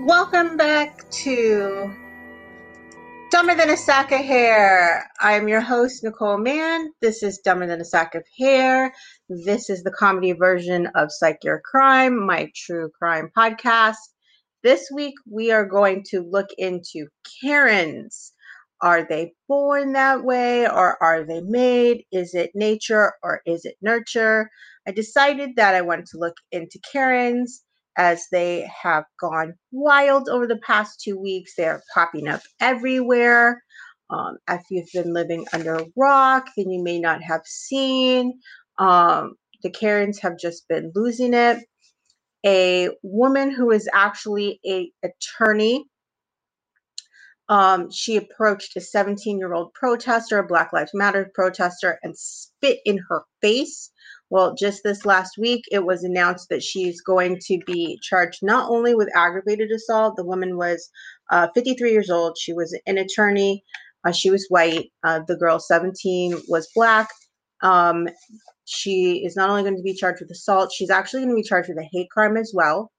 Welcome 0.00 0.56
back 0.56 1.08
to 1.10 1.94
Dumber 3.30 3.54
Than 3.54 3.68
a 3.68 3.76
Sack 3.76 4.10
of 4.10 4.20
Hair. 4.20 5.06
I 5.20 5.34
am 5.34 5.48
your 5.48 5.60
host, 5.60 6.02
Nicole 6.02 6.38
Mann. 6.38 6.90
This 7.02 7.22
is 7.22 7.38
Dumber 7.44 7.66
Than 7.66 7.82
a 7.82 7.84
Sack 7.84 8.14
of 8.14 8.24
Hair. 8.38 8.94
This 9.28 9.68
is 9.68 9.82
the 9.82 9.90
comedy 9.90 10.32
version 10.32 10.88
of 10.94 11.12
Psych 11.12 11.44
Your 11.44 11.60
Crime, 11.60 12.26
my 12.26 12.50
true 12.56 12.90
crime 12.98 13.30
podcast. 13.36 13.98
This 14.62 14.90
week, 14.92 15.14
we 15.30 15.52
are 15.52 15.66
going 15.66 16.04
to 16.08 16.22
look 16.22 16.48
into 16.56 17.08
Karens. 17.42 18.32
Are 18.80 19.06
they 19.06 19.34
born 19.46 19.92
that 19.92 20.24
way 20.24 20.66
or 20.66 21.00
are 21.02 21.22
they 21.22 21.42
made? 21.42 22.04
Is 22.10 22.34
it 22.34 22.50
nature 22.54 23.12
or 23.22 23.42
is 23.44 23.66
it 23.66 23.76
nurture? 23.82 24.48
I 24.88 24.92
decided 24.92 25.50
that 25.56 25.74
I 25.74 25.82
wanted 25.82 26.06
to 26.06 26.18
look 26.18 26.36
into 26.50 26.80
Karens 26.90 27.62
as 27.96 28.26
they 28.32 28.68
have 28.82 29.04
gone 29.20 29.54
wild 29.70 30.28
over 30.28 30.46
the 30.46 30.58
past 30.58 31.00
two 31.00 31.18
weeks. 31.18 31.54
They 31.56 31.66
are 31.66 31.82
popping 31.94 32.28
up 32.28 32.40
everywhere. 32.60 33.62
Um, 34.10 34.36
if 34.48 34.62
you've 34.70 34.92
been 34.92 35.12
living 35.12 35.46
under 35.52 35.76
a 35.76 35.86
rock, 35.96 36.48
then 36.56 36.70
you 36.70 36.82
may 36.82 36.98
not 36.98 37.22
have 37.22 37.42
seen. 37.44 38.40
Um, 38.78 39.34
the 39.62 39.70
Karens 39.70 40.18
have 40.20 40.38
just 40.38 40.68
been 40.68 40.92
losing 40.94 41.34
it. 41.34 41.64
A 42.44 42.90
woman 43.02 43.50
who 43.50 43.70
is 43.70 43.88
actually 43.92 44.60
a 44.66 44.90
attorney. 45.02 45.86
Um, 47.48 47.90
she 47.90 48.16
approached 48.16 48.76
a 48.76 48.80
17 48.80 49.38
year 49.38 49.52
old 49.52 49.72
protester, 49.74 50.38
a 50.38 50.46
Black 50.46 50.72
Lives 50.72 50.92
Matter 50.94 51.30
protester, 51.34 51.98
and 52.02 52.16
spit 52.16 52.80
in 52.84 52.98
her 53.08 53.22
face 53.40 53.90
well, 54.32 54.54
just 54.54 54.82
this 54.82 55.04
last 55.04 55.36
week, 55.36 55.62
it 55.70 55.84
was 55.84 56.04
announced 56.04 56.48
that 56.48 56.62
she's 56.62 57.02
going 57.02 57.38
to 57.48 57.58
be 57.66 57.98
charged 58.02 58.38
not 58.42 58.70
only 58.70 58.94
with 58.94 59.14
aggravated 59.14 59.70
assault, 59.70 60.16
the 60.16 60.24
woman 60.24 60.56
was 60.56 60.88
uh, 61.30 61.48
53 61.54 61.92
years 61.92 62.08
old, 62.08 62.38
she 62.40 62.54
was 62.54 62.74
an 62.86 62.96
attorney, 62.96 63.62
uh, 64.06 64.10
she 64.10 64.30
was 64.30 64.46
white, 64.48 64.90
uh, 65.04 65.20
the 65.28 65.36
girl 65.36 65.60
17 65.60 66.40
was 66.48 66.66
black. 66.74 67.10
Um, 67.62 68.08
she 68.64 69.22
is 69.22 69.36
not 69.36 69.50
only 69.50 69.64
going 69.64 69.76
to 69.76 69.82
be 69.82 69.92
charged 69.92 70.22
with 70.22 70.30
assault, 70.30 70.72
she's 70.72 70.88
actually 70.88 71.24
going 71.24 71.36
to 71.36 71.42
be 71.42 71.46
charged 71.46 71.68
with 71.68 71.76
a 71.76 71.88
hate 71.92 72.08
crime 72.08 72.38
as 72.38 72.52
well. 72.54 72.90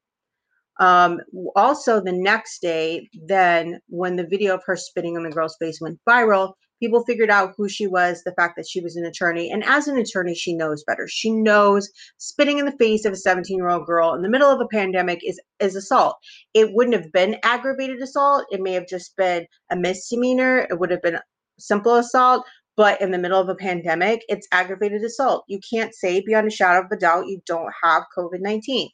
Um, 0.79 1.19
also, 1.55 1.99
the 1.99 2.11
next 2.11 2.61
day, 2.61 3.09
then 3.25 3.79
when 3.89 4.17
the 4.17 4.27
video 4.27 4.53
of 4.53 4.61
her 4.67 4.75
spitting 4.75 5.17
on 5.17 5.23
the 5.23 5.31
girl's 5.31 5.57
face 5.59 5.81
went 5.81 5.99
viral, 6.07 6.53
people 6.83 7.05
figured 7.05 7.29
out 7.29 7.53
who 7.55 7.69
she 7.69 7.87
was, 7.87 8.23
the 8.23 8.33
fact 8.33 8.57
that 8.57 8.67
she 8.67 8.81
was 8.81 8.97
an 8.97 9.05
attorney. 9.05 9.49
And 9.49 9.63
as 9.63 9.87
an 9.87 9.97
attorney, 9.97 10.35
she 10.35 10.53
knows 10.53 10.83
better. 10.83 11.07
She 11.07 11.31
knows 11.31 11.89
spitting 12.17 12.59
in 12.59 12.65
the 12.65 12.73
face 12.73 13.05
of 13.05 13.13
a 13.13 13.15
17 13.15 13.55
year 13.55 13.69
old 13.69 13.85
girl 13.85 14.13
in 14.13 14.21
the 14.21 14.29
middle 14.29 14.49
of 14.49 14.59
a 14.59 14.67
pandemic 14.67 15.21
is, 15.23 15.39
is 15.61 15.77
assault. 15.77 16.17
It 16.53 16.73
wouldn't 16.73 17.01
have 17.01 17.09
been 17.13 17.37
aggravated 17.43 18.01
assault. 18.01 18.43
It 18.51 18.59
may 18.59 18.73
have 18.73 18.85
just 18.85 19.15
been 19.15 19.47
a 19.71 19.77
misdemeanor. 19.77 20.67
It 20.69 20.77
would 20.77 20.91
have 20.91 21.01
been 21.01 21.19
simple 21.57 21.95
assault. 21.95 22.43
But 22.75 22.99
in 22.99 23.11
the 23.11 23.17
middle 23.17 23.39
of 23.39 23.47
a 23.47 23.55
pandemic, 23.55 24.25
it's 24.27 24.47
aggravated 24.51 25.03
assault. 25.03 25.45
You 25.47 25.59
can't 25.71 25.95
say 25.95 26.21
beyond 26.25 26.47
a 26.47 26.51
shadow 26.51 26.85
of 26.85 26.91
a 26.91 26.97
doubt 26.97 27.27
you 27.27 27.39
don't 27.45 27.71
have 27.81 28.03
COVID 28.17 28.41
19. 28.41 28.89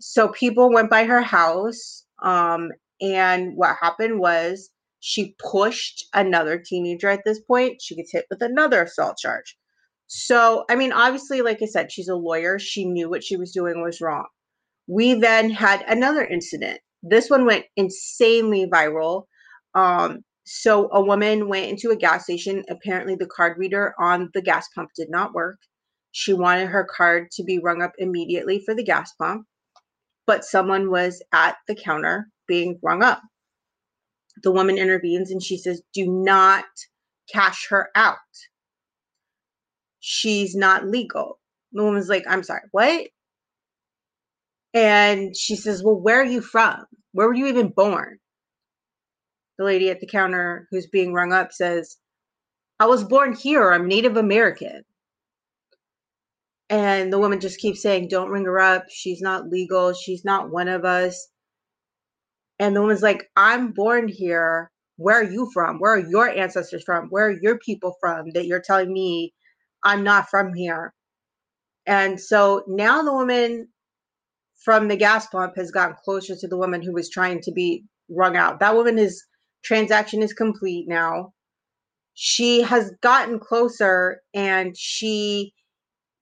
So 0.00 0.28
people 0.28 0.72
went 0.72 0.90
by 0.90 1.06
her 1.06 1.22
house. 1.22 2.04
Um, 2.22 2.70
and 3.00 3.56
what 3.56 3.76
happened 3.80 4.20
was 4.20 4.70
she 5.06 5.36
pushed 5.38 6.06
another 6.14 6.58
teenager 6.58 7.10
at 7.10 7.24
this 7.26 7.38
point. 7.38 7.82
She 7.82 7.94
gets 7.94 8.10
hit 8.10 8.24
with 8.30 8.40
another 8.40 8.84
assault 8.84 9.18
charge. 9.18 9.54
So, 10.06 10.64
I 10.70 10.76
mean, 10.76 10.92
obviously, 10.92 11.42
like 11.42 11.58
I 11.60 11.66
said, 11.66 11.92
she's 11.92 12.08
a 12.08 12.14
lawyer. 12.14 12.58
She 12.58 12.86
knew 12.86 13.10
what 13.10 13.22
she 13.22 13.36
was 13.36 13.52
doing 13.52 13.82
was 13.82 14.00
wrong. 14.00 14.24
We 14.86 15.12
then 15.12 15.50
had 15.50 15.84
another 15.88 16.24
incident. 16.24 16.80
This 17.02 17.28
one 17.28 17.44
went 17.44 17.66
insanely 17.76 18.66
viral. 18.66 19.24
Um, 19.74 20.20
so, 20.46 20.88
a 20.90 21.04
woman 21.04 21.50
went 21.50 21.68
into 21.68 21.90
a 21.90 21.96
gas 21.96 22.24
station. 22.24 22.64
Apparently, 22.70 23.14
the 23.14 23.26
card 23.26 23.58
reader 23.58 23.94
on 24.00 24.30
the 24.32 24.40
gas 24.40 24.66
pump 24.74 24.88
did 24.96 25.10
not 25.10 25.34
work. 25.34 25.58
She 26.12 26.32
wanted 26.32 26.68
her 26.68 26.88
card 26.96 27.30
to 27.32 27.44
be 27.44 27.58
rung 27.58 27.82
up 27.82 27.92
immediately 27.98 28.62
for 28.64 28.74
the 28.74 28.84
gas 28.84 29.12
pump, 29.20 29.44
but 30.26 30.46
someone 30.46 30.90
was 30.90 31.22
at 31.34 31.56
the 31.68 31.74
counter 31.74 32.28
being 32.48 32.78
rung 32.82 33.02
up 33.02 33.20
the 34.42 34.50
woman 34.50 34.78
intervenes 34.78 35.30
and 35.30 35.42
she 35.42 35.56
says, 35.56 35.82
Do 35.92 36.06
not 36.06 36.64
cash 37.32 37.68
her 37.70 37.88
out. 37.94 38.16
She's 40.00 40.54
not 40.54 40.86
legal. 40.86 41.38
The 41.72 41.82
woman's 41.82 42.08
like, 42.08 42.24
I'm 42.28 42.42
sorry, 42.42 42.62
what? 42.72 43.08
And 44.74 45.36
she 45.36 45.56
says, 45.56 45.82
Well, 45.82 45.96
where 45.96 46.20
are 46.20 46.24
you 46.24 46.40
from? 46.40 46.84
Where 47.12 47.28
were 47.28 47.34
you 47.34 47.46
even 47.46 47.68
born? 47.68 48.18
The 49.58 49.64
lady 49.64 49.90
at 49.90 50.00
the 50.00 50.06
counter 50.06 50.66
who's 50.70 50.88
being 50.88 51.14
rung 51.14 51.32
up 51.32 51.52
says, 51.52 51.96
I 52.80 52.86
was 52.86 53.04
born 53.04 53.34
here. 53.34 53.72
I'm 53.72 53.86
Native 53.86 54.16
American. 54.16 54.82
And 56.68 57.12
the 57.12 57.18
woman 57.18 57.40
just 57.40 57.60
keeps 57.60 57.82
saying, 57.82 58.08
Don't 58.08 58.30
ring 58.30 58.44
her 58.46 58.58
up. 58.58 58.86
She's 58.90 59.20
not 59.20 59.48
legal. 59.48 59.92
She's 59.92 60.24
not 60.24 60.50
one 60.50 60.68
of 60.68 60.84
us. 60.84 61.28
And 62.64 62.74
the 62.74 62.80
woman's 62.80 63.02
like, 63.02 63.30
I'm 63.36 63.72
born 63.72 64.08
here. 64.08 64.70
Where 64.96 65.20
are 65.20 65.30
you 65.30 65.50
from? 65.52 65.80
Where 65.80 65.92
are 65.92 66.08
your 66.08 66.30
ancestors 66.30 66.82
from? 66.82 67.08
Where 67.10 67.26
are 67.26 67.38
your 67.42 67.58
people 67.58 67.94
from 68.00 68.30
that 68.30 68.46
you're 68.46 68.62
telling 68.62 68.90
me 68.90 69.34
I'm 69.82 70.02
not 70.02 70.30
from 70.30 70.54
here? 70.54 70.94
And 71.84 72.18
so 72.18 72.64
now 72.66 73.02
the 73.02 73.12
woman 73.12 73.68
from 74.64 74.88
the 74.88 74.96
gas 74.96 75.26
pump 75.26 75.56
has 75.56 75.70
gotten 75.70 75.94
closer 76.02 76.36
to 76.36 76.48
the 76.48 76.56
woman 76.56 76.80
who 76.80 76.94
was 76.94 77.10
trying 77.10 77.42
to 77.42 77.52
be 77.52 77.84
wrung 78.08 78.34
out. 78.34 78.60
That 78.60 78.74
woman 78.74 78.96
is 78.98 79.22
transaction 79.62 80.22
is 80.22 80.32
complete 80.32 80.88
now. 80.88 81.34
She 82.14 82.62
has 82.62 82.90
gotten 83.02 83.40
closer 83.40 84.22
and 84.32 84.74
she 84.74 85.52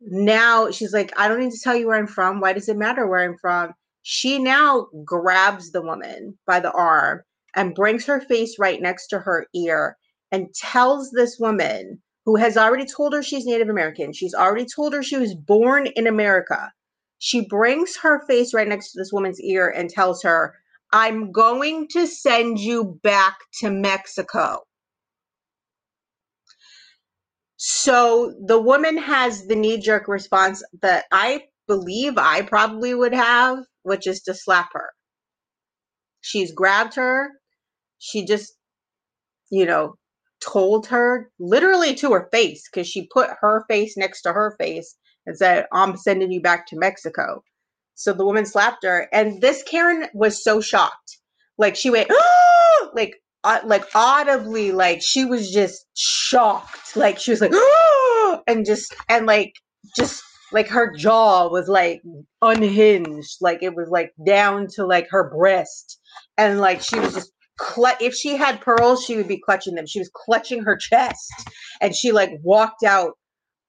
now 0.01 0.73
she's 0.73 0.93
like, 0.93 1.13
I 1.17 1.29
don't 1.29 1.39
need 1.39 1.53
to 1.53 1.61
tell 1.63 1.77
you 1.77 1.87
where 1.87 1.99
I'm 1.99 2.09
from. 2.09 2.41
Why 2.41 2.53
does 2.53 2.69
it 2.69 2.77
matter 2.77 3.07
where 3.07 3.21
I'm 3.21 3.37
from? 3.41 3.75
She 4.03 4.39
now 4.39 4.89
grabs 5.05 5.71
the 5.71 5.83
woman 5.83 6.39
by 6.47 6.61
the 6.61 6.73
arm 6.73 7.23
and 7.55 7.75
brings 7.75 8.05
her 8.07 8.21
face 8.21 8.59
right 8.59 8.81
next 8.81 9.09
to 9.09 9.19
her 9.21 9.47
ear 9.55 9.97
and 10.31 10.53
tells 10.55 11.11
this 11.11 11.39
woman 11.39 12.03
who 12.25 12.37
has 12.37 12.57
already 12.57 12.87
told 12.87 13.13
her 13.13 13.23
she's 13.23 13.47
Native 13.47 13.69
American, 13.69 14.13
she's 14.13 14.35
already 14.35 14.67
told 14.67 14.93
her 14.93 15.03
she 15.03 15.17
was 15.17 15.35
born 15.35 15.87
in 15.89 16.07
America. 16.07 16.73
She 17.19 17.47
brings 17.47 17.97
her 17.99 18.25
face 18.27 18.55
right 18.55 18.67
next 18.67 18.93
to 18.93 18.99
this 18.99 19.13
woman's 19.13 19.41
ear 19.41 19.69
and 19.69 19.89
tells 19.91 20.23
her, 20.23 20.55
I'm 20.93 21.33
going 21.33 21.89
to 21.93 22.07
send 22.07 22.59
you 22.59 22.99
back 23.03 23.37
to 23.61 23.71
Mexico. 23.71 24.63
So 27.57 28.35
the 28.47 28.61
woman 28.61 28.99
has 28.99 29.47
the 29.47 29.55
knee 29.55 29.79
jerk 29.79 30.09
response 30.09 30.63
that 30.81 31.05
I 31.13 31.45
believe 31.69 32.19
I 32.19 32.43
probably 32.43 32.95
would 32.95 33.15
have, 33.15 33.59
which 33.83 34.07
is 34.07 34.23
to 34.23 34.35
slap 34.35 34.71
her. 34.73 34.91
She's 36.21 36.53
grabbed 36.53 36.95
her. 36.95 37.31
She 37.99 38.25
just, 38.25 38.55
you 39.51 39.67
know, 39.67 39.97
told 40.41 40.87
her 40.87 41.31
literally 41.39 41.95
to 41.97 42.13
her 42.13 42.29
face 42.33 42.69
because 42.69 42.89
she 42.89 43.09
put 43.13 43.31
her 43.41 43.65
face 43.69 43.97
next 43.97 44.23
to 44.23 44.33
her 44.33 44.57
face 44.59 44.97
and 45.27 45.37
said, 45.37 45.67
I'm 45.73 45.97
sending 45.97 46.33
you 46.33 46.41
back 46.41 46.67
to 46.69 46.79
Mexico. 46.79 47.43
So 47.95 48.13
the 48.13 48.25
woman 48.25 48.47
slapped 48.47 48.85
her. 48.85 49.09
And 49.13 49.41
this 49.41 49.63
Karen 49.63 50.09
was 50.15 50.43
so 50.43 50.61
shocked. 50.61 51.19
Like 51.59 51.77
she 51.77 51.91
went, 51.91 52.09
oh! 52.11 52.91
like, 52.95 53.17
uh, 53.45 53.61
like 53.65 53.85
audibly, 53.95 54.73
like 54.73 55.03
she 55.03 55.25
was 55.25 55.51
just 55.51 55.87
shocked. 55.95 56.97
Like 56.97 57.19
she 57.19 57.31
was 57.31 57.41
like, 57.41 57.53
oh! 57.55 58.43
and 58.47 58.65
just, 58.65 58.95
and 59.09 59.27
like, 59.27 59.55
just 59.97 60.23
like 60.53 60.69
her 60.69 60.95
jaw 60.95 61.49
was 61.49 61.69
like 61.69 62.03
unhinged 62.43 63.39
like 63.41 63.63
it 63.63 63.75
was 63.75 63.89
like 63.89 64.13
down 64.27 64.67
to 64.75 64.87
like 64.87 65.09
her 65.11 65.31
breast. 65.31 65.99
And 66.39 66.61
like 66.61 66.83
she 66.83 66.99
was 66.99 67.15
just 67.15 67.33
cl- 67.61 67.97
if 68.01 68.15
she 68.15 68.37
had 68.37 68.61
pearls 68.61 69.05
she 69.05 69.17
would 69.17 69.29
be 69.29 69.41
clutching 69.45 69.75
them. 69.75 69.87
She 69.87 69.99
was 69.99 70.11
clutching 70.15 70.63
her 70.63 70.77
chest. 70.77 71.33
And 71.81 71.95
she 71.95 72.13
like 72.13 72.33
walked 72.43 72.85
out 72.85 73.13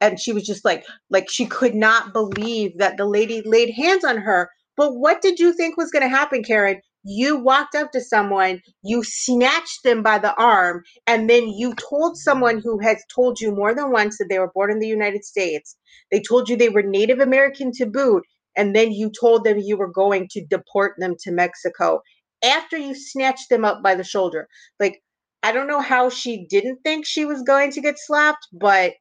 and 0.01 0.19
she 0.19 0.33
was 0.33 0.45
just 0.45 0.65
like 0.65 0.85
like 1.09 1.30
she 1.30 1.45
could 1.45 1.75
not 1.75 2.13
believe 2.13 2.77
that 2.77 2.97
the 2.97 3.06
lady 3.06 3.41
laid 3.45 3.71
hands 3.71 4.03
on 4.03 4.18
her. 4.18 4.50
But 4.75 4.95
what 4.95 5.21
did 5.21 5.39
you 5.39 5.53
think 5.53 5.77
was 5.77 5.91
going 5.91 6.03
to 6.03 6.09
happen 6.09 6.44
karen 6.44 6.81
you 7.04 7.38
walked 7.38 7.76
up 7.76 7.92
to 7.92 8.02
someone, 8.02 8.62
you 8.84 9.04
snatched 9.04 9.84
them 9.84 10.02
by 10.04 10.20
the 10.20 10.34
arm, 10.36 10.84
and 11.08 11.30
then 11.30 11.48
you 11.48 11.74
told 11.76 12.18
someone 12.18 12.60
who 12.60 12.80
has 12.80 13.04
told 13.14 13.40
you 13.40 13.52
more 13.52 13.74
than 13.76 13.92
once 13.92 14.18
that 14.18 14.28
they 14.30 14.40
were 14.40 14.52
born 14.54 14.72
in 14.72 14.80
the 14.80 14.88
United 14.88 15.24
States. 15.26 15.78
They 16.12 16.22
told 16.22 16.50
you 16.50 16.56
they 16.56 16.70
were 16.70 16.84
Native 16.84 17.20
American 17.20 17.72
to 17.74 17.86
boot, 17.86 18.24
and 18.56 18.76
then 18.76 18.92
you 18.92 19.12
told 19.20 19.44
them 19.44 19.60
you 19.60 19.78
were 19.78 19.92
going 19.92 20.28
to 20.32 20.46
deport 20.46 20.94
them 20.98 21.16
to 21.22 21.32
Mexico 21.32 22.02
after 22.44 22.78
you 22.78 22.94
snatched 22.96 23.50
them 23.50 23.66
up 23.66 23.82
by 23.82 23.96
the 23.96 24.04
shoulder. 24.04 24.48
Like, 24.80 25.02
I 25.44 25.52
don't 25.52 25.68
know 25.68 25.82
how 25.82 26.10
she 26.10 26.46
didn't 26.50 26.80
think 26.84 27.06
she 27.06 27.26
was 27.26 27.42
going 27.42 27.72
to 27.72 27.82
get 27.82 27.96
slapped, 27.98 28.48
but 28.54 28.94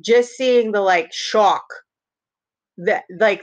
just 0.00 0.32
seeing 0.32 0.72
the 0.72 0.80
like 0.80 1.12
shock 1.12 1.64
that 2.78 3.04
like 3.18 3.42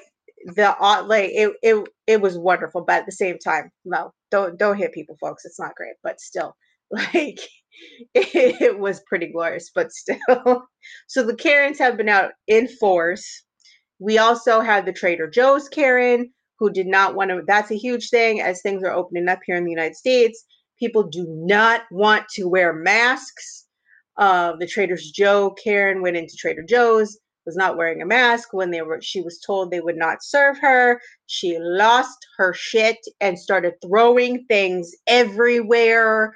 the 0.55 0.75
uh, 0.79 1.03
like 1.05 1.29
it, 1.33 1.53
it 1.61 1.87
it 2.11 2.21
was 2.21 2.37
wonderful. 2.37 2.83
But 2.85 2.99
at 2.99 3.05
the 3.05 3.11
same 3.11 3.37
time, 3.39 3.71
no, 3.85 4.11
don't 4.29 4.57
don't 4.57 4.77
hit 4.77 4.93
people, 4.93 5.17
folks. 5.19 5.45
It's 5.45 5.59
not 5.59 5.75
great, 5.75 5.95
but 6.03 6.19
still, 6.19 6.55
like 6.91 7.39
it, 8.13 8.61
it 8.61 8.79
was 8.79 9.01
pretty 9.07 9.27
glorious. 9.27 9.71
But 9.73 9.91
still, 9.91 10.17
so 11.07 11.23
the 11.23 11.35
Karens 11.35 11.79
have 11.79 11.97
been 11.97 12.09
out 12.09 12.31
in 12.47 12.67
force. 12.67 13.43
We 13.99 14.17
also 14.17 14.61
had 14.61 14.85
the 14.85 14.93
Trader 14.93 15.29
Joe's 15.29 15.69
Karen 15.69 16.31
who 16.59 16.71
did 16.71 16.87
not 16.87 17.15
want 17.15 17.31
to. 17.31 17.41
That's 17.47 17.71
a 17.71 17.77
huge 17.77 18.09
thing 18.09 18.41
as 18.41 18.61
things 18.61 18.83
are 18.83 18.93
opening 18.93 19.27
up 19.27 19.39
here 19.45 19.55
in 19.55 19.63
the 19.63 19.71
United 19.71 19.95
States. 19.95 20.45
People 20.79 21.03
do 21.03 21.25
not 21.27 21.81
want 21.91 22.27
to 22.35 22.47
wear 22.47 22.73
masks. 22.73 23.65
Uh, 24.17 24.55
the 24.59 24.67
Trader 24.67 24.97
Joe 25.15 25.55
Karen 25.63 26.01
went 26.01 26.17
into 26.17 26.35
Trader 26.37 26.63
Joe's 26.63 27.17
was 27.45 27.55
not 27.55 27.77
wearing 27.77 28.01
a 28.01 28.05
mask. 28.05 28.53
When 28.53 28.71
they 28.71 28.81
were 28.81 29.01
she 29.01 29.21
was 29.21 29.39
told 29.39 29.71
they 29.71 29.81
would 29.81 29.97
not 29.97 30.23
serve 30.23 30.57
her 30.59 31.01
she 31.27 31.57
lost 31.59 32.27
her 32.37 32.53
shit 32.53 32.97
and 33.21 33.39
started 33.39 33.73
throwing 33.85 34.45
things 34.47 34.91
everywhere. 35.07 36.33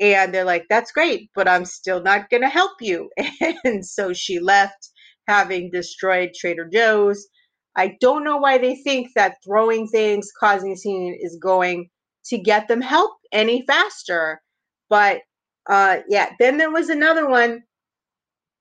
And 0.00 0.34
they're 0.34 0.44
like 0.44 0.66
that's 0.70 0.92
great 0.92 1.30
but 1.34 1.48
i'm 1.48 1.64
still 1.64 2.02
not 2.02 2.30
going 2.30 2.42
to 2.42 2.48
help 2.48 2.72
you. 2.80 3.10
And 3.64 3.84
so 3.84 4.12
she 4.12 4.38
left 4.40 4.90
having 5.28 5.70
destroyed 5.70 6.32
trader 6.38 6.68
joe's. 6.72 7.26
I 7.76 7.96
don't 8.00 8.24
know 8.24 8.38
why 8.38 8.58
they 8.58 8.76
think 8.76 9.08
that 9.16 9.36
throwing 9.44 9.88
things 9.88 10.30
causing 10.38 10.72
a 10.72 10.76
scene 10.76 11.18
is 11.20 11.38
going 11.42 11.90
to 12.26 12.38
get 12.38 12.68
them 12.68 12.80
help 12.80 13.12
any 13.32 13.64
faster 13.66 14.40
but 14.88 15.20
uh 15.68 15.98
yeah 16.08 16.30
then 16.38 16.58
there 16.58 16.70
was 16.70 16.88
another 16.88 17.28
one 17.28 17.62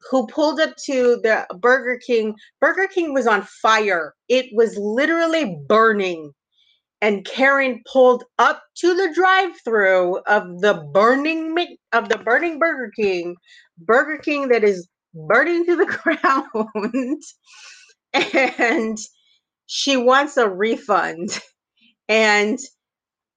who 0.10 0.28
pulled 0.28 0.60
up 0.60 0.76
to 0.86 1.20
the 1.24 1.46
Burger 1.60 2.00
King. 2.06 2.36
Burger 2.62 2.88
King 2.88 3.14
was 3.14 3.28
on 3.28 3.44
fire. 3.44 4.14
It 4.30 4.48
was 4.54 4.78
literally 4.78 5.58
burning. 5.68 6.32
And 7.02 7.26
Karen 7.26 7.82
pulled 7.92 8.24
up 8.40 8.64
to 8.78 8.96
the 8.96 9.14
drive-through 9.14 10.20
of 10.28 10.62
the 10.62 10.76
burning 10.94 11.56
of 11.92 12.10
the 12.10 12.18
burning 12.18 12.58
Burger 12.58 12.92
King, 12.96 13.36
Burger 13.78 14.18
King 14.18 14.48
that 14.50 14.64
is 14.64 14.88
burning 15.14 15.66
to 15.66 15.76
the 15.76 15.86
ground. 16.96 17.22
and 18.14 18.98
she 19.68 19.98
wants 19.98 20.38
a 20.38 20.50
refund. 20.50 21.40
And 22.08 22.58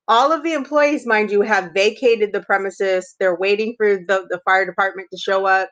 all 0.07 0.31
of 0.31 0.43
the 0.43 0.53
employees, 0.53 1.05
mind 1.05 1.31
you, 1.31 1.41
have 1.41 1.71
vacated 1.75 2.33
the 2.33 2.41
premises. 2.41 3.15
They're 3.19 3.37
waiting 3.37 3.75
for 3.77 3.97
the, 3.97 4.25
the 4.29 4.39
fire 4.45 4.65
department 4.65 5.07
to 5.11 5.19
show 5.19 5.45
up 5.45 5.69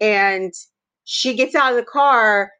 and 0.00 0.52
she 1.04 1.34
gets 1.34 1.54
out 1.54 1.72
of 1.72 1.76
the 1.76 1.84
car. 1.84 2.50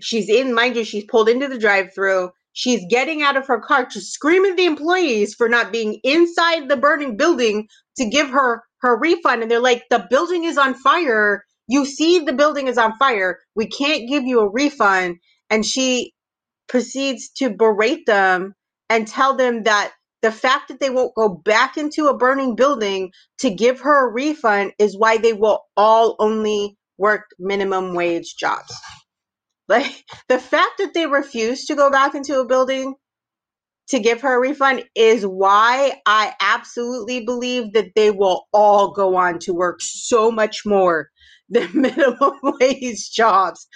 She's 0.00 0.28
in, 0.28 0.54
mind 0.54 0.76
you, 0.76 0.84
she's 0.84 1.04
pulled 1.04 1.28
into 1.28 1.48
the 1.48 1.58
drive 1.58 1.94
through. 1.94 2.30
She's 2.52 2.84
getting 2.88 3.22
out 3.22 3.36
of 3.36 3.46
her 3.48 3.60
car 3.60 3.86
to 3.86 4.00
scream 4.00 4.44
at 4.44 4.56
the 4.56 4.66
employees 4.66 5.34
for 5.34 5.48
not 5.48 5.72
being 5.72 6.00
inside 6.04 6.68
the 6.68 6.76
burning 6.76 7.16
building 7.16 7.68
to 7.98 8.08
give 8.08 8.30
her 8.30 8.62
her 8.80 8.98
refund. 8.98 9.42
And 9.42 9.50
they're 9.50 9.60
like, 9.60 9.84
the 9.90 10.06
building 10.10 10.44
is 10.44 10.58
on 10.58 10.74
fire. 10.74 11.44
You 11.68 11.84
see, 11.84 12.20
the 12.20 12.32
building 12.32 12.68
is 12.68 12.78
on 12.78 12.96
fire. 12.98 13.40
We 13.54 13.66
can't 13.66 14.08
give 14.08 14.24
you 14.24 14.40
a 14.40 14.50
refund. 14.50 15.16
And 15.50 15.64
she 15.66 16.12
proceeds 16.68 17.30
to 17.36 17.50
berate 17.50 18.06
them 18.06 18.54
and 18.88 19.06
tell 19.06 19.36
them 19.36 19.64
that 19.64 19.92
the 20.26 20.32
fact 20.32 20.66
that 20.66 20.80
they 20.80 20.90
won't 20.90 21.14
go 21.14 21.28
back 21.28 21.76
into 21.76 22.08
a 22.08 22.16
burning 22.16 22.56
building 22.56 23.12
to 23.38 23.48
give 23.48 23.78
her 23.78 24.08
a 24.08 24.12
refund 24.12 24.72
is 24.76 24.98
why 24.98 25.18
they 25.18 25.32
will 25.32 25.60
all 25.76 26.16
only 26.18 26.76
work 26.98 27.26
minimum 27.38 27.94
wage 27.94 28.34
jobs. 28.36 28.74
Like 29.68 30.04
the 30.28 30.40
fact 30.40 30.78
that 30.78 30.94
they 30.94 31.06
refuse 31.06 31.66
to 31.66 31.76
go 31.76 31.92
back 31.92 32.16
into 32.16 32.40
a 32.40 32.44
building 32.44 32.96
to 33.90 34.00
give 34.00 34.20
her 34.22 34.34
a 34.34 34.40
refund 34.40 34.82
is 34.96 35.22
why 35.24 36.00
I 36.06 36.34
absolutely 36.40 37.24
believe 37.24 37.72
that 37.74 37.92
they 37.94 38.10
will 38.10 38.48
all 38.52 38.90
go 38.90 39.14
on 39.14 39.38
to 39.42 39.54
work 39.54 39.76
so 39.80 40.32
much 40.32 40.62
more 40.66 41.08
than 41.48 41.70
minimum 41.72 42.32
wage 42.60 43.12
jobs. 43.12 43.68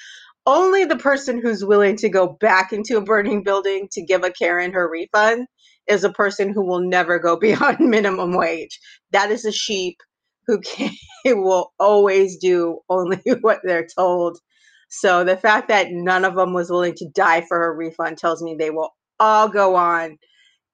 Only 0.46 0.84
the 0.84 0.96
person 0.96 1.40
who's 1.40 1.64
willing 1.64 1.94
to 1.98 2.08
go 2.08 2.36
back 2.40 2.72
into 2.72 2.96
a 2.96 3.04
burning 3.04 3.44
building 3.44 3.86
to 3.92 4.04
give 4.04 4.24
a 4.24 4.32
Karen 4.32 4.72
her 4.72 4.90
refund 4.90 5.46
is 5.90 6.04
a 6.04 6.12
person 6.12 6.52
who 6.52 6.64
will 6.64 6.80
never 6.80 7.18
go 7.18 7.36
beyond 7.40 7.78
minimum 7.80 8.34
wage. 8.34 8.78
That 9.10 9.30
is 9.30 9.44
a 9.44 9.52
sheep 9.52 9.98
who 10.46 10.60
can, 10.60 10.90
will 11.26 11.72
always 11.78 12.36
do 12.36 12.80
only 12.88 13.20
what 13.40 13.60
they're 13.64 13.88
told. 13.96 14.38
So 14.88 15.22
the 15.22 15.36
fact 15.36 15.68
that 15.68 15.92
none 15.92 16.24
of 16.24 16.34
them 16.34 16.52
was 16.52 16.70
willing 16.70 16.94
to 16.94 17.08
die 17.10 17.42
for 17.42 17.64
a 17.64 17.72
refund 17.72 18.18
tells 18.18 18.42
me 18.42 18.54
they 18.54 18.70
will 18.70 18.90
all 19.20 19.48
go 19.48 19.76
on 19.76 20.18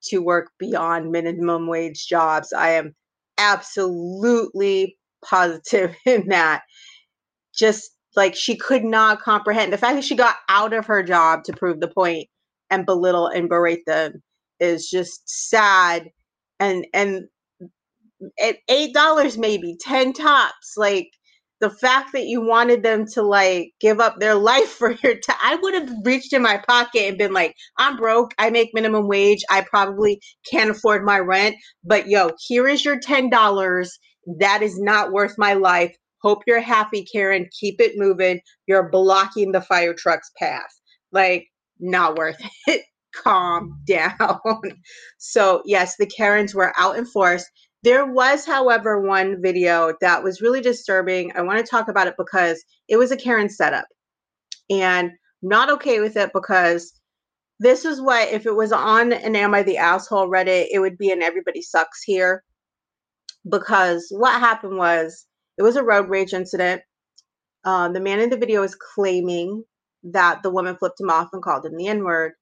to 0.05 0.19
work 0.19 0.51
beyond 0.59 1.11
minimum 1.11 1.67
wage 1.67 2.07
jobs. 2.07 2.53
I 2.53 2.71
am 2.71 2.95
absolutely 3.39 4.97
positive 5.25 5.95
in 6.07 6.29
that. 6.29 6.63
Just 7.55 7.91
like 8.15 8.35
she 8.35 8.57
could 8.57 8.85
not 8.85 9.21
comprehend 9.21 9.73
the 9.73 9.79
fact 9.79 9.97
that 9.97 10.05
she 10.05 10.15
got 10.15 10.37
out 10.49 10.73
of 10.73 10.87
her 10.87 11.03
job 11.03 11.45
to 11.45 11.53
prove 11.53 11.81
the 11.81 11.89
point 11.89 12.29
and 12.71 12.87
belittle 12.87 13.27
and 13.27 13.49
berate 13.49 13.85
them 13.87 14.23
is 14.61 14.89
just 14.89 15.23
sad 15.27 16.09
and 16.61 16.87
and 16.95 17.25
at 18.43 18.57
eight 18.69 18.95
dollars 18.95 19.37
maybe 19.37 19.77
ten 19.81 20.13
tops 20.13 20.75
like 20.77 21.09
the 21.61 21.71
fact 21.71 22.13
that 22.13 22.27
you 22.27 22.43
wanted 22.43 22.83
them 22.83 23.07
to 23.07 23.23
like 23.23 23.73
give 23.81 24.01
up 24.01 24.19
their 24.19 24.35
life 24.53 24.69
for 24.69 24.93
your 24.93 25.15
time 25.15 25.37
i 25.43 25.57
would 25.57 25.75
have 25.75 25.91
reached 26.05 26.33
in 26.33 26.43
my 26.43 26.59
pocket 26.69 27.09
and 27.09 27.19
been 27.19 27.33
like 27.33 27.55
i'm 27.79 27.97
broke 27.97 28.33
i 28.39 28.51
make 28.51 28.71
minimum 28.75 29.09
wage 29.09 29.43
i 29.51 29.61
probably 29.61 30.21
can't 30.51 30.71
afford 30.71 31.05
my 31.05 31.19
rent 31.19 31.57
but 31.85 32.09
yo 32.09 32.31
here 32.39 32.67
is 32.69 32.85
your 32.85 32.99
ten 32.99 33.29
dollars 33.31 33.99
that 34.41 34.63
is 34.63 34.79
not 34.79 35.13
worth 35.13 35.35
my 35.39 35.55
life 35.55 35.95
hope 36.23 36.43
you're 36.47 36.61
happy 36.61 37.05
karen 37.13 37.49
keep 37.61 37.81
it 37.81 37.93
moving 37.97 38.41
you're 38.67 38.91
blocking 38.91 39.53
the 39.53 39.61
fire 39.61 39.95
truck's 39.95 40.31
path. 40.39 40.71
Like 41.13 41.47
not 41.81 42.17
worth 42.17 42.37
it 42.67 42.83
calm 43.23 43.81
down. 43.87 44.41
so, 45.19 45.63
yes, 45.65 45.97
the 45.97 46.07
Karens 46.07 46.55
were 46.55 46.73
out 46.77 46.97
in 46.97 47.07
force. 47.07 47.45
There 47.83 48.07
was, 48.07 48.45
however, 48.45 49.01
one 49.01 49.41
video 49.41 49.95
that 50.01 50.23
was 50.23 50.41
really 50.41 50.61
disturbing. 50.61 51.33
I 51.37 51.43
want 51.43 51.59
to 51.59 51.71
talk 51.71 51.89
about 51.89 52.07
it 52.07 52.15
because 52.19 52.63
it 52.89 52.97
was 52.97 53.13
a 53.13 53.17
Karen 53.17 53.49
setup. 53.49 53.87
And 54.71 55.13
not 55.43 55.71
okay 55.71 56.01
with 56.01 56.17
it 56.17 56.31
because 56.35 56.93
this 57.61 57.85
is 57.85 58.01
what, 58.01 58.29
if 58.29 58.45
it 58.47 58.55
was 58.55 58.73
on 58.73 59.13
an 59.13 59.37
Am 59.37 59.55
I 59.55 59.63
the 59.63 59.79
Asshole 59.79 60.29
Reddit, 60.29 60.67
it 60.73 60.81
would 60.81 60.99
be 60.99 61.11
an 61.11 61.23
Everybody 61.23 61.63
Sucks 61.63 62.03
here. 62.03 62.43
Because 63.49 64.09
what 64.11 64.41
happened 64.41 64.77
was 64.77 65.27
it 65.57 65.63
was 65.63 65.77
a 65.77 65.85
road 65.85 66.09
rage 66.09 66.35
incident. 66.35 66.83
Um, 67.65 67.93
the 67.93 68.01
man 68.01 68.21
in 68.21 68.31
the 68.31 68.37
video 68.37 68.63
is 68.63 68.75
claiming 68.75 69.63
that 70.03 70.43
the 70.43 70.51
woman 70.51 70.77
flipped 70.77 71.01
him 71.01 71.11
off 71.11 71.29
and 71.33 71.43
called 71.43 71.65
him 71.65 71.77
the 71.77 71.89
N 71.89 72.05
word 72.05 72.33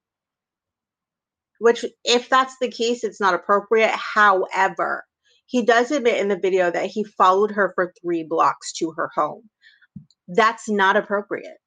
which 1.59 1.85
if 2.05 2.29
that's 2.29 2.57
the 2.61 2.71
case 2.71 3.05
it's 3.05 3.21
not 3.21 3.35
appropriate. 3.35 3.91
However 3.91 5.05
he 5.47 5.63
does 5.63 5.91
admit 5.91 6.21
in 6.21 6.29
the 6.29 6.39
video 6.39 6.71
that 6.71 6.87
he 6.87 7.05
followed 7.05 7.51
her 7.53 7.73
for 7.75 7.93
three 8.01 8.25
blocks 8.25 8.73
to 8.75 8.93
her 8.97 9.11
home. 9.15 9.49
That's 10.29 10.69
not 10.69 10.97
appropriate. 10.97 11.59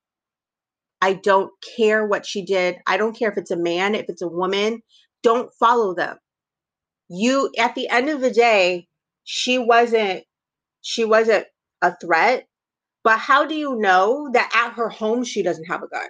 I 1.01 1.13
don't 1.13 1.51
care 1.77 2.06
what 2.06 2.25
she 2.25 2.44
did. 2.44 2.77
I 2.88 2.98
don't 2.98 3.17
care 3.17 3.32
if 3.32 3.38
it's 3.38 3.51
a 3.51 3.58
man 3.58 3.96
if 3.96 4.06
it's 4.10 4.22
a 4.24 4.27
woman. 4.27 4.82
Don't 5.24 5.53
follow 5.60 5.94
them. 5.94 6.17
You 7.10 7.51
at 7.58 7.75
the 7.75 7.88
end 7.89 8.10
of 8.10 8.22
the 8.22 8.32
day 8.32 8.88
she 9.24 9.58
wasn't 9.58 10.24
she 10.82 11.06
wasn't 11.06 11.46
a 11.82 11.96
threat. 12.01 12.46
But 13.03 13.20
how 13.20 13.46
do 13.46 13.56
you 13.56 13.75
know 13.77 14.29
that 14.34 14.51
at 14.53 14.74
her 14.74 14.89
home 14.89 15.24
she 15.24 15.44
doesn't 15.44 15.65
have 15.65 15.84
a 15.84 15.88
gun 15.88 16.10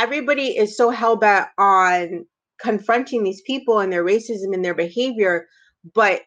everybody 0.00 0.56
is 0.56 0.76
so 0.76 0.88
hell 0.88 1.16
bent 1.16 1.48
on 1.58 2.24
confronting 2.58 3.22
these 3.22 3.42
people 3.42 3.80
and 3.80 3.92
their 3.92 4.04
racism 4.04 4.54
and 4.54 4.64
their 4.64 4.74
behavior, 4.74 5.46
but 5.94 6.22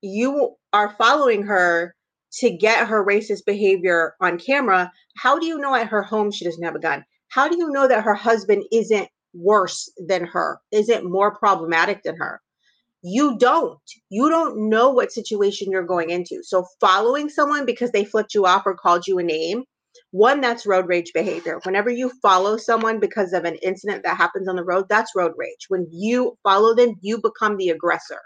you 0.00 0.54
are 0.72 0.94
following 0.96 1.42
her 1.42 1.94
to 2.32 2.50
get 2.50 2.86
her 2.86 3.04
racist 3.04 3.44
behavior 3.44 4.14
on 4.20 4.38
camera. 4.38 4.92
How 5.16 5.38
do 5.38 5.46
you 5.46 5.58
know 5.58 5.74
at 5.74 5.88
her 5.88 6.02
home 6.02 6.30
she 6.30 6.44
doesn't 6.44 6.62
have 6.62 6.76
a 6.76 6.80
gun? 6.80 7.04
How 7.28 7.48
do 7.48 7.56
you 7.56 7.68
know 7.70 7.88
that 7.88 8.04
her 8.04 8.14
husband 8.14 8.64
isn't 8.72 9.08
worse 9.34 9.90
than 10.06 10.24
her, 10.24 10.60
isn't 10.70 11.10
more 11.10 11.34
problematic 11.34 12.04
than 12.04 12.16
her? 12.16 12.40
You 13.02 13.36
don't. 13.38 13.78
You 14.08 14.28
don't 14.28 14.68
know 14.68 14.90
what 14.90 15.12
situation 15.12 15.70
you're 15.70 15.82
going 15.82 16.10
into. 16.10 16.42
So 16.42 16.64
following 16.80 17.28
someone 17.28 17.66
because 17.66 17.90
they 17.90 18.04
flipped 18.04 18.34
you 18.34 18.46
off 18.46 18.62
or 18.66 18.74
called 18.74 19.06
you 19.06 19.18
a 19.18 19.22
name 19.22 19.64
one, 20.16 20.40
that's 20.40 20.66
road 20.66 20.88
rage 20.88 21.12
behavior. 21.12 21.60
Whenever 21.64 21.90
you 21.90 22.10
follow 22.22 22.56
someone 22.56 22.98
because 22.98 23.34
of 23.34 23.44
an 23.44 23.56
incident 23.56 24.02
that 24.04 24.16
happens 24.16 24.48
on 24.48 24.56
the 24.56 24.64
road, 24.64 24.86
that's 24.88 25.14
road 25.14 25.32
rage. 25.36 25.66
When 25.68 25.86
you 25.92 26.38
follow 26.42 26.74
them, 26.74 26.94
you 27.02 27.20
become 27.20 27.58
the 27.58 27.68
aggressor. 27.68 28.20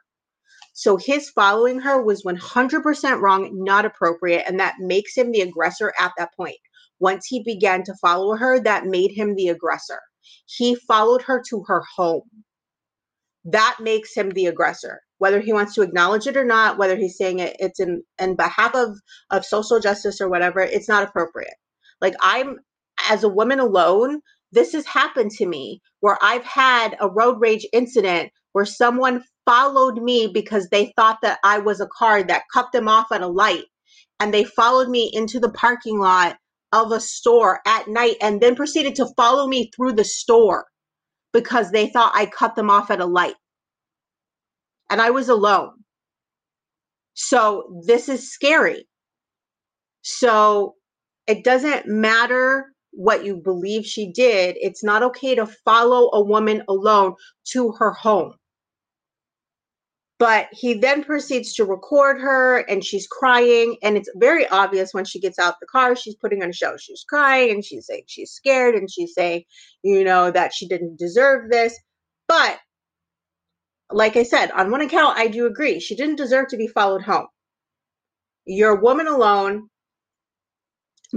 So 0.73 0.97
his 0.97 1.31
following 1.31 1.81
her 1.81 2.01
was 2.01 2.23
100% 2.23 3.21
wrong, 3.21 3.51
not 3.53 3.85
appropriate, 3.85 4.45
and 4.47 4.61
that 4.61 4.77
makes 4.79 5.17
him 5.17 5.33
the 5.33 5.41
aggressor 5.41 5.93
at 5.99 6.13
that 6.17 6.31
point. 6.37 6.57
Once 7.01 7.27
he 7.27 7.43
began 7.43 7.83
to 7.83 7.95
follow 8.01 8.37
her, 8.37 8.61
that 8.61 8.87
made 8.87 9.11
him 9.11 9.35
the 9.35 9.49
aggressor. 9.49 9.99
He 10.47 10.77
followed 10.77 11.23
her 11.23 11.43
to 11.49 11.65
her 11.67 11.83
home. 11.97 12.45
That 13.45 13.79
makes 13.81 14.15
him 14.15 14.31
the 14.31 14.47
aggressor. 14.47 15.01
Whether 15.19 15.41
he 15.41 15.53
wants 15.53 15.75
to 15.75 15.83
acknowledge 15.83 16.29
it 16.29 16.37
or 16.37 16.45
not, 16.45 16.79
whether 16.79 16.97
he's 16.97 17.19
saying 17.19 17.41
it, 17.41 17.57
it's 17.59 17.81
in, 17.81 18.05
in 18.21 18.37
behalf 18.37 18.77
of, 18.77 18.97
of 19.31 19.45
social 19.45 19.81
justice 19.81 20.21
or 20.21 20.29
whatever, 20.29 20.61
it's 20.61 20.89
not 20.89 21.03
appropriate. 21.03 21.55
Like 22.01 22.15
I'm, 22.23 22.57
as 23.09 23.25
a 23.25 23.29
woman 23.29 23.61
alone, 23.61 24.21
this 24.53 24.73
has 24.73 24.87
happened 24.87 25.31
to 25.33 25.47
me 25.47 25.81
where 26.01 26.19
I've 26.23 26.45
had 26.45 26.97
a 27.01 27.09
road 27.09 27.41
rage 27.41 27.67
incident 27.73 28.31
where 28.53 28.65
someone 28.65 29.23
followed 29.45 30.03
me 30.03 30.27
because 30.33 30.69
they 30.71 30.93
thought 30.97 31.19
that 31.23 31.39
I 31.45 31.59
was 31.59 31.81
a 31.81 31.89
car 31.89 32.23
that 32.23 32.45
cut 32.53 32.73
them 32.73 32.89
off 32.89 33.13
at 33.13 33.23
a 33.23 33.29
light 33.29 33.65
and 34.19 34.35
they 34.35 34.45
followed 34.45 34.89
me 34.89 35.11
into 35.13 35.41
the 35.41 35.51
parking 35.53 35.99
lot 35.99 36.37
of 36.73 36.93
a 36.93 37.01
store 37.01 37.61
at 37.67 37.89
night 37.89 38.17
and 38.21 38.41
then 38.41 38.55
proceeded 38.55 38.95
to 38.97 39.13
follow 39.17 39.47
me 39.47 39.71
through 39.75 39.93
the 39.93 40.05
store 40.05 40.67
because 41.33 41.71
they 41.71 41.89
thought 41.89 42.13
I 42.15 42.27
cut 42.27 42.57
them 42.57 42.71
off 42.71 42.91
at 42.91 43.01
a 43.01 43.07
light. 43.07 43.35
And 44.91 45.01
I 45.01 45.11
was 45.11 45.29
alone. 45.29 45.73
So 47.15 47.83
this 47.87 48.09
is 48.09 48.33
scary. 48.33 48.87
So 50.03 50.75
it 51.31 51.45
doesn't 51.45 51.87
matter 51.87 52.75
what 52.91 53.25
you 53.25 53.37
believe 53.37 53.87
she 53.87 54.11
did. 54.11 54.57
It's 54.61 54.83
not 54.83 55.05
okay 55.05 55.37
to 55.37 55.47
follow 55.47 56.11
a 56.13 56.21
woman 56.21 56.65
alone 56.67 57.15
to 57.53 57.71
her 57.79 57.93
home. 57.93 58.35
But 60.19 60.49
he 60.51 60.75
then 60.75 61.05
proceeds 61.05 61.55
to 61.55 61.65
record 61.65 62.21
her 62.21 62.59
and 62.69 62.85
she's 62.85 63.07
crying. 63.07 63.77
And 63.81 63.97
it's 63.97 64.11
very 64.17 64.47
obvious 64.49 64.93
when 64.93 65.05
she 65.05 65.21
gets 65.21 65.39
out 65.39 65.55
the 65.61 65.69
car, 65.69 65.95
she's 65.95 66.17
putting 66.17 66.43
on 66.43 66.51
a 66.51 66.53
show. 66.53 66.77
She's 66.77 67.05
crying 67.09 67.53
and 67.53 67.65
she's 67.65 67.87
saying 67.87 68.03
she's 68.09 68.33
scared 68.33 68.75
and 68.75 68.91
she's 68.91 69.15
saying, 69.15 69.45
you 69.85 70.03
know, 70.03 70.33
that 70.33 70.53
she 70.53 70.67
didn't 70.67 70.99
deserve 70.99 71.49
this. 71.49 71.79
But 72.27 72.59
like 73.93 74.17
I 74.17 74.25
said, 74.25 74.51
on 74.51 74.73
one 74.73 74.81
account, 74.81 75.17
I 75.17 75.29
do 75.29 75.47
agree. 75.47 75.79
She 75.79 75.95
didn't 75.95 76.17
deserve 76.17 76.49
to 76.49 76.57
be 76.57 76.67
followed 76.67 77.03
home. 77.03 77.29
You're 78.47 78.77
a 78.77 78.83
woman 78.83 79.07
alone 79.07 79.70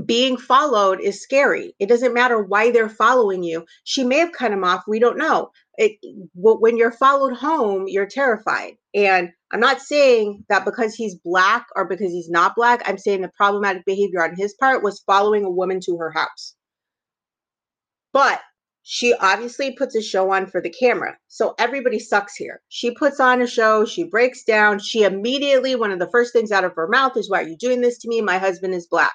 being 0.06 0.38
followed 0.38 1.00
is 1.00 1.22
scary. 1.22 1.76
It 1.80 1.88
doesn't 1.88 2.14
matter 2.14 2.42
why 2.42 2.72
they're 2.72 2.90
following 2.90 3.44
you. 3.44 3.66
She 3.84 4.04
may 4.04 4.18
have 4.18 4.32
cut 4.32 4.52
him 4.52 4.64
off. 4.64 4.84
We 4.88 5.00
don't 5.00 5.18
know. 5.18 5.52
It, 5.78 5.98
when 6.34 6.78
you're 6.78 6.92
followed 6.92 7.36
home, 7.36 7.86
you're 7.88 8.08
terrified. 8.08 8.74
And 8.94 9.30
I'm 9.52 9.60
not 9.60 9.82
saying 9.82 10.46
that 10.50 10.66
because 10.66 10.96
he's 10.96 11.16
black 11.16 11.68
or 11.76 11.86
because 11.86 12.12
he's 12.12 12.30
not 12.30 12.56
black. 12.56 12.82
I'm 12.86 12.98
saying 12.98 13.22
the 13.22 13.32
problematic 13.36 13.86
behavior 13.86 14.24
on 14.24 14.36
his 14.36 14.54
part 14.56 14.84
was 14.84 15.04
following 15.06 15.46
a 15.46 15.50
woman 15.50 15.80
to 15.86 15.98
her 15.98 16.12
house. 16.12 16.56
But 18.14 18.42
she 18.84 19.14
obviously 19.14 19.72
puts 19.72 19.96
a 19.96 20.02
show 20.02 20.32
on 20.32 20.46
for 20.48 20.62
the 20.62 20.70
camera. 20.70 21.18
So 21.28 21.56
everybody 21.58 22.00
sucks 22.00 22.36
here. 22.36 22.62
She 22.68 22.92
puts 22.92 23.20
on 23.20 23.42
a 23.42 23.48
show, 23.48 23.86
she 23.86 24.04
breaks 24.04 24.44
down. 24.44 24.80
She 24.80 25.04
immediately, 25.04 25.76
one 25.76 25.92
of 25.92 26.00
the 26.00 26.10
first 26.12 26.34
things 26.34 26.52
out 26.52 26.66
of 26.66 26.76
her 26.76 26.88
mouth 26.88 27.16
is, 27.16 27.30
Why 27.30 27.42
are 27.44 27.48
you 27.48 27.58
doing 27.58 27.82
this 27.82 27.98
to 28.00 28.10
me? 28.10 28.22
My 28.22 28.38
husband 28.38 28.74
is 28.74 28.88
black. 28.88 29.14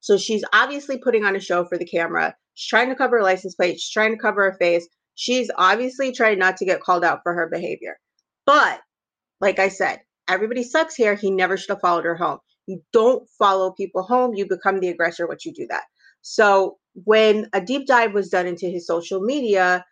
So 0.00 0.16
she's 0.16 0.44
obviously 0.52 0.98
putting 0.98 1.24
on 1.24 1.36
a 1.36 1.40
show 1.40 1.64
for 1.64 1.78
the 1.78 1.84
camera. 1.84 2.34
She's 2.54 2.68
trying 2.68 2.88
to 2.88 2.96
cover 2.96 3.18
her 3.18 3.22
license 3.22 3.54
plate. 3.54 3.80
She's 3.80 3.90
trying 3.90 4.12
to 4.12 4.20
cover 4.20 4.50
her 4.50 4.56
face. 4.58 4.88
She's 5.14 5.50
obviously 5.56 6.12
trying 6.12 6.38
not 6.38 6.56
to 6.58 6.64
get 6.64 6.80
called 6.80 7.04
out 7.04 7.20
for 7.22 7.34
her 7.34 7.48
behavior. 7.48 7.98
But 8.46 8.80
like 9.40 9.58
I 9.58 9.68
said, 9.68 10.00
everybody 10.28 10.62
sucks 10.62 10.94
here. 10.94 11.14
He 11.14 11.30
never 11.30 11.56
should 11.56 11.70
have 11.70 11.80
followed 11.80 12.04
her 12.04 12.16
home. 12.16 12.38
You 12.66 12.82
don't 12.92 13.28
follow 13.38 13.72
people 13.72 14.02
home. 14.02 14.34
You 14.34 14.46
become 14.46 14.80
the 14.80 14.88
aggressor 14.88 15.26
once 15.26 15.44
you 15.44 15.52
do 15.52 15.66
that. 15.70 15.84
So 16.22 16.78
when 17.04 17.48
a 17.52 17.60
deep 17.60 17.86
dive 17.86 18.12
was 18.12 18.28
done 18.28 18.46
into 18.46 18.66
his 18.66 18.86
social 18.86 19.20
media, 19.20 19.84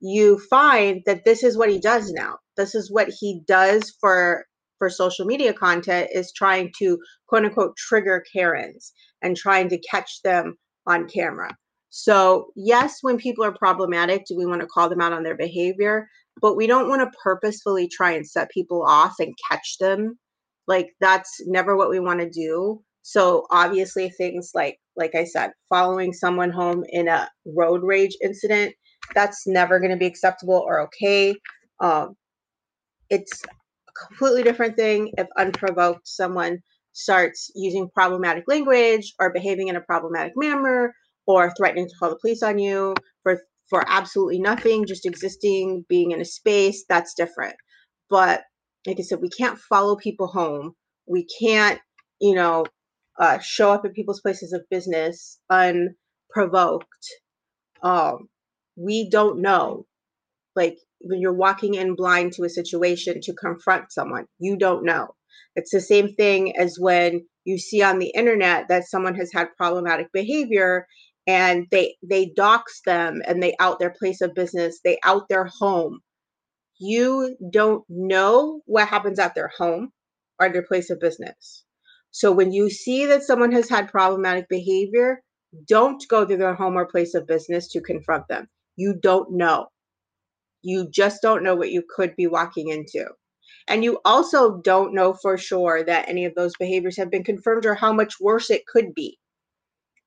you 0.00 0.38
find 0.38 1.02
that 1.06 1.24
this 1.24 1.42
is 1.42 1.56
what 1.56 1.70
he 1.70 1.78
does 1.78 2.12
now. 2.12 2.38
This 2.56 2.74
is 2.74 2.90
what 2.90 3.08
he 3.08 3.42
does 3.46 3.94
for 4.00 4.46
for 4.80 4.90
social 4.90 5.26
media 5.26 5.52
content 5.52 6.08
is 6.12 6.32
trying 6.32 6.72
to 6.78 6.98
quote 7.28 7.44
unquote 7.44 7.76
trigger 7.76 8.24
Karens 8.32 8.92
and 9.22 9.36
trying 9.36 9.68
to 9.68 9.78
catch 9.78 10.22
them 10.24 10.56
on 10.86 11.06
camera. 11.06 11.54
So, 11.90 12.46
yes, 12.56 12.98
when 13.02 13.18
people 13.18 13.44
are 13.44 13.52
problematic, 13.52 14.24
do 14.24 14.36
we 14.36 14.46
want 14.46 14.62
to 14.62 14.66
call 14.66 14.88
them 14.88 15.02
out 15.02 15.12
on 15.12 15.22
their 15.22 15.36
behavior? 15.36 16.08
But 16.40 16.56
we 16.56 16.66
don't 16.66 16.88
want 16.88 17.02
to 17.02 17.18
purposefully 17.22 17.88
try 17.88 18.12
and 18.12 18.26
set 18.26 18.50
people 18.50 18.82
off 18.82 19.14
and 19.18 19.34
catch 19.50 19.76
them. 19.78 20.18
Like, 20.66 20.90
that's 21.00 21.40
never 21.46 21.76
what 21.76 21.90
we 21.90 22.00
want 22.00 22.20
to 22.20 22.30
do. 22.30 22.82
So, 23.02 23.46
obviously, 23.50 24.08
things 24.10 24.52
like, 24.54 24.78
like 24.96 25.14
I 25.14 25.24
said, 25.24 25.50
following 25.68 26.12
someone 26.12 26.50
home 26.50 26.84
in 26.88 27.08
a 27.08 27.28
road 27.44 27.82
rage 27.82 28.16
incident, 28.22 28.72
that's 29.14 29.46
never 29.46 29.78
going 29.78 29.90
to 29.90 29.96
be 29.96 30.06
acceptable 30.06 30.62
or 30.66 30.80
okay. 30.82 31.34
Um, 31.80 32.14
it's 33.10 33.42
completely 34.08 34.42
different 34.42 34.76
thing 34.76 35.12
if 35.18 35.26
unprovoked 35.36 36.06
someone 36.06 36.58
starts 36.92 37.50
using 37.54 37.88
problematic 37.94 38.44
language 38.48 39.14
or 39.20 39.32
behaving 39.32 39.68
in 39.68 39.76
a 39.76 39.80
problematic 39.80 40.32
manner 40.36 40.94
or 41.26 41.52
threatening 41.56 41.88
to 41.88 41.94
call 41.98 42.10
the 42.10 42.18
police 42.20 42.42
on 42.42 42.58
you 42.58 42.94
for 43.22 43.40
for 43.68 43.84
absolutely 43.88 44.40
nothing 44.40 44.84
just 44.86 45.06
existing 45.06 45.84
being 45.88 46.10
in 46.10 46.20
a 46.20 46.24
space 46.24 46.84
that's 46.88 47.14
different. 47.14 47.54
But 48.08 48.42
like 48.86 48.98
i 48.98 49.02
said 49.02 49.20
we 49.20 49.28
can't 49.30 49.58
follow 49.58 49.96
people 49.96 50.26
home. 50.26 50.74
We 51.06 51.26
can't 51.40 51.80
you 52.20 52.34
know 52.34 52.64
uh, 53.18 53.38
show 53.40 53.72
up 53.72 53.84
at 53.84 53.94
people's 53.94 54.20
places 54.20 54.52
of 54.52 54.62
business 54.70 55.38
unprovoked. 55.50 57.06
Um, 57.82 58.28
we 58.76 59.08
don't 59.10 59.40
know. 59.40 59.86
Like 60.56 60.78
you're 61.00 61.32
walking 61.32 61.74
in 61.74 61.94
blind 61.94 62.32
to 62.32 62.44
a 62.44 62.48
situation 62.48 63.20
to 63.20 63.32
confront 63.34 63.92
someone 63.92 64.24
you 64.38 64.56
don't 64.56 64.84
know 64.84 65.08
it's 65.56 65.72
the 65.72 65.80
same 65.80 66.14
thing 66.14 66.56
as 66.56 66.76
when 66.78 67.26
you 67.44 67.58
see 67.58 67.82
on 67.82 67.98
the 67.98 68.10
internet 68.10 68.66
that 68.68 68.88
someone 68.88 69.14
has 69.14 69.30
had 69.32 69.48
problematic 69.56 70.12
behavior 70.12 70.86
and 71.26 71.66
they 71.70 71.96
they 72.02 72.32
dox 72.36 72.80
them 72.86 73.20
and 73.26 73.42
they 73.42 73.54
out 73.60 73.78
their 73.78 73.94
place 73.98 74.20
of 74.20 74.34
business, 74.34 74.80
they 74.84 74.98
out 75.04 75.28
their 75.28 75.44
home. 75.44 76.00
You 76.78 77.36
don't 77.52 77.84
know 77.88 78.62
what 78.66 78.88
happens 78.88 79.18
at 79.18 79.34
their 79.34 79.50
home 79.56 79.90
or 80.40 80.48
their 80.48 80.62
place 80.62 80.90
of 80.90 81.00
business. 81.00 81.64
So 82.10 82.32
when 82.32 82.52
you 82.52 82.70
see 82.70 83.06
that 83.06 83.22
someone 83.22 83.52
has 83.52 83.68
had 83.68 83.88
problematic 83.88 84.48
behavior, 84.48 85.20
don't 85.66 86.02
go 86.08 86.24
to 86.24 86.36
their 86.36 86.54
home 86.54 86.76
or 86.76 86.86
place 86.86 87.14
of 87.14 87.26
business 87.26 87.68
to 87.72 87.80
confront 87.80 88.26
them. 88.28 88.48
You 88.76 88.94
don't 89.00 89.32
know. 89.32 89.66
You 90.62 90.88
just 90.90 91.22
don't 91.22 91.42
know 91.42 91.54
what 91.54 91.70
you 91.70 91.82
could 91.88 92.14
be 92.16 92.26
walking 92.26 92.68
into. 92.68 93.06
And 93.68 93.84
you 93.84 94.00
also 94.04 94.58
don't 94.58 94.94
know 94.94 95.14
for 95.14 95.38
sure 95.38 95.84
that 95.84 96.08
any 96.08 96.24
of 96.24 96.34
those 96.34 96.52
behaviors 96.58 96.96
have 96.96 97.10
been 97.10 97.24
confirmed 97.24 97.66
or 97.66 97.74
how 97.74 97.92
much 97.92 98.20
worse 98.20 98.50
it 98.50 98.66
could 98.66 98.94
be. 98.94 99.18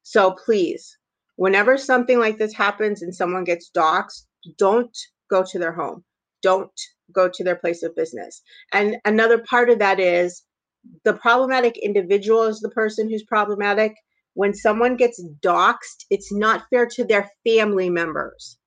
So 0.03 0.35
please, 0.45 0.97
whenever 1.37 1.77
something 1.77 2.19
like 2.19 2.37
this 2.37 2.53
happens 2.53 3.01
and 3.01 3.15
someone 3.15 3.45
gets 3.45 3.71
doxxed, 3.75 4.25
don't 4.57 4.95
go 5.29 5.43
to 5.43 5.59
their 5.59 5.71
home. 5.71 6.03
Don't 6.41 6.71
go 7.13 7.29
to 7.29 7.43
their 7.43 7.55
place 7.55 7.83
of 7.83 7.95
business. 7.95 8.41
And 8.73 8.97
another 9.05 9.39
part 9.49 9.69
of 9.69 9.79
that 9.79 9.99
is 9.99 10.43
the 11.05 11.13
problematic 11.13 11.77
individual 11.77 12.43
is 12.43 12.59
the 12.59 12.69
person 12.69 13.09
who's 13.09 13.23
problematic. 13.23 13.95
When 14.33 14.53
someone 14.53 14.97
gets 14.97 15.23
doxxed, 15.41 16.05
it's 16.09 16.33
not 16.33 16.65
fair 16.69 16.85
to 16.87 17.05
their 17.05 17.29
family 17.47 17.89
members. 17.89 18.57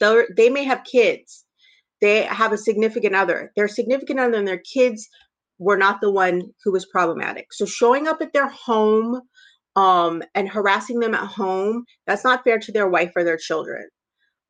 They 0.00 0.50
may 0.50 0.64
have 0.64 0.84
kids 0.84 1.44
they 2.00 2.22
have 2.22 2.52
a 2.52 2.58
significant 2.58 3.14
other. 3.14 3.52
Their 3.56 3.68
significant 3.68 4.18
other 4.18 4.34
and 4.34 4.48
their 4.48 4.62
kids 4.72 5.08
were 5.58 5.76
not 5.76 6.00
the 6.00 6.10
one 6.10 6.42
who 6.64 6.72
was 6.72 6.86
problematic. 6.86 7.52
So 7.52 7.66
showing 7.66 8.08
up 8.08 8.22
at 8.22 8.32
their 8.32 8.48
home 8.48 9.20
um, 9.76 10.22
and 10.34 10.48
harassing 10.48 11.00
them 11.00 11.14
at 11.14 11.26
home, 11.26 11.84
that's 12.06 12.24
not 12.24 12.44
fair 12.44 12.58
to 12.58 12.72
their 12.72 12.88
wife 12.88 13.12
or 13.14 13.24
their 13.24 13.36
children. 13.36 13.86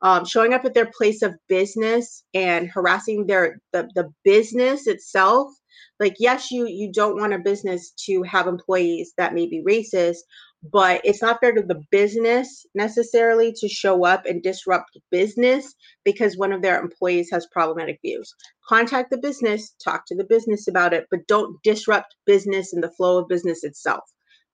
Um, 0.02 0.24
showing 0.24 0.54
up 0.54 0.64
at 0.64 0.72
their 0.72 0.90
place 0.96 1.20
of 1.20 1.34
business 1.48 2.22
and 2.32 2.70
harassing 2.70 3.26
their 3.26 3.60
the, 3.72 3.86
the 3.94 4.10
business 4.24 4.86
itself 4.86 5.52
like 5.98 6.14
yes 6.18 6.50
you 6.50 6.66
you 6.66 6.90
don't 6.90 7.20
want 7.20 7.34
a 7.34 7.38
business 7.38 7.92
to 8.06 8.22
have 8.22 8.46
employees 8.46 9.12
that 9.18 9.34
may 9.34 9.46
be 9.46 9.62
racist 9.62 10.20
but 10.62 11.00
it's 11.04 11.22
not 11.22 11.40
fair 11.40 11.52
to 11.52 11.62
the 11.62 11.82
business 11.90 12.66
necessarily 12.74 13.52
to 13.52 13.68
show 13.68 14.04
up 14.04 14.26
and 14.26 14.42
disrupt 14.42 14.98
business 15.10 15.74
because 16.04 16.36
one 16.36 16.52
of 16.52 16.60
their 16.60 16.80
employees 16.80 17.30
has 17.32 17.46
problematic 17.46 17.98
views. 18.02 18.34
Contact 18.68 19.10
the 19.10 19.18
business, 19.18 19.74
talk 19.82 20.04
to 20.06 20.14
the 20.14 20.24
business 20.24 20.68
about 20.68 20.92
it, 20.92 21.06
but 21.10 21.26
don't 21.26 21.62
disrupt 21.62 22.16
business 22.26 22.72
and 22.72 22.82
the 22.82 22.92
flow 22.92 23.18
of 23.18 23.28
business 23.28 23.64
itself. 23.64 24.04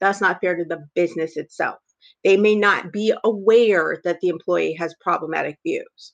That's 0.01 0.21
not 0.21 0.41
fair 0.41 0.57
to 0.57 0.65
the 0.65 0.87
business 0.95 1.37
itself. 1.37 1.79
They 2.23 2.37
may 2.37 2.55
not 2.55 2.93
be 2.93 3.13
aware 3.25 4.01
that 4.05 4.21
the 4.21 4.29
employee 4.29 4.75
has 4.75 4.95
problematic 5.01 5.59
views. 5.65 6.13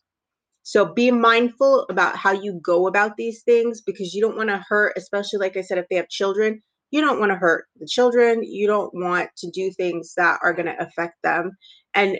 So 0.63 0.87
be 0.95 1.11
mindful 1.11 1.87
about 1.91 2.17
how 2.17 2.33
you 2.33 2.61
go 2.65 2.87
about 2.87 3.17
these 3.17 3.43
things 3.43 3.81
because 3.81 4.15
you 4.15 4.23
don't 4.23 4.37
want 4.37 4.49
to 4.49 4.65
hurt, 4.69 4.95
especially 4.97 5.41
like 5.41 5.57
I 5.57 5.63
said, 5.63 5.79
if 5.79 5.87
they 5.91 5.97
have 5.97 6.09
children, 6.09 6.63
you 6.93 7.01
don't 7.01 7.19
want 7.19 7.33
to 7.33 7.37
hurt 7.37 7.65
the 7.81 7.87
children. 7.87 8.45
You 8.45 8.69
don't 8.69 8.95
want 8.95 9.31
to 9.39 9.51
do 9.51 9.73
things 9.73 10.13
that 10.17 10.39
are 10.43 10.53
going 10.53 10.67
to 10.67 10.81
affect 10.81 11.15
them. 11.25 11.51
And 11.95 12.19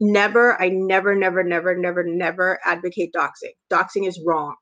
never, 0.00 0.60
I 0.60 0.70
never, 0.70 1.14
never, 1.14 1.44
never, 1.44 1.76
never, 1.76 2.02
never 2.02 2.58
advocate 2.64 3.12
doxing. 3.16 3.52
Doxing 3.70 4.08
is 4.08 4.20
wrong. 4.26 4.56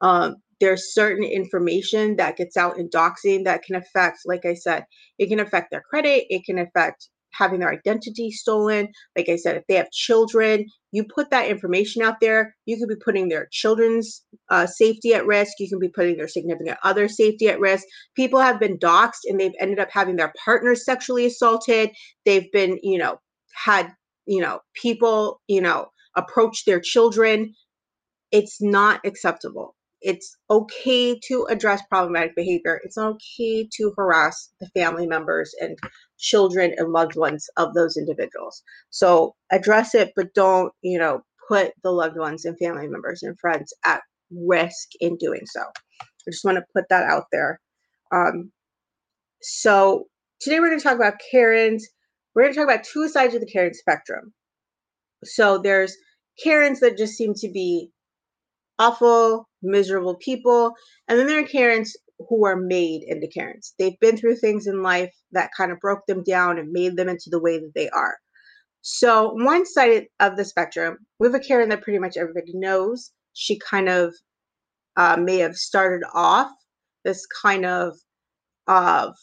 Um, 0.00 0.36
there's 0.60 0.94
certain 0.94 1.24
information 1.24 2.16
that 2.16 2.36
gets 2.36 2.56
out 2.56 2.78
in 2.78 2.88
doxing 2.88 3.44
that 3.44 3.64
can 3.64 3.74
affect, 3.74 4.20
like 4.24 4.46
I 4.46 4.54
said, 4.54 4.84
it 5.18 5.26
can 5.26 5.40
affect 5.40 5.72
their 5.72 5.82
credit, 5.82 6.26
it 6.30 6.44
can 6.44 6.58
affect 6.58 7.08
having 7.32 7.60
their 7.60 7.72
identity 7.72 8.30
stolen. 8.30 8.88
Like 9.16 9.28
I 9.28 9.36
said, 9.36 9.56
if 9.56 9.64
they 9.68 9.74
have 9.76 9.90
children, 9.90 10.66
you 10.92 11.04
put 11.04 11.30
that 11.30 11.48
information 11.48 12.02
out 12.02 12.20
there, 12.20 12.54
you 12.66 12.76
could 12.76 12.88
be 12.88 13.02
putting 13.02 13.28
their 13.28 13.48
children's 13.50 14.22
uh, 14.50 14.66
safety 14.66 15.14
at 15.14 15.26
risk. 15.26 15.54
You 15.58 15.68
can 15.68 15.78
be 15.78 15.88
putting 15.88 16.16
their 16.16 16.28
significant 16.28 16.78
other 16.82 17.08
safety 17.08 17.48
at 17.48 17.60
risk. 17.60 17.84
People 18.14 18.40
have 18.40 18.60
been 18.60 18.78
doxxed 18.78 19.24
and 19.26 19.40
they've 19.40 19.52
ended 19.58 19.78
up 19.78 19.88
having 19.90 20.16
their 20.16 20.32
partners 20.44 20.84
sexually 20.84 21.26
assaulted. 21.26 21.90
They've 22.24 22.50
been, 22.52 22.78
you 22.82 22.98
know, 22.98 23.20
had, 23.54 23.92
you 24.26 24.40
know, 24.40 24.60
people, 24.74 25.40
you 25.48 25.60
know, 25.60 25.88
approach 26.16 26.64
their 26.64 26.80
children. 26.80 27.54
It's 28.30 28.60
not 28.60 29.00
acceptable 29.04 29.74
it's 30.02 30.36
okay 30.50 31.18
to 31.28 31.46
address 31.48 31.80
problematic 31.88 32.34
behavior. 32.34 32.80
It's 32.84 32.98
okay 32.98 33.68
to 33.76 33.92
harass 33.96 34.50
the 34.60 34.66
family 34.68 35.06
members 35.06 35.54
and 35.60 35.78
children 36.22 36.72
and 36.78 36.92
loved 36.92 37.16
ones 37.16 37.50
of 37.58 37.74
those 37.74 37.96
individuals. 37.96 38.62
So 38.90 39.34
address 39.50 39.94
it, 39.94 40.12
but 40.16 40.32
don't, 40.34 40.72
you 40.80 40.98
know, 40.98 41.20
put 41.48 41.72
the 41.82 41.90
loved 41.90 42.16
ones 42.16 42.44
and 42.44 42.56
family 42.58 42.88
members 42.88 43.22
and 43.22 43.38
friends 43.38 43.74
at 43.84 44.00
risk 44.30 44.88
in 45.00 45.16
doing 45.18 45.42
so. 45.44 45.62
I 46.00 46.30
just 46.30 46.44
want 46.44 46.56
to 46.56 46.64
put 46.74 46.84
that 46.88 47.04
out 47.04 47.24
there. 47.32 47.60
Um, 48.12 48.52
so 49.42 50.04
today 50.40 50.60
we're 50.60 50.68
going 50.68 50.78
to 50.78 50.84
talk 50.84 50.96
about 50.96 51.20
Karens. 51.30 51.86
We're 52.34 52.42
going 52.42 52.54
to 52.54 52.60
talk 52.60 52.68
about 52.68 52.84
two 52.84 53.08
sides 53.08 53.34
of 53.34 53.40
the 53.40 53.46
Karen 53.46 53.74
spectrum. 53.74 54.32
So 55.24 55.58
there's 55.58 55.96
Karens 56.42 56.80
that 56.80 56.96
just 56.96 57.14
seem 57.14 57.34
to 57.34 57.48
be 57.48 57.90
awful, 58.78 59.48
miserable 59.62 60.16
people. 60.16 60.72
And 61.08 61.18
then 61.18 61.26
there 61.26 61.40
are 61.40 61.46
Karens 61.46 61.94
who 62.28 62.44
are 62.44 62.56
made 62.56 63.02
into 63.04 63.26
Karens. 63.26 63.74
They've 63.78 63.98
been 64.00 64.16
through 64.16 64.36
things 64.36 64.66
in 64.66 64.82
life 64.82 65.12
that 65.32 65.50
kind 65.56 65.72
of 65.72 65.80
broke 65.80 66.06
them 66.06 66.22
down 66.22 66.58
and 66.58 66.72
made 66.72 66.96
them 66.96 67.08
into 67.08 67.30
the 67.30 67.40
way 67.40 67.58
that 67.58 67.72
they 67.74 67.88
are. 67.90 68.16
So, 68.82 69.32
one 69.34 69.64
side 69.64 70.06
of 70.20 70.36
the 70.36 70.44
spectrum, 70.44 70.98
we 71.18 71.26
have 71.28 71.34
a 71.34 71.40
Karen 71.40 71.68
that 71.68 71.82
pretty 71.82 71.98
much 71.98 72.16
everybody 72.16 72.52
knows. 72.54 73.12
She 73.32 73.58
kind 73.58 73.88
of 73.88 74.14
uh, 74.96 75.16
may 75.16 75.38
have 75.38 75.56
started 75.56 76.04
off 76.14 76.50
this 77.04 77.26
kind 77.26 77.64
of 77.64 77.96
of 78.66 79.14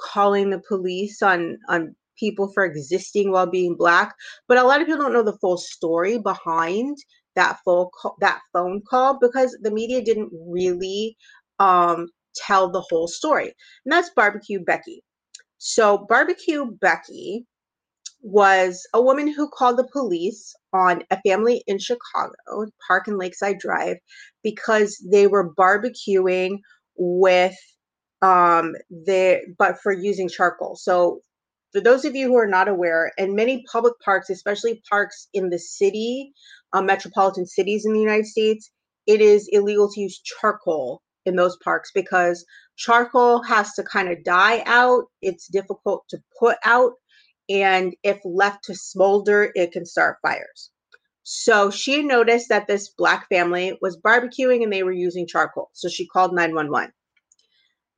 calling 0.00 0.50
the 0.50 0.62
police 0.68 1.22
on 1.22 1.58
on 1.68 1.94
people 2.18 2.50
for 2.52 2.64
existing 2.64 3.30
while 3.30 3.46
being 3.46 3.76
black, 3.76 4.14
but 4.48 4.58
a 4.58 4.64
lot 4.64 4.80
of 4.80 4.86
people 4.86 5.02
don't 5.02 5.12
know 5.12 5.22
the 5.22 5.38
full 5.38 5.56
story 5.56 6.18
behind 6.18 6.96
that 7.36 7.58
full 7.64 7.90
call, 8.00 8.16
that 8.20 8.40
phone 8.52 8.82
call 8.90 9.18
because 9.20 9.56
the 9.62 9.70
media 9.70 10.02
didn't 10.02 10.30
really 10.32 11.16
um, 11.60 12.08
tell 12.34 12.70
the 12.70 12.80
whole 12.80 13.08
story. 13.08 13.54
And 13.84 13.92
that's 13.92 14.10
barbecue 14.16 14.62
Becky. 14.64 15.02
So 15.58 16.06
barbecue 16.08 16.66
Becky 16.80 17.46
was 18.22 18.86
a 18.94 19.02
woman 19.02 19.32
who 19.32 19.48
called 19.48 19.78
the 19.78 19.88
police 19.92 20.54
on 20.72 21.02
a 21.10 21.20
family 21.22 21.62
in 21.66 21.78
Chicago, 21.78 22.34
Park 22.86 23.06
and 23.06 23.18
Lakeside 23.18 23.58
Drive, 23.58 23.96
because 24.42 25.02
they 25.10 25.26
were 25.26 25.54
barbecuing 25.54 26.58
with 26.96 27.56
um 28.22 28.74
the 28.90 29.40
but 29.58 29.78
for 29.80 29.92
using 29.92 30.28
charcoal. 30.28 30.74
So 30.76 31.20
for 31.72 31.80
those 31.80 32.04
of 32.04 32.16
you 32.16 32.26
who 32.26 32.36
are 32.36 32.46
not 32.46 32.66
aware, 32.66 33.12
in 33.18 33.36
many 33.36 33.64
public 33.70 33.94
parks, 34.04 34.30
especially 34.30 34.82
parks 34.88 35.28
in 35.34 35.50
the 35.50 35.58
city, 35.58 36.32
um, 36.72 36.86
metropolitan 36.86 37.46
cities 37.46 37.84
in 37.84 37.92
the 37.92 38.00
United 38.00 38.26
States, 38.26 38.70
it 39.06 39.20
is 39.20 39.48
illegal 39.52 39.90
to 39.92 40.00
use 40.00 40.20
charcoal 40.20 41.02
in 41.28 41.36
those 41.36 41.56
parks 41.58 41.92
because 41.94 42.44
charcoal 42.76 43.42
has 43.42 43.74
to 43.74 43.84
kind 43.84 44.08
of 44.08 44.24
die 44.24 44.62
out. 44.66 45.04
It's 45.22 45.46
difficult 45.46 46.04
to 46.08 46.18
put 46.38 46.56
out. 46.64 46.92
And 47.48 47.94
if 48.02 48.18
left 48.24 48.64
to 48.64 48.74
smolder, 48.74 49.52
it 49.54 49.72
can 49.72 49.86
start 49.86 50.18
fires. 50.22 50.70
So 51.22 51.70
she 51.70 52.02
noticed 52.02 52.48
that 52.48 52.66
this 52.66 52.88
black 52.88 53.28
family 53.28 53.78
was 53.80 54.00
barbecuing 54.00 54.62
and 54.62 54.72
they 54.72 54.82
were 54.82 54.92
using 54.92 55.26
charcoal. 55.26 55.70
So 55.74 55.88
she 55.88 56.06
called 56.06 56.34
911. 56.34 56.90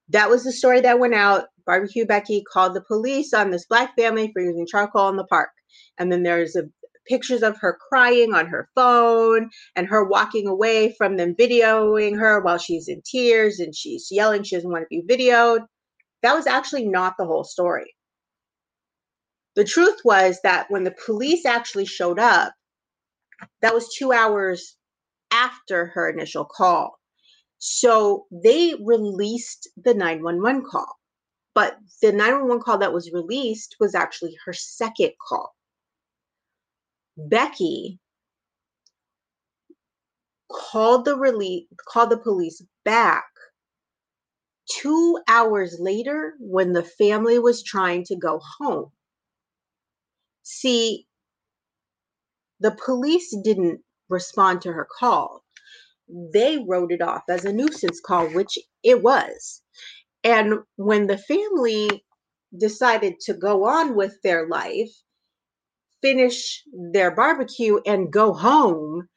That 0.09 0.29
was 0.29 0.43
the 0.43 0.53
story 0.53 0.81
that 0.81 0.99
went 0.99 1.15
out. 1.15 1.47
Barbecue 1.65 2.05
Becky 2.05 2.43
called 2.53 2.75
the 2.75 2.83
police 2.83 3.33
on 3.33 3.51
this 3.51 3.67
black 3.67 3.95
family 3.97 4.33
for 4.33 4.43
using 4.43 4.67
charcoal 4.67 5.09
in 5.09 5.17
the 5.17 5.27
park. 5.27 5.51
And 5.99 6.11
then 6.11 6.25
there's 6.25 6.57
a 6.57 6.65
pictures 7.07 7.43
of 7.43 7.57
her 7.59 7.79
crying 7.89 8.35
on 8.35 8.47
her 8.47 8.69
phone 8.75 9.51
and 9.77 9.87
her 9.89 10.05
walking 10.05 10.47
away 10.47 10.95
from 10.97 11.17
them 11.17 11.35
videoing 11.35 12.19
her 12.19 12.41
while 12.41 12.59
she's 12.59 12.89
in 12.89 13.03
tears 13.03 13.61
and 13.61 13.75
she's 13.75 14.09
yelling 14.11 14.43
she 14.43 14.57
doesn't 14.57 14.71
want 14.71 14.85
to 14.85 15.03
be 15.03 15.03
videoed. 15.03 15.67
That 16.23 16.35
was 16.35 16.47
actually 16.47 16.87
not 16.87 17.15
the 17.19 17.27
whole 17.27 17.45
story. 17.45 17.95
The 19.57 19.65
truth 19.65 20.01
was 20.05 20.39
that 20.43 20.71
when 20.71 20.85
the 20.85 20.95
police 21.05 21.45
actually 21.45 21.87
showed 21.87 22.19
up, 22.19 22.53
that 23.63 23.75
was 23.75 23.95
two 23.95 24.13
hours 24.13 24.77
after 25.31 25.87
her 25.87 26.09
initial 26.09 26.45
call. 26.45 26.99
So 27.59 28.27
they 28.31 28.75
released 28.83 29.69
the 29.77 29.95
911 29.95 30.65
call. 30.71 30.87
But 31.55 31.79
the 32.01 32.13
911 32.13 32.63
call 32.63 32.79
that 32.79 32.93
was 32.93 33.13
released 33.13 33.77
was 33.81 33.95
actually 33.95 34.37
her 34.45 34.53
second 34.53 35.13
call. 35.29 35.55
Becky 37.29 37.99
called 40.51 41.05
the 41.05 41.17
relief 41.17 41.67
called 41.89 42.11
the 42.11 42.19
police 42.19 42.63
back 42.85 43.25
two 44.71 45.19
hours 45.29 45.77
later 45.81 46.35
when 46.39 46.73
the 46.73 46.83
family 46.83 47.39
was 47.39 47.63
trying 47.63 48.05
to 48.05 48.17
go 48.17 48.41
home. 48.59 48.91
See, 50.43 51.07
the 52.61 52.77
police 52.85 53.35
didn't 53.45 53.81
respond 54.09 54.63
to 54.63 54.73
her 54.73 54.87
call. 54.99 55.45
They 56.33 56.59
wrote 56.67 56.93
it 56.93 57.03
off 57.03 57.23
as 57.29 57.45
a 57.45 57.53
nuisance 57.53 58.01
call, 58.01 58.29
which 58.29 58.59
it 58.83 59.03
was. 59.03 59.63
And 60.25 60.61
when 60.77 61.07
the 61.07 61.19
family 61.19 62.05
decided 62.57 63.21
to 63.21 63.35
go 63.35 63.65
on 63.65 63.95
with 63.95 64.21
their 64.23 64.49
life, 64.49 64.91
finish 66.03 66.63
their 66.93 67.11
barbecue 67.15 67.79
and 67.87 68.13
go 68.13 68.33
home, 68.33 69.09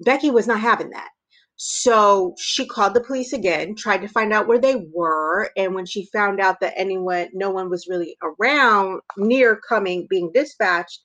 Becky 0.00 0.30
was 0.30 0.46
not 0.46 0.60
having 0.60 0.90
that. 0.90 1.08
So 1.56 2.34
she 2.38 2.66
called 2.66 2.94
the 2.94 3.04
police 3.04 3.32
again, 3.32 3.76
tried 3.76 4.02
to 4.02 4.08
find 4.08 4.32
out 4.32 4.48
where 4.48 4.58
they 4.58 4.84
were, 4.92 5.50
and 5.56 5.74
when 5.74 5.86
she 5.86 6.08
found 6.12 6.40
out 6.40 6.60
that 6.60 6.74
anyone, 6.76 7.28
no 7.32 7.50
one 7.50 7.70
was 7.70 7.86
really 7.88 8.16
around 8.22 9.00
near 9.16 9.60
coming 9.68 10.06
being 10.10 10.32
dispatched, 10.34 11.00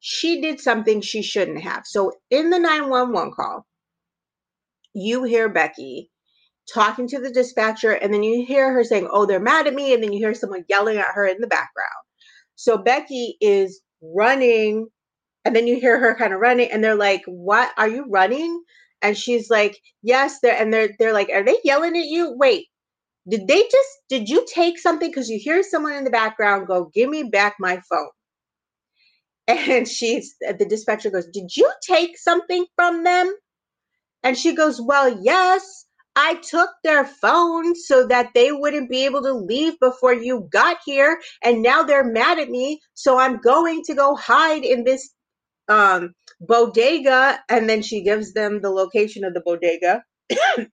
she 0.00 0.40
did 0.40 0.60
something 0.60 1.00
she 1.00 1.22
shouldn't 1.22 1.60
have. 1.62 1.84
So 1.86 2.12
in 2.30 2.50
the 2.50 2.58
911 2.58 3.32
call, 3.34 3.66
you 4.94 5.24
hear 5.24 5.48
Becky 5.48 6.10
talking 6.72 7.06
to 7.08 7.20
the 7.20 7.30
dispatcher, 7.30 7.92
and 7.92 8.12
then 8.12 8.22
you 8.22 8.44
hear 8.46 8.72
her 8.72 8.84
saying, 8.84 9.08
Oh, 9.10 9.26
they're 9.26 9.40
mad 9.40 9.66
at 9.66 9.74
me, 9.74 9.94
and 9.94 10.02
then 10.02 10.12
you 10.12 10.18
hear 10.18 10.34
someone 10.34 10.64
yelling 10.68 10.98
at 10.98 11.14
her 11.14 11.26
in 11.26 11.40
the 11.40 11.46
background. 11.46 11.90
So 12.56 12.78
Becky 12.78 13.36
is 13.40 13.80
running, 14.02 14.88
and 15.44 15.56
then 15.56 15.66
you 15.66 15.80
hear 15.80 15.98
her 16.00 16.16
kind 16.16 16.34
of 16.34 16.40
running, 16.40 16.70
and 16.72 16.84
they're 16.84 16.96
like, 16.96 17.22
What 17.26 17.70
are 17.78 17.88
you 17.88 18.06
running? 18.10 18.62
And 19.02 19.16
she's 19.18 19.50
like, 19.50 19.80
Yes, 20.02 20.38
they're 20.42 20.56
and 20.60 20.72
they're 20.72 20.90
they're 20.98 21.12
like, 21.14 21.30
Are 21.30 21.44
they 21.44 21.58
yelling 21.64 21.96
at 21.96 22.06
you? 22.06 22.34
Wait, 22.38 22.66
did 23.28 23.48
they 23.48 23.62
just 23.62 23.90
did 24.08 24.28
you 24.28 24.46
take 24.52 24.78
something? 24.78 25.10
Because 25.10 25.30
you 25.30 25.38
hear 25.40 25.62
someone 25.62 25.94
in 25.94 26.04
the 26.04 26.10
background 26.10 26.66
go, 26.68 26.90
Give 26.94 27.10
me 27.10 27.24
back 27.24 27.56
my 27.60 27.80
phone. 27.90 28.10
And 29.48 29.88
she's 29.88 30.34
uh, 30.48 30.54
the 30.58 30.66
dispatcher 30.66 31.10
goes, 31.10 31.26
Did 31.32 31.56
you 31.56 31.70
take 31.86 32.18
something 32.18 32.66
from 32.76 33.04
them? 33.04 33.34
And 34.24 34.36
she 34.38 34.54
goes, 34.54 34.80
Well, 34.82 35.18
yes. 35.22 35.81
I 36.16 36.34
took 36.42 36.70
their 36.84 37.04
phone 37.04 37.74
so 37.74 38.06
that 38.08 38.30
they 38.34 38.52
wouldn't 38.52 38.90
be 38.90 39.04
able 39.04 39.22
to 39.22 39.32
leave 39.32 39.78
before 39.80 40.12
you 40.12 40.48
got 40.52 40.78
here. 40.84 41.20
And 41.42 41.62
now 41.62 41.82
they're 41.82 42.04
mad 42.04 42.38
at 42.38 42.50
me. 42.50 42.80
So 42.94 43.18
I'm 43.18 43.38
going 43.38 43.82
to 43.84 43.94
go 43.94 44.14
hide 44.16 44.64
in 44.64 44.84
this 44.84 45.10
um, 45.68 46.14
bodega. 46.40 47.40
And 47.48 47.68
then 47.68 47.82
she 47.82 48.02
gives 48.02 48.34
them 48.34 48.60
the 48.60 48.70
location 48.70 49.24
of 49.24 49.32
the 49.34 49.42
bodega 49.44 50.02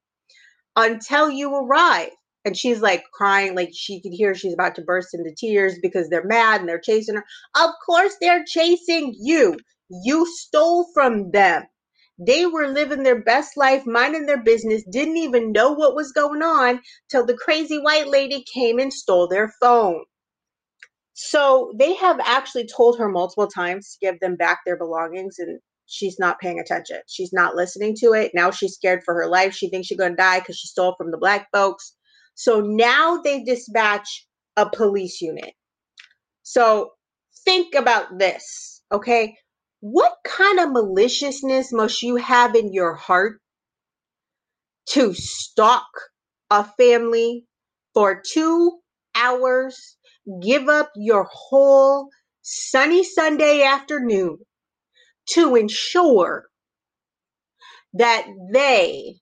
until 0.75 1.29
you 1.29 1.55
arrive. 1.55 2.09
And 2.45 2.55
she's 2.57 2.81
like 2.81 3.03
crying, 3.13 3.55
like 3.55 3.71
she 3.73 4.01
could 4.01 4.13
hear 4.13 4.33
she's 4.33 4.53
about 4.53 4.75
to 4.75 4.81
burst 4.81 5.13
into 5.13 5.33
tears 5.37 5.77
because 5.81 6.09
they're 6.09 6.23
mad 6.25 6.61
and 6.61 6.69
they're 6.69 6.79
chasing 6.79 7.15
her. 7.15 7.25
Of 7.55 7.71
course, 7.85 8.15
they're 8.21 8.45
chasing 8.47 9.15
you. 9.19 9.57
You 9.89 10.25
stole 10.25 10.87
from 10.93 11.31
them. 11.31 11.63
They 12.19 12.45
were 12.45 12.67
living 12.67 13.03
their 13.03 13.21
best 13.21 13.55
life, 13.55 13.85
minding 13.85 14.25
their 14.25 14.43
business, 14.43 14.83
didn't 14.91 15.17
even 15.17 15.53
know 15.53 15.71
what 15.71 15.95
was 15.95 16.11
going 16.11 16.41
on 16.43 16.81
till 17.09 17.25
the 17.25 17.37
crazy 17.37 17.79
white 17.79 18.07
lady 18.07 18.43
came 18.53 18.77
and 18.77 18.91
stole 18.91 19.27
their 19.27 19.53
phone. 19.61 20.03
So 21.13 21.71
they 21.77 21.93
have 21.95 22.19
actually 22.23 22.67
told 22.67 22.97
her 22.97 23.09
multiple 23.09 23.47
times 23.47 23.91
to 23.91 24.05
give 24.05 24.19
them 24.19 24.35
back 24.35 24.59
their 24.65 24.77
belongings, 24.77 25.39
and 25.39 25.59
she's 25.85 26.19
not 26.19 26.39
paying 26.39 26.59
attention. 26.59 26.99
She's 27.07 27.33
not 27.33 27.55
listening 27.55 27.95
to 27.99 28.13
it. 28.13 28.31
Now 28.33 28.51
she's 28.51 28.75
scared 28.75 29.01
for 29.03 29.13
her 29.15 29.27
life. 29.27 29.53
She 29.53 29.69
thinks 29.69 29.87
she's 29.87 29.97
going 29.97 30.11
to 30.11 30.17
die 30.17 30.39
because 30.39 30.57
she 30.57 30.67
stole 30.67 30.95
from 30.97 31.11
the 31.11 31.17
black 31.17 31.47
folks. 31.53 31.95
So 32.35 32.61
now 32.61 33.21
they 33.21 33.43
dispatch 33.43 34.27
a 34.55 34.69
police 34.69 35.21
unit. 35.21 35.53
So 36.43 36.91
think 37.45 37.75
about 37.75 38.17
this, 38.17 38.81
okay? 38.91 39.35
What 39.81 40.17
kind 40.25 40.59
of 40.59 40.71
maliciousness 40.71 41.71
must 41.71 42.01
you 42.01 42.17
have 42.17 42.55
in 42.55 42.73
your 42.73 42.95
heart 42.95 43.41
to 44.89 45.13
stalk 45.13 45.87
a 46.49 46.65
family 46.77 47.45
for 47.93 48.21
two 48.21 48.79
hours, 49.15 49.97
give 50.41 50.67
up 50.67 50.91
your 50.95 51.27
whole 51.31 52.09
sunny 52.41 53.03
Sunday 53.03 53.63
afternoon 53.63 54.39
to 55.31 55.55
ensure 55.55 56.47
that 57.93 58.27
they 58.51 59.15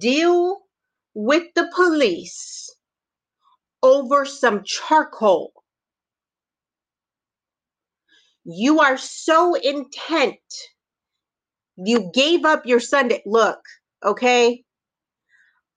deal 0.00 0.60
with 1.14 1.44
the 1.54 1.70
police 1.74 2.70
over 3.82 4.24
some 4.24 4.62
charcoal. 4.64 5.52
You 8.44 8.80
are 8.80 8.96
so 8.96 9.54
intent. 9.54 10.38
You 11.76 12.10
gave 12.14 12.44
up 12.44 12.66
your 12.66 12.80
Sunday. 12.80 13.22
Look, 13.26 13.60
okay? 14.04 14.64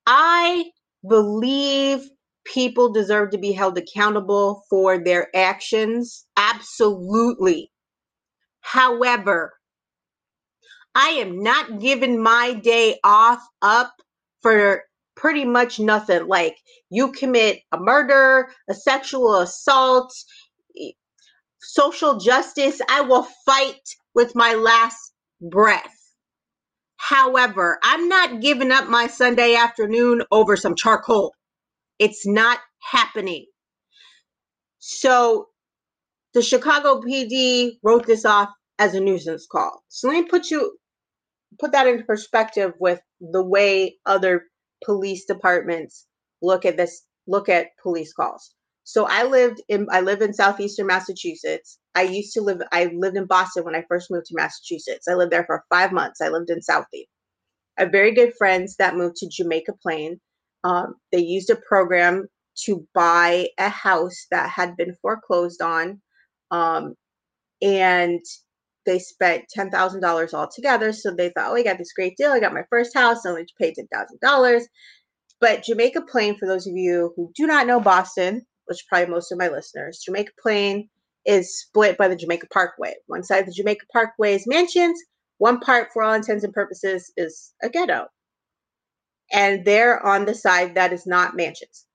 I 0.06 0.72
believe 1.08 2.10
people 2.46 2.92
deserve 2.92 3.32
to 3.32 3.38
be 3.38 3.52
held 3.52 3.78
accountable 3.78 4.64
for 4.70 4.98
their 4.98 5.28
actions. 5.36 6.26
Absolutely. 6.38 7.72
However, 8.62 9.54
I 10.96 11.10
am 11.10 11.42
not 11.42 11.80
giving 11.80 12.22
my 12.22 12.54
day 12.54 13.00
off 13.04 13.42
up 13.62 13.94
for 14.42 14.84
pretty 15.16 15.46
much 15.46 15.80
nothing. 15.80 16.28
Like 16.28 16.58
you 16.90 17.12
commit 17.12 17.60
a 17.72 17.80
murder, 17.80 18.50
a 18.70 18.74
sexual 18.74 19.36
assault, 19.40 20.14
social 21.64 22.18
justice, 22.18 22.80
I 22.90 23.02
will 23.02 23.28
fight 23.46 23.82
with 24.16 24.36
my 24.36 24.54
last 24.54 25.14
breath. 25.42 25.96
However, 26.98 27.80
I'm 27.84 28.08
not 28.08 28.42
giving 28.42 28.72
up 28.72 28.88
my 28.88 29.08
Sunday 29.08 29.56
afternoon 29.56 30.24
over 30.32 30.56
some 30.56 30.76
charcoal. 30.76 31.34
It's 32.00 32.26
not 32.26 32.60
happening. 32.80 33.46
So 34.80 35.48
the 36.34 36.42
Chicago 36.42 37.02
PD 37.02 37.78
wrote 37.84 38.06
this 38.06 38.26
off 38.26 38.50
as 38.80 38.94
a 38.96 39.00
nuisance 39.00 39.48
call. 39.52 39.84
So 39.90 40.08
let 40.08 40.24
me 40.24 40.30
put 40.30 40.50
you 40.50 40.78
put 41.60 41.72
that 41.72 41.88
into 41.88 42.04
perspective 42.04 42.74
with 42.80 43.00
the 43.20 43.44
way 43.44 43.98
other 44.06 44.46
police 44.84 45.26
departments 45.26 46.08
look 46.42 46.66
at 46.66 46.78
this 46.78 47.04
look 47.28 47.50
at 47.50 47.68
police 47.82 48.14
calls. 48.14 48.54
So 48.84 49.06
I 49.08 49.24
lived 49.24 49.62
in 49.70 49.88
I 49.92 50.02
live 50.02 50.22
in 50.22 50.34
southeastern 50.34 50.88
Massachusetts. 50.88 51.80
I 51.96 52.04
used 52.04 52.34
to 52.34 52.42
live 52.42 52.62
I 52.72 52.86
lived 52.94 53.18
in 53.18 53.26
Boston 53.26 53.64
when 53.64 53.76
I 53.76 53.86
first 53.88 54.12
moved 54.12 54.28
to 54.28 54.36
Massachusetts. 54.36 55.08
I 55.08 55.14
lived 55.16 55.32
there 55.32 55.46
for 55.46 55.64
5 55.70 55.92
months. 55.92 56.22
I 56.22 56.30
lived 56.30 56.50
in 56.50 56.60
Southie. 56.60 57.08
I 57.78 57.84
have 57.84 57.92
very 57.92 58.12
good 58.14 58.34
friends 58.38 58.76
that 58.78 58.96
moved 58.96 59.18
to 59.18 59.30
Jamaica 59.30 59.74
Plain. 59.82 60.20
Um, 60.64 60.96
they 61.12 61.20
used 61.20 61.50
a 61.50 61.56
program 61.56 62.28
to 62.66 62.88
buy 62.94 63.50
a 63.58 63.70
house 63.70 64.28
that 64.32 64.50
had 64.50 64.78
been 64.78 64.96
foreclosed 65.02 65.62
on. 65.62 66.02
Um, 66.52 66.96
and 67.62 68.22
they 68.86 69.00
spent 69.00 69.46
ten 69.50 69.72
thousand 69.72 70.02
dollars 70.02 70.34
altogether. 70.34 70.94
So 70.94 71.12
they 71.12 71.30
thought, 71.30 71.52
oh, 71.52 71.56
I 71.56 71.64
got 71.64 71.78
this 71.78 71.94
great 71.94 72.18
deal. 72.18 72.32
I 72.32 72.40
got 72.40 72.54
my 72.54 72.66
first 72.70 72.94
house. 72.94 73.26
I 73.26 73.30
only 73.30 73.48
paid 73.60 73.76
ten 73.76 73.88
thousand 73.94 74.20
dollars. 74.22 74.68
But 75.40 75.64
Jamaica 75.64 76.04
Plain, 76.10 76.38
for 76.38 76.48
those 76.48 76.68
of 76.68 76.74
you 76.76 77.14
who 77.16 77.32
do 77.36 77.48
not 77.48 77.68
know 77.68 77.80
Boston, 77.80 78.46
which 78.66 78.86
probably 78.88 79.14
most 79.14 79.32
of 79.32 79.38
my 79.38 79.50
listeners, 79.50 80.02
Jamaica 80.06 80.32
Plain 80.42 80.90
is 81.26 81.60
split 81.60 81.98
by 81.98 82.08
the 82.08 82.16
Jamaica 82.16 82.48
Parkway. 82.52 82.94
One 83.08 83.24
side 83.24 83.42
of 83.42 83.46
the 83.48 83.54
Jamaica 83.54 83.86
Parkway 83.92 84.36
is 84.36 84.48
mansions. 84.48 85.00
One 85.38 85.60
part, 85.60 85.90
for 85.94 86.04
all 86.04 86.14
intents 86.14 86.44
and 86.44 86.54
purposes, 86.54 87.12
is 87.18 87.54
a 87.62 87.70
ghetto. 87.70 88.08
And 89.32 89.66
they're 89.66 90.06
on 90.06 90.26
the 90.26 90.36
side 90.36 90.76
that 90.76 90.94
is 90.94 91.08
not 91.08 91.36
mansions. 91.36 91.86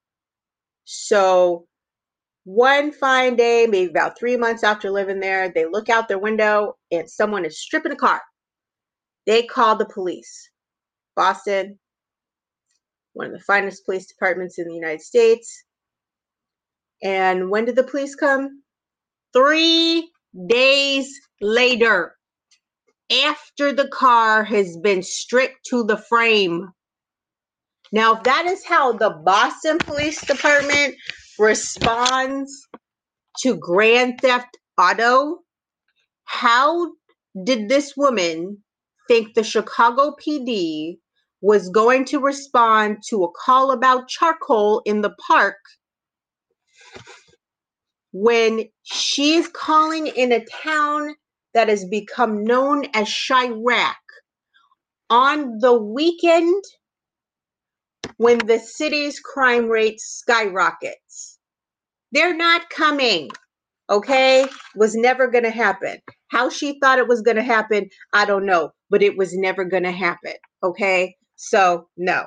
So 0.84 1.66
one 2.44 2.92
fine 2.92 3.36
day, 3.36 3.66
maybe 3.68 3.90
about 3.90 4.18
three 4.18 4.36
months 4.36 4.64
after 4.64 4.90
living 4.90 5.20
there, 5.20 5.52
they 5.54 5.66
look 5.66 5.88
out 5.90 6.08
their 6.08 6.18
window 6.18 6.76
and 6.90 7.08
someone 7.08 7.44
is 7.44 7.60
stripping 7.60 7.92
a 7.92 7.96
car. 7.96 8.22
They 9.26 9.42
call 9.42 9.76
the 9.76 9.84
police. 9.84 10.50
Boston, 11.14 11.78
one 13.12 13.26
of 13.26 13.32
the 13.32 13.40
finest 13.40 13.84
police 13.84 14.06
departments 14.06 14.58
in 14.58 14.66
the 14.66 14.74
United 14.74 15.02
States. 15.02 15.64
And 17.02 17.50
when 17.50 17.64
did 17.64 17.76
the 17.76 17.84
police 17.84 18.14
come? 18.14 18.62
Three 19.32 20.10
days 20.46 21.12
later, 21.40 22.16
after 23.24 23.72
the 23.72 23.88
car 23.88 24.44
has 24.44 24.76
been 24.76 25.02
stripped 25.02 25.64
to 25.70 25.84
the 25.84 25.96
frame. 25.96 26.68
Now, 27.92 28.16
if 28.16 28.22
that 28.24 28.46
is 28.46 28.64
how 28.64 28.92
the 28.92 29.10
Boston 29.10 29.78
Police 29.78 30.20
Department 30.26 30.94
responds 31.38 32.68
to 33.40 33.56
Grand 33.56 34.20
Theft 34.20 34.58
Auto. 34.76 35.38
How 36.24 36.92
did 37.44 37.68
this 37.68 37.96
woman 37.96 38.62
think 39.06 39.34
the 39.34 39.44
Chicago 39.44 40.14
PD 40.20 40.98
was 41.40 41.70
going 41.70 42.04
to 42.06 42.18
respond 42.18 42.98
to 43.08 43.24
a 43.24 43.30
call 43.30 43.70
about 43.70 44.08
charcoal 44.08 44.82
in 44.84 45.02
the 45.02 45.14
park 45.26 45.56
when 48.20 48.64
she's 48.82 49.46
calling 49.48 50.08
in 50.08 50.32
a 50.32 50.44
town 50.44 51.14
that 51.54 51.68
has 51.68 51.84
become 51.84 52.42
known 52.42 52.84
as 52.92 53.06
Chiraq 53.06 53.94
on 55.08 55.58
the 55.60 55.72
weekend 55.72 56.64
when 58.16 58.38
the 58.38 58.58
city's 58.58 59.20
crime 59.20 59.68
rate 59.68 60.00
skyrockets. 60.00 61.38
They're 62.10 62.36
not 62.36 62.68
coming. 62.70 63.30
Okay? 63.88 64.46
Was 64.74 64.96
never 64.96 65.28
going 65.28 65.44
to 65.44 65.50
happen. 65.50 65.98
How 66.26 66.50
she 66.50 66.80
thought 66.80 66.98
it 66.98 67.06
was 67.08 67.22
going 67.22 67.36
to 67.36 67.42
happen, 67.42 67.88
I 68.12 68.24
don't 68.24 68.44
know, 68.44 68.70
but 68.90 69.02
it 69.02 69.16
was 69.16 69.32
never 69.36 69.64
going 69.64 69.84
to 69.84 69.92
happen. 69.92 70.34
Okay? 70.64 71.14
So, 71.36 71.88
no. 71.96 72.26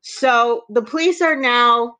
So, 0.00 0.62
the 0.70 0.82
police 0.82 1.20
are 1.20 1.36
now 1.36 1.96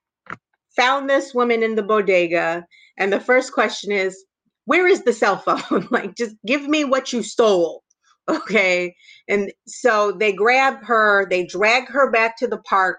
found 0.77 1.09
this 1.09 1.35
woman 1.35 1.63
in 1.63 1.75
the 1.75 1.83
bodega 1.83 2.65
and 2.99 3.13
the 3.13 3.21
first 3.21 3.53
question 3.53 3.93
is, 3.93 4.25
where 4.65 4.87
is 4.87 5.03
the 5.03 5.13
cell 5.13 5.39
phone? 5.39 5.89
like 5.91 6.15
just 6.15 6.37
give 6.47 6.67
me 6.67 6.85
what 6.85 7.13
you 7.13 7.23
stole. 7.23 7.83
Okay. 8.29 8.95
And 9.29 9.53
so 9.67 10.13
they 10.13 10.33
grab 10.33 10.85
her, 10.85 11.27
they 11.29 11.45
drag 11.47 11.89
her 11.89 12.11
back 12.11 12.39
to 12.39 12.47
the 12.47 12.59
park. 12.59 12.99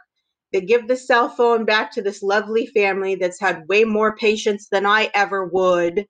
They 0.51 0.61
give 0.61 0.87
the 0.87 0.97
cell 0.97 1.29
phone 1.29 1.65
back 1.65 1.91
to 1.93 2.01
this 2.01 2.21
lovely 2.21 2.67
family 2.67 3.15
that's 3.15 3.39
had 3.39 3.67
way 3.67 3.85
more 3.85 4.15
patience 4.15 4.67
than 4.71 4.85
I 4.85 5.09
ever 5.15 5.45
would. 5.45 6.05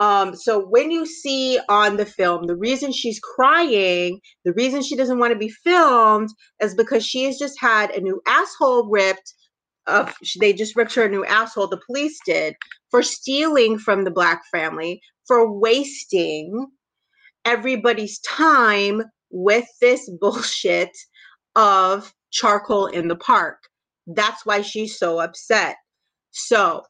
Um, 0.00 0.34
so 0.34 0.58
when 0.58 0.90
you 0.90 1.06
see 1.06 1.60
on 1.68 1.96
the 1.96 2.06
film, 2.06 2.46
the 2.46 2.56
reason 2.56 2.92
she's 2.92 3.20
crying, 3.20 4.20
the 4.44 4.52
reason 4.54 4.82
she 4.82 4.96
doesn't 4.96 5.18
want 5.18 5.32
to 5.32 5.38
be 5.38 5.50
filmed 5.50 6.30
is 6.60 6.74
because 6.74 7.06
she 7.06 7.24
has 7.24 7.38
just 7.38 7.60
had 7.60 7.90
a 7.90 8.00
new 8.00 8.20
asshole 8.26 8.88
ripped. 8.88 9.34
Uh, 9.86 10.10
they 10.40 10.52
just 10.52 10.76
ripped 10.76 10.94
her 10.94 11.04
a 11.04 11.08
new 11.08 11.24
asshole. 11.24 11.68
The 11.68 11.80
police 11.86 12.18
did 12.24 12.54
for 12.90 13.02
stealing 13.02 13.78
from 13.78 14.04
the 14.04 14.10
black 14.10 14.42
family, 14.52 15.00
for 15.26 15.50
wasting 15.52 16.66
everybody's 17.44 18.20
time 18.20 19.02
with 19.30 19.66
this 19.80 20.10
bullshit 20.20 20.96
of 21.56 22.12
charcoal 22.30 22.86
in 22.86 23.08
the 23.08 23.16
park. 23.16 23.58
That's 24.06 24.44
why 24.46 24.62
she's 24.62 24.98
so 24.98 25.20
upset. 25.20 25.76
So, 26.30 26.82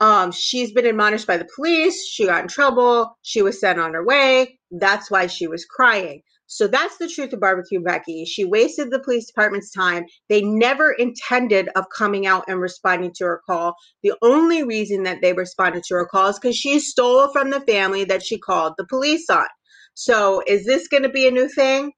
um, 0.00 0.32
she's 0.32 0.72
been 0.72 0.86
admonished 0.86 1.26
by 1.26 1.36
the 1.36 1.48
police. 1.54 2.06
She 2.06 2.26
got 2.26 2.42
in 2.42 2.48
trouble. 2.48 3.16
She 3.22 3.42
was 3.42 3.60
sent 3.60 3.78
on 3.78 3.94
her 3.94 4.04
way. 4.04 4.58
That's 4.70 5.10
why 5.10 5.26
she 5.26 5.46
was 5.46 5.64
crying. 5.64 6.22
So 6.46 6.66
that's 6.66 6.98
the 6.98 7.08
truth 7.08 7.32
of 7.32 7.40
barbecue 7.40 7.80
Becky. 7.80 8.24
She 8.24 8.44
wasted 8.44 8.90
the 8.90 9.00
police 9.00 9.26
department's 9.26 9.70
time. 9.70 10.04
They 10.28 10.42
never 10.42 10.92
intended 10.92 11.68
of 11.74 11.86
coming 11.96 12.26
out 12.26 12.44
and 12.48 12.60
responding 12.60 13.12
to 13.16 13.24
her 13.24 13.42
call. 13.46 13.74
The 14.02 14.14
only 14.22 14.62
reason 14.62 15.04
that 15.04 15.18
they 15.22 15.32
responded 15.32 15.84
to 15.84 15.94
her 15.94 16.06
call 16.06 16.28
is 16.28 16.38
because 16.38 16.56
she 16.56 16.80
stole 16.80 17.32
from 17.32 17.50
the 17.50 17.60
family 17.60 18.04
that 18.04 18.24
she 18.24 18.38
called 18.38 18.74
the 18.76 18.86
police 18.86 19.28
on. 19.30 19.46
So 19.94 20.42
is 20.46 20.64
this 20.66 20.88
going 20.88 21.04
to 21.04 21.08
be 21.08 21.26
a 21.26 21.30
new 21.30 21.48
thing? 21.48 21.92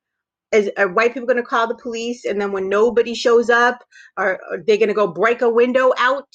Is 0.52 0.70
are 0.76 0.88
white 0.88 1.12
people 1.12 1.26
going 1.26 1.38
to 1.38 1.42
call 1.42 1.66
the 1.66 1.74
police 1.74 2.24
and 2.24 2.40
then 2.40 2.52
when 2.52 2.68
nobody 2.68 3.14
shows 3.14 3.50
up, 3.50 3.82
are, 4.16 4.40
are 4.50 4.62
they 4.64 4.78
going 4.78 4.88
to 4.88 4.94
go 4.94 5.08
break 5.08 5.42
a 5.42 5.50
window 5.50 5.92
out? 5.98 6.28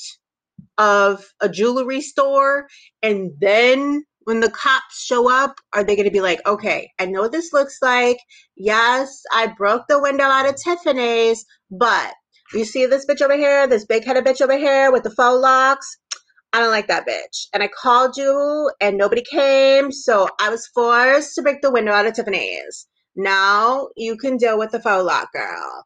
of 0.77 1.23
a 1.41 1.49
jewelry 1.49 2.01
store 2.01 2.67
and 3.03 3.31
then 3.39 4.03
when 4.25 4.39
the 4.39 4.49
cops 4.51 5.03
show 5.03 5.29
up 5.29 5.55
are 5.73 5.83
they 5.83 5.95
going 5.95 6.07
to 6.07 6.11
be 6.11 6.21
like 6.21 6.39
okay 6.45 6.91
i 6.99 7.05
know 7.05 7.21
what 7.21 7.31
this 7.31 7.53
looks 7.53 7.77
like 7.81 8.17
yes 8.55 9.21
i 9.33 9.47
broke 9.57 9.83
the 9.87 10.01
window 10.01 10.25
out 10.25 10.47
of 10.47 10.55
tiffany's 10.55 11.45
but 11.69 12.13
you 12.53 12.65
see 12.65 12.85
this 12.85 13.05
bitch 13.05 13.21
over 13.21 13.35
here 13.35 13.67
this 13.67 13.85
big 13.85 14.03
headed 14.03 14.25
bitch 14.25 14.41
over 14.41 14.57
here 14.57 14.91
with 14.91 15.03
the 15.03 15.11
faux 15.11 15.41
locks 15.41 15.97
I 16.53 16.59
don't 16.59 16.71
like 16.71 16.87
that 16.87 17.07
bitch. 17.07 17.47
And 17.53 17.63
I 17.63 17.69
called 17.69 18.17
you 18.17 18.69
and 18.81 18.97
nobody 18.97 19.23
came, 19.23 19.91
so 19.91 20.27
I 20.39 20.49
was 20.49 20.67
forced 20.67 21.33
to 21.35 21.41
break 21.41 21.61
the 21.61 21.71
window 21.71 21.93
out 21.93 22.05
of 22.05 22.13
Tiffany's. 22.13 22.87
Now 23.15 23.87
you 23.95 24.17
can 24.17 24.37
deal 24.37 24.59
with 24.59 24.71
the 24.71 24.81
faux 24.81 25.05
lock, 25.05 25.31
girl. 25.31 25.85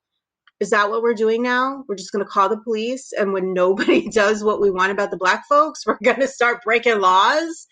Is 0.59 0.69
that 0.69 0.89
what 0.89 1.01
we're 1.03 1.13
doing 1.13 1.43
now? 1.43 1.83
We're 1.87 1.97
just 1.97 2.13
going 2.13 2.23
to 2.23 2.29
call 2.29 2.47
the 2.47 2.57
police, 2.57 3.11
and 3.11 3.33
when 3.33 3.53
nobody 3.53 4.09
does 4.09 4.43
what 4.43 4.61
we 4.61 4.71
want 4.71 4.91
about 4.91 5.11
the 5.11 5.17
black 5.17 5.43
folks, 5.47 5.85
we're 5.85 5.99
going 6.03 6.19
to 6.19 6.27
start 6.27 6.63
breaking 6.63 6.99
laws 6.99 7.67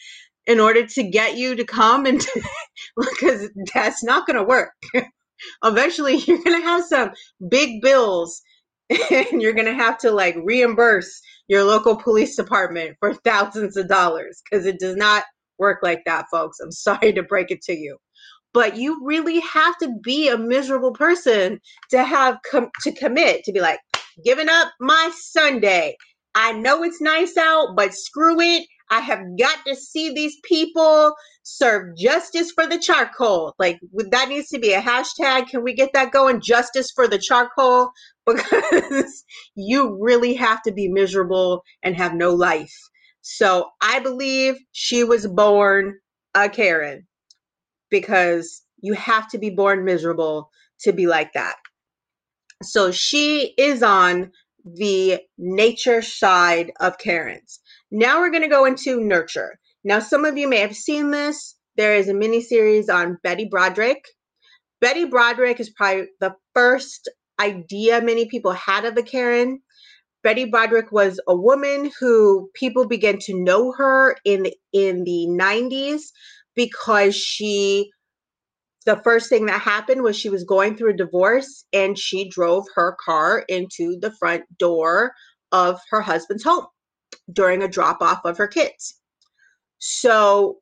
in 0.47 0.59
order 0.59 0.85
to 0.85 1.03
get 1.03 1.37
you 1.37 1.55
to 1.55 1.65
come 1.65 2.05
and 2.05 2.25
because 2.97 3.49
that's 3.73 4.03
not 4.03 4.27
going 4.27 4.37
to 4.37 4.43
work. 4.43 4.71
Eventually, 5.63 6.15
you're 6.27 6.43
going 6.43 6.61
to 6.61 6.67
have 6.67 6.85
some 6.85 7.11
big 7.49 7.81
bills, 7.81 8.41
and 9.11 9.41
you're 9.41 9.53
going 9.53 9.67
to 9.67 9.73
have 9.73 9.97
to 9.99 10.11
like 10.11 10.35
reimburse 10.43 11.21
your 11.47 11.63
local 11.63 11.95
police 11.95 12.35
department 12.35 12.95
for 12.99 13.13
thousands 13.13 13.77
of 13.77 13.87
dollars 13.87 14.41
because 14.49 14.65
it 14.65 14.79
does 14.79 14.95
not 14.95 15.23
work 15.59 15.79
like 15.83 16.01
that, 16.05 16.25
folks. 16.31 16.59
I'm 16.59 16.71
sorry 16.71 17.13
to 17.13 17.23
break 17.23 17.51
it 17.51 17.61
to 17.63 17.73
you 17.73 17.97
but 18.53 18.77
you 18.77 18.99
really 19.03 19.39
have 19.41 19.77
to 19.79 19.91
be 20.01 20.29
a 20.29 20.37
miserable 20.37 20.93
person 20.93 21.59
to 21.89 22.03
have 22.03 22.37
com- 22.49 22.69
to 22.81 22.91
commit 22.93 23.43
to 23.43 23.51
be 23.51 23.59
like 23.59 23.79
giving 24.23 24.49
up 24.49 24.69
my 24.79 25.11
sunday 25.15 25.95
i 26.35 26.51
know 26.53 26.83
it's 26.83 27.01
nice 27.01 27.35
out 27.37 27.69
but 27.75 27.93
screw 27.93 28.39
it 28.39 28.65
i 28.89 28.99
have 28.99 29.21
got 29.37 29.59
to 29.65 29.75
see 29.75 30.13
these 30.13 30.37
people 30.43 31.13
serve 31.43 31.95
justice 31.97 32.51
for 32.51 32.65
the 32.65 32.79
charcoal. 32.79 33.53
Like 33.59 33.79
that 34.11 34.29
needs 34.29 34.49
to 34.49 34.59
be 34.59 34.73
a 34.73 34.81
hashtag. 34.81 35.49
Can 35.49 35.63
we 35.63 35.73
get 35.73 35.91
that 35.93 36.11
going? 36.11 36.41
Justice 36.41 36.91
for 36.91 37.07
the 37.07 37.19
charcoal? 37.19 37.91
Because 38.25 39.25
you 39.55 39.97
really 39.99 40.33
have 40.35 40.61
to 40.61 40.71
be 40.71 40.87
miserable 40.87 41.61
and 41.83 41.93
have 41.97 42.13
no 42.13 42.31
life. 42.31 42.73
So 43.21 43.69
i 43.81 43.99
believe 43.99 44.55
she 44.71 45.03
was 45.03 45.27
born 45.27 45.95
a 46.33 46.47
karen 46.47 47.05
because 47.89 48.61
you 48.81 48.93
have 48.93 49.29
to 49.31 49.37
be 49.37 49.49
born 49.49 49.83
miserable 49.83 50.49
to 50.83 50.93
be 50.93 51.05
like 51.05 51.33
that. 51.33 51.57
So 52.61 52.91
she 52.91 53.53
is 53.57 53.83
on 53.83 54.31
the 54.63 55.19
nature 55.37 56.01
side 56.01 56.71
of 56.79 56.97
Karen's. 56.97 57.59
Now 57.95 58.21
we're 58.21 58.31
going 58.31 58.41
to 58.41 58.49
go 58.49 58.65
into 58.65 58.99
nurture. 58.99 59.59
Now, 59.83 59.99
some 59.99 60.25
of 60.25 60.35
you 60.35 60.47
may 60.47 60.57
have 60.57 60.75
seen 60.75 61.11
this. 61.11 61.55
There 61.77 61.95
is 61.95 62.09
a 62.09 62.13
mini 62.15 62.41
series 62.41 62.89
on 62.89 63.19
Betty 63.21 63.47
Broderick. 63.47 64.03
Betty 64.81 65.05
Broderick 65.05 65.59
is 65.59 65.69
probably 65.69 66.07
the 66.19 66.33
first 66.55 67.07
idea 67.39 68.01
many 68.01 68.27
people 68.27 68.51
had 68.51 68.85
of 68.85 68.97
a 68.97 69.03
Karen. 69.03 69.61
Betty 70.23 70.45
Broderick 70.45 70.91
was 70.91 71.21
a 71.27 71.35
woman 71.35 71.91
who 71.99 72.49
people 72.55 72.87
began 72.87 73.19
to 73.19 73.39
know 73.39 73.71
her 73.73 74.17
in 74.25 74.47
in 74.71 75.03
the 75.03 75.27
90s 75.29 76.01
because 76.55 77.15
she 77.15 77.91
the 78.87 78.99
first 79.03 79.29
thing 79.29 79.45
that 79.45 79.61
happened 79.61 80.01
was 80.01 80.17
she 80.17 80.29
was 80.29 80.43
going 80.43 80.75
through 80.75 80.93
a 80.93 80.97
divorce 80.97 81.63
and 81.71 81.97
she 81.97 82.27
drove 82.27 82.65
her 82.73 82.97
car 83.05 83.45
into 83.47 83.99
the 84.01 84.11
front 84.19 84.45
door 84.57 85.13
of 85.51 85.79
her 85.91 86.01
husband's 86.01 86.43
home 86.43 86.65
during 87.31 87.61
a 87.61 87.67
drop 87.67 88.01
off 88.01 88.21
of 88.25 88.37
her 88.37 88.47
kids. 88.47 88.99
So 89.79 90.57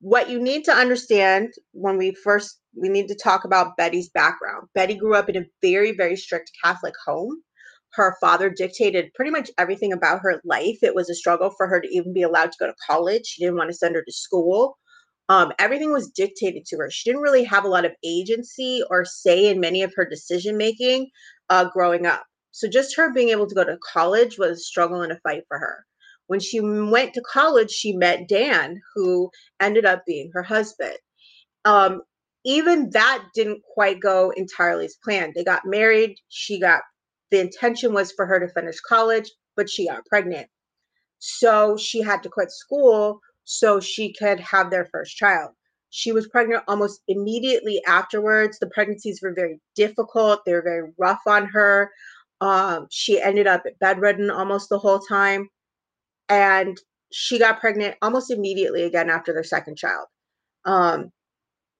what 0.00 0.28
you 0.28 0.40
need 0.40 0.64
to 0.64 0.72
understand 0.72 1.52
when 1.72 1.96
we 1.96 2.14
first 2.14 2.60
we 2.76 2.88
need 2.88 3.08
to 3.08 3.14
talk 3.14 3.44
about 3.44 3.76
Betty's 3.76 4.10
background. 4.10 4.68
Betty 4.74 4.94
grew 4.94 5.14
up 5.14 5.28
in 5.28 5.36
a 5.36 5.46
very 5.62 5.92
very 5.92 6.16
strict 6.16 6.50
Catholic 6.62 6.94
home. 7.04 7.42
Her 7.92 8.16
father 8.20 8.50
dictated 8.50 9.14
pretty 9.14 9.30
much 9.30 9.50
everything 9.56 9.92
about 9.92 10.20
her 10.20 10.40
life. 10.44 10.78
It 10.82 10.94
was 10.94 11.08
a 11.08 11.14
struggle 11.14 11.50
for 11.56 11.68
her 11.68 11.80
to 11.80 11.88
even 11.88 12.12
be 12.12 12.22
allowed 12.22 12.50
to 12.50 12.58
go 12.58 12.66
to 12.66 12.74
college. 12.86 13.24
She 13.26 13.42
didn't 13.42 13.56
want 13.56 13.70
to 13.70 13.76
send 13.76 13.94
her 13.94 14.02
to 14.02 14.12
school 14.12 14.76
um, 15.28 15.52
everything 15.58 15.92
was 15.92 16.10
dictated 16.10 16.66
to 16.66 16.76
her. 16.76 16.90
She 16.90 17.08
didn't 17.08 17.22
really 17.22 17.44
have 17.44 17.64
a 17.64 17.68
lot 17.68 17.84
of 17.84 17.92
agency 18.04 18.82
or 18.90 19.04
say 19.04 19.48
in 19.48 19.60
many 19.60 19.82
of 19.82 19.92
her 19.96 20.04
decision 20.04 20.56
making 20.56 21.08
uh, 21.48 21.68
growing 21.72 22.06
up. 22.06 22.24
So 22.54 22.68
just 22.68 22.94
her 22.94 23.12
being 23.12 23.30
able 23.30 23.48
to 23.48 23.54
go 23.54 23.64
to 23.64 23.76
college 23.78 24.38
was 24.38 24.58
a 24.60 24.62
struggle 24.62 25.02
and 25.02 25.10
a 25.10 25.18
fight 25.24 25.42
for 25.48 25.58
her. 25.58 25.84
When 26.28 26.38
she 26.38 26.60
went 26.60 27.12
to 27.14 27.20
college, 27.22 27.68
she 27.68 27.96
met 27.96 28.28
Dan, 28.28 28.80
who 28.94 29.28
ended 29.58 29.84
up 29.84 30.04
being 30.06 30.30
her 30.32 30.42
husband. 30.44 30.96
Um, 31.64 32.02
even 32.44 32.90
that 32.90 33.24
didn't 33.34 33.60
quite 33.74 33.98
go 33.98 34.30
entirely 34.36 34.84
as 34.84 34.94
planned. 35.02 35.34
They 35.34 35.42
got 35.42 35.66
married. 35.66 36.16
She 36.28 36.60
got 36.60 36.82
the 37.32 37.40
intention 37.40 37.92
was 37.92 38.12
for 38.12 38.24
her 38.24 38.38
to 38.38 38.52
finish 38.52 38.78
college, 38.86 39.28
but 39.56 39.68
she 39.68 39.88
got 39.88 40.06
pregnant. 40.06 40.46
So 41.18 41.76
she 41.76 42.02
had 42.02 42.22
to 42.22 42.28
quit 42.28 42.52
school 42.52 43.18
so 43.42 43.80
she 43.80 44.12
could 44.12 44.38
have 44.38 44.70
their 44.70 44.84
first 44.92 45.16
child. 45.16 45.50
She 45.90 46.12
was 46.12 46.28
pregnant 46.28 46.62
almost 46.68 47.00
immediately 47.08 47.82
afterwards. 47.88 48.60
The 48.60 48.68
pregnancies 48.68 49.20
were 49.20 49.34
very 49.34 49.60
difficult, 49.74 50.44
they 50.44 50.52
were 50.52 50.62
very 50.62 50.92
rough 50.96 51.22
on 51.26 51.46
her. 51.46 51.90
Um, 52.40 52.86
she 52.90 53.20
ended 53.20 53.46
up 53.46 53.62
bedridden 53.80 54.30
almost 54.30 54.68
the 54.68 54.78
whole 54.78 55.00
time. 55.00 55.48
And 56.28 56.76
she 57.12 57.38
got 57.38 57.60
pregnant 57.60 57.96
almost 58.02 58.30
immediately 58.30 58.82
again 58.82 59.10
after 59.10 59.32
their 59.32 59.44
second 59.44 59.76
child. 59.76 60.06
Um, 60.64 61.12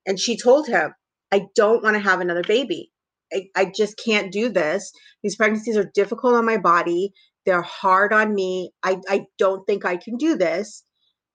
and 0.07 0.19
she 0.19 0.37
told 0.37 0.67
him, 0.67 0.95
I 1.33 1.47
don't 1.57 1.83
want 1.83 1.95
to 1.95 2.01
have 2.01 2.21
another 2.21 2.43
baby. 2.43 2.90
I, 3.33 3.49
I 3.57 3.73
just 3.75 4.01
can't 4.05 4.31
do 4.31 4.49
this. 4.49 4.93
These 5.23 5.37
pregnancies 5.37 5.77
are 5.77 5.90
difficult 5.95 6.35
on 6.35 6.47
my 6.47 6.59
body. 6.59 7.12
They're 7.47 7.62
hard 7.62 8.12
on 8.12 8.35
me. 8.35 8.71
I, 8.83 8.99
I 9.09 9.27
don't 9.38 9.67
think 9.67 9.85
I 9.85 9.97
can 9.97 10.17
do 10.17 10.37
this. 10.37 10.85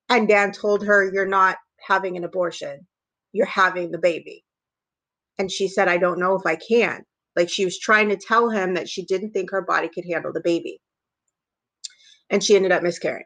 And 0.08 0.27
Dan 0.27 0.51
told 0.51 0.86
her, 0.86 1.12
You're 1.12 1.27
not 1.27 1.58
having 1.86 2.17
an 2.17 2.23
abortion, 2.23 2.88
you're 3.34 3.45
having 3.45 3.91
the 3.91 3.97
baby. 3.97 4.43
And 5.38 5.51
she 5.51 5.67
said, 5.67 5.88
I 5.88 5.97
don't 5.97 6.19
know 6.19 6.36
if 6.36 6.45
I 6.45 6.55
can. 6.55 7.03
Like 7.35 7.49
she 7.49 7.65
was 7.65 7.79
trying 7.79 8.09
to 8.09 8.17
tell 8.17 8.49
him 8.49 8.73
that 8.73 8.89
she 8.89 9.05
didn't 9.05 9.31
think 9.31 9.51
her 9.51 9.61
body 9.61 9.89
could 9.93 10.05
handle 10.05 10.33
the 10.33 10.41
baby. 10.41 10.79
And 12.29 12.43
she 12.43 12.55
ended 12.55 12.71
up 12.71 12.83
miscarrying, 12.83 13.25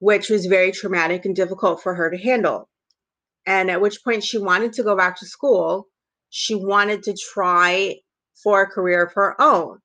which 0.00 0.28
was 0.28 0.46
very 0.46 0.72
traumatic 0.72 1.24
and 1.24 1.36
difficult 1.36 1.82
for 1.82 1.94
her 1.94 2.10
to 2.10 2.18
handle. 2.18 2.68
And 3.46 3.70
at 3.70 3.80
which 3.80 4.02
point 4.04 4.24
she 4.24 4.38
wanted 4.38 4.72
to 4.74 4.82
go 4.82 4.96
back 4.96 5.18
to 5.18 5.26
school. 5.26 5.86
She 6.30 6.54
wanted 6.54 7.02
to 7.04 7.16
try 7.32 7.96
for 8.42 8.62
a 8.62 8.66
career 8.66 9.04
of 9.04 9.12
her 9.14 9.40
own. 9.40 9.78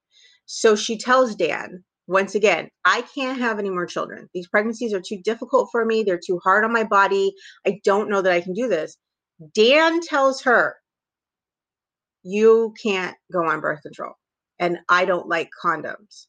So 0.46 0.76
she 0.76 0.98
tells 0.98 1.36
Dan, 1.36 1.84
once 2.08 2.36
again, 2.36 2.68
I 2.84 3.04
can't 3.16 3.40
have 3.40 3.60
any 3.60 3.70
more 3.70 3.86
children. 3.86 4.30
These 4.34 4.50
pregnancies 4.50 4.94
are 4.94 5.02
too 5.02 5.20
difficult 5.24 5.70
for 5.72 5.86
me. 5.86 6.04
They're 6.04 6.20
too 6.24 6.40
hard 6.44 6.66
on 6.66 6.74
my 6.74 6.84
body. 6.84 7.34
I 7.66 7.80
don't 7.86 8.10
know 8.10 8.22
that 8.22 8.34
I 8.34 8.42
can 8.42 8.54
do 8.54 8.68
this. 8.68 8.98
Dan 9.54 10.02
tells 10.02 10.42
her, 10.42 10.76
You 12.24 12.74
can't 12.82 13.16
go 13.32 13.46
on 13.46 13.60
birth 13.60 13.82
control. 13.82 14.14
And 14.60 14.80
I 14.90 15.06
don't 15.06 15.28
like 15.28 15.50
condoms. 15.64 16.28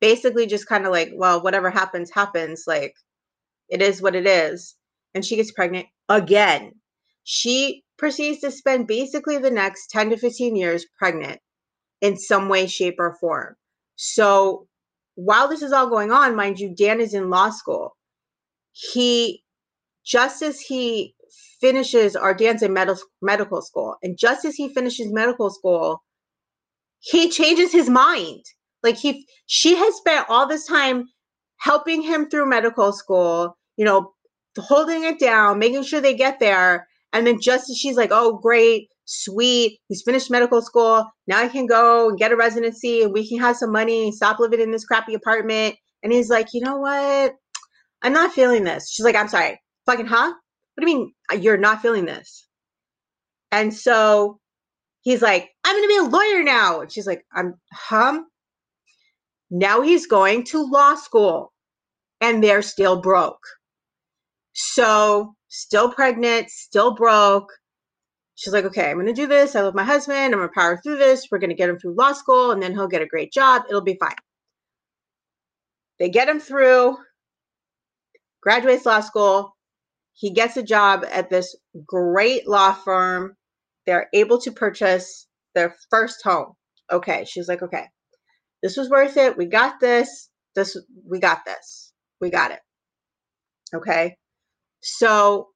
Basically, 0.00 0.46
just 0.46 0.68
kind 0.68 0.86
of 0.86 0.92
like, 0.92 1.10
well, 1.14 1.42
whatever 1.42 1.70
happens, 1.70 2.10
happens. 2.10 2.64
Like, 2.66 2.94
it 3.68 3.82
is 3.82 4.00
what 4.00 4.14
it 4.14 4.26
is. 4.26 4.76
And 5.14 5.24
she 5.24 5.36
gets 5.36 5.50
pregnant 5.50 5.86
again. 6.08 6.72
She 7.24 7.84
proceeds 7.96 8.40
to 8.40 8.50
spend 8.50 8.86
basically 8.86 9.38
the 9.38 9.50
next 9.50 9.90
10 9.90 10.10
to 10.10 10.16
15 10.16 10.56
years 10.56 10.86
pregnant 10.98 11.40
in 12.00 12.16
some 12.16 12.48
way, 12.48 12.66
shape, 12.66 12.96
or 12.98 13.16
form. 13.20 13.56
So 13.96 14.68
while 15.16 15.48
this 15.48 15.62
is 15.62 15.72
all 15.72 15.88
going 15.88 16.12
on, 16.12 16.36
mind 16.36 16.60
you, 16.60 16.74
Dan 16.74 17.00
is 17.00 17.12
in 17.12 17.28
law 17.28 17.50
school. 17.50 17.96
He, 18.72 19.42
just 20.04 20.42
as 20.42 20.60
he 20.60 21.16
finishes, 21.60 22.16
or 22.16 22.34
Dan's 22.34 22.62
in 22.62 22.72
med- 22.72 22.90
medical 23.22 23.62
school, 23.62 23.96
and 24.02 24.18
just 24.18 24.44
as 24.44 24.54
he 24.54 24.72
finishes 24.72 25.12
medical 25.12 25.50
school, 25.50 26.02
he 27.00 27.30
changes 27.30 27.72
his 27.72 27.88
mind. 27.88 28.44
Like 28.82 28.96
he, 28.96 29.26
she 29.46 29.76
has 29.76 29.94
spent 29.96 30.26
all 30.28 30.46
this 30.46 30.66
time 30.66 31.06
helping 31.58 32.02
him 32.02 32.28
through 32.28 32.48
medical 32.48 32.92
school, 32.92 33.56
you 33.76 33.84
know, 33.84 34.12
holding 34.56 35.04
it 35.04 35.18
down, 35.18 35.58
making 35.58 35.82
sure 35.82 36.00
they 36.00 36.14
get 36.14 36.40
there. 36.40 36.86
And 37.12 37.26
then 37.26 37.40
just 37.40 37.70
as 37.70 37.76
she's 37.76 37.96
like, 37.96 38.10
oh, 38.12 38.38
great, 38.38 38.88
sweet. 39.04 39.78
He's 39.88 40.02
finished 40.02 40.30
medical 40.30 40.62
school. 40.62 41.06
Now 41.26 41.38
I 41.38 41.48
can 41.48 41.66
go 41.66 42.10
and 42.10 42.18
get 42.18 42.32
a 42.32 42.36
residency 42.36 43.02
and 43.02 43.12
we 43.12 43.28
can 43.28 43.38
have 43.38 43.56
some 43.56 43.72
money, 43.72 44.12
stop 44.12 44.38
living 44.38 44.60
in 44.60 44.70
this 44.70 44.84
crappy 44.84 45.14
apartment. 45.14 45.76
And 46.02 46.12
he's 46.12 46.30
like, 46.30 46.48
you 46.52 46.60
know 46.60 46.78
what? 46.78 47.34
I'm 48.02 48.12
not 48.12 48.32
feeling 48.32 48.64
this. 48.64 48.90
She's 48.90 49.04
like, 49.04 49.16
I'm 49.16 49.28
sorry. 49.28 49.60
Fucking 49.86 50.06
huh? 50.06 50.34
What 50.78 50.84
do 50.84 50.92
you 50.92 50.98
mean 50.98 51.12
uh, 51.32 51.34
you're 51.34 51.56
not 51.56 51.82
feeling 51.82 52.04
this? 52.04 52.46
And 53.50 53.74
so 53.74 54.38
he's 55.02 55.20
like, 55.20 55.50
I'm 55.64 55.74
gonna 55.74 55.88
be 55.88 55.96
a 55.96 56.02
lawyer 56.04 56.44
now. 56.44 56.82
And 56.82 56.92
she's 56.92 57.06
like, 57.06 57.24
I'm 57.34 57.54
hum. 57.72 58.28
Now 59.50 59.80
he's 59.80 60.06
going 60.06 60.44
to 60.44 60.70
law 60.70 60.94
school 60.94 61.52
and 62.20 62.44
they're 62.44 62.62
still 62.62 63.00
broke. 63.00 63.42
So, 64.52 65.34
still 65.48 65.90
pregnant, 65.90 66.48
still 66.48 66.94
broke. 66.94 67.50
She's 68.36 68.52
like, 68.52 68.66
okay, 68.66 68.88
I'm 68.88 68.98
going 68.98 69.06
to 69.06 69.12
do 69.12 69.26
this. 69.26 69.56
I 69.56 69.62
love 69.62 69.74
my 69.74 69.82
husband. 69.82 70.32
I'm 70.32 70.38
going 70.38 70.48
to 70.48 70.54
power 70.54 70.78
through 70.80 70.98
this. 70.98 71.26
We're 71.28 71.40
going 71.40 71.50
to 71.50 71.56
get 71.56 71.68
him 71.68 71.78
through 71.80 71.96
law 71.96 72.12
school 72.12 72.52
and 72.52 72.62
then 72.62 72.72
he'll 72.72 72.86
get 72.86 73.02
a 73.02 73.06
great 73.06 73.32
job. 73.32 73.62
It'll 73.68 73.80
be 73.80 73.96
fine. 73.98 74.14
They 75.98 76.08
get 76.08 76.28
him 76.28 76.38
through, 76.38 76.96
graduates 78.40 78.86
law 78.86 79.00
school. 79.00 79.56
He 80.18 80.32
gets 80.32 80.56
a 80.56 80.64
job 80.64 81.04
at 81.10 81.30
this 81.30 81.54
great 81.86 82.48
law 82.48 82.72
firm. 82.72 83.36
They're 83.86 84.08
able 84.12 84.40
to 84.40 84.50
purchase 84.50 85.28
their 85.54 85.76
first 85.90 86.22
home. 86.24 86.54
Okay. 86.92 87.24
She's 87.24 87.48
like, 87.48 87.62
okay, 87.62 87.84
this 88.62 88.76
was 88.76 88.90
worth 88.90 89.16
it. 89.16 89.36
We 89.36 89.46
got 89.46 89.78
this. 89.80 90.28
This, 90.56 90.76
we 91.08 91.20
got 91.20 91.44
this. 91.46 91.92
We 92.20 92.30
got 92.30 92.50
it. 92.50 92.58
Okay. 93.72 94.16
So 94.82 95.48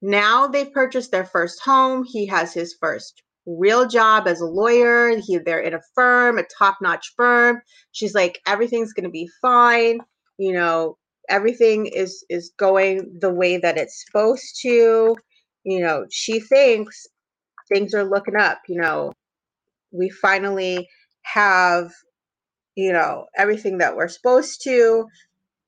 now 0.00 0.48
they've 0.48 0.72
purchased 0.72 1.12
their 1.12 1.24
first 1.24 1.60
home. 1.64 2.04
He 2.04 2.26
has 2.26 2.52
his 2.52 2.74
first 2.80 3.22
real 3.46 3.86
job 3.86 4.26
as 4.26 4.40
a 4.40 4.46
lawyer. 4.46 5.16
He, 5.24 5.38
they're 5.38 5.60
in 5.60 5.74
a 5.74 5.80
firm, 5.94 6.38
a 6.38 6.44
top 6.58 6.78
notch 6.82 7.12
firm. 7.16 7.60
She's 7.92 8.14
like, 8.14 8.40
everything's 8.44 8.92
going 8.92 9.04
to 9.04 9.10
be 9.10 9.28
fine. 9.40 10.00
You 10.38 10.52
know, 10.52 10.96
everything 11.28 11.86
is 11.86 12.24
is 12.28 12.52
going 12.58 13.18
the 13.20 13.32
way 13.32 13.56
that 13.58 13.78
it's 13.78 14.04
supposed 14.04 14.58
to. 14.62 15.16
You 15.64 15.80
know, 15.80 16.06
she 16.10 16.40
thinks 16.40 17.06
things 17.72 17.94
are 17.94 18.04
looking 18.04 18.36
up. 18.36 18.60
You 18.68 18.80
know, 18.80 19.12
we 19.92 20.08
finally 20.10 20.88
have, 21.22 21.92
you 22.76 22.92
know, 22.92 23.26
everything 23.36 23.78
that 23.78 23.96
we're 23.96 24.08
supposed 24.08 24.62
to. 24.64 25.06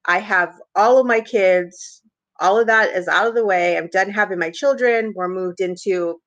I 0.06 0.18
have 0.18 0.54
all 0.74 0.98
of 0.98 1.06
my 1.06 1.20
kids. 1.20 2.02
All 2.40 2.58
of 2.58 2.66
that 2.66 2.94
is 2.96 3.08
out 3.08 3.28
of 3.28 3.34
the 3.34 3.46
way. 3.46 3.76
I'm 3.78 3.88
done 3.88 4.10
having 4.10 4.38
my 4.38 4.50
children. 4.50 5.12
We're 5.14 5.28
moved 5.28 5.60
into 5.60 6.20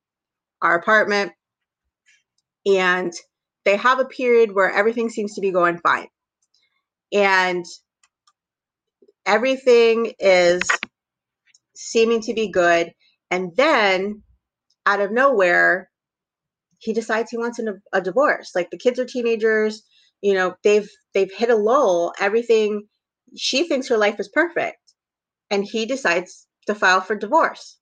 our 0.61 0.75
apartment 0.75 1.33
and 2.65 3.13
they 3.65 3.77
have 3.77 3.99
a 3.99 4.05
period 4.05 4.53
where 4.53 4.71
everything 4.71 5.09
seems 5.09 5.33
to 5.35 5.41
be 5.41 5.51
going 5.51 5.77
fine. 5.79 6.07
And 7.13 7.65
everything 9.27 10.13
is 10.19 10.63
seeming 11.75 12.21
to 12.21 12.33
be 12.33 12.49
good. 12.49 12.91
And 13.29 13.55
then 13.55 14.23
out 14.85 15.01
of 15.01 15.11
nowhere, 15.11 15.89
he 16.79 16.93
decides 16.93 17.29
he 17.29 17.37
wants 17.37 17.59
a, 17.59 17.75
a 17.93 18.01
divorce. 18.01 18.51
Like 18.55 18.69
the 18.71 18.77
kids 18.77 18.99
are 18.99 19.05
teenagers, 19.05 19.83
you 20.21 20.33
know, 20.33 20.55
they've 20.63 20.89
they've 21.13 21.31
hit 21.31 21.49
a 21.49 21.55
lull. 21.55 22.13
Everything 22.19 22.87
she 23.35 23.67
thinks 23.67 23.89
her 23.89 23.97
life 23.97 24.19
is 24.19 24.29
perfect. 24.29 24.77
And 25.51 25.63
he 25.63 25.85
decides 25.85 26.47
to 26.67 26.75
file 26.75 27.01
for 27.01 27.15
divorce. 27.15 27.77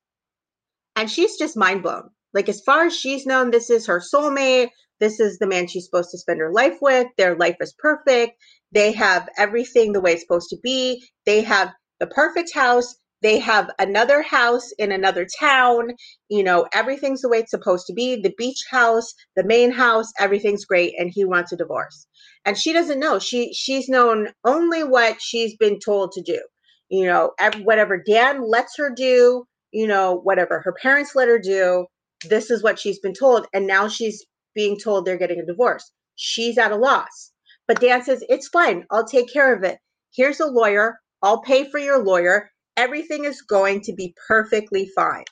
And 0.96 1.10
she's 1.10 1.38
just 1.38 1.58
mind 1.58 1.84
blown. 1.84 2.10
Like, 2.34 2.50
as 2.50 2.62
far 2.62 2.86
as 2.86 2.96
she's 2.96 3.26
known, 3.26 3.52
this 3.52 3.70
is 3.70 3.88
her 3.88 4.02
soulmate. 4.02 4.70
This 5.00 5.20
is 5.20 5.40
the 5.40 5.48
man 5.48 5.68
she's 5.68 5.86
supposed 5.86 6.12
to 6.12 6.18
spend 6.18 6.40
her 6.40 6.52
life 6.52 6.78
with. 6.82 7.08
Their 7.18 7.36
life 7.36 7.58
is 7.60 7.74
perfect. 7.78 8.34
They 8.76 8.92
have 8.94 9.30
everything 9.38 9.94
the 9.94 10.02
way 10.02 10.14
it's 10.14 10.22
supposed 10.22 10.50
to 10.52 10.58
be. 10.62 11.04
They 11.26 11.42
have 11.42 11.74
the 12.00 12.08
perfect 12.08 12.54
house. 12.54 12.96
They 13.24 13.40
have 13.40 13.72
another 13.80 14.22
house 14.22 14.72
in 14.78 14.92
another 14.92 15.28
town. 15.40 15.94
You 16.30 16.44
know, 16.44 16.68
everything's 16.74 17.22
the 17.22 17.30
way 17.30 17.40
it's 17.40 17.52
supposed 17.52 17.88
to 17.88 17.94
be. 17.94 18.22
The 18.22 18.34
beach 18.38 18.64
house, 18.70 19.14
the 19.36 19.46
main 19.46 19.72
house, 19.72 20.12
everything's 20.20 20.66
great. 20.66 20.94
And 21.00 21.10
he 21.12 21.26
wants 21.26 21.54
a 21.54 21.58
divorce. 21.58 22.06
And 22.46 22.58
she 22.58 22.74
doesn't 22.74 23.00
know. 23.00 23.18
She 23.20 23.54
she's 23.54 23.90
known 23.90 24.30
only 24.46 24.84
what 24.84 25.22
she's 25.22 25.58
been 25.58 25.80
told 25.80 26.12
to 26.12 26.22
do. 26.22 26.42
You 26.90 27.06
know, 27.08 27.32
whatever 27.64 27.98
Dan 27.98 28.48
lets 28.48 28.78
her 28.78 28.94
do, 28.96 29.46
you 29.72 29.88
know, 29.88 30.20
whatever 30.22 30.62
her 30.64 30.76
parents 30.82 31.16
let 31.16 31.30
her 31.30 31.40
do, 31.40 31.88
this 32.30 32.52
is 32.52 32.64
what 32.64 32.80
she's 32.80 33.00
been 33.00 33.14
told 33.14 33.48
and 33.54 33.68
now 33.68 33.88
she's 33.88 34.26
being 34.54 34.78
told 34.80 35.06
they're 35.06 35.18
getting 35.18 35.40
a 35.40 35.46
divorce 35.46 35.92
she's 36.16 36.58
at 36.58 36.72
a 36.72 36.76
loss 36.78 37.32
but 37.68 37.80
dan 37.80 38.04
says 38.04 38.24
it's 38.30 38.48
fine. 38.48 38.86
I'll 38.92 39.08
take 39.08 39.32
care 39.32 39.54
of 39.56 39.64
it. 39.64 39.80
Here's 40.14 40.40
a 40.40 40.46
lawyer. 40.46 41.00
I'll 41.22 41.42
pay 41.42 41.70
for 41.70 41.80
your 41.80 42.04
lawyer. 42.04 42.50
Everything 42.78 43.26
is 43.26 43.42
going 43.42 43.82
to 43.82 43.94
be 43.94 44.14
perfectly 44.28 44.90
fine. 44.96 45.26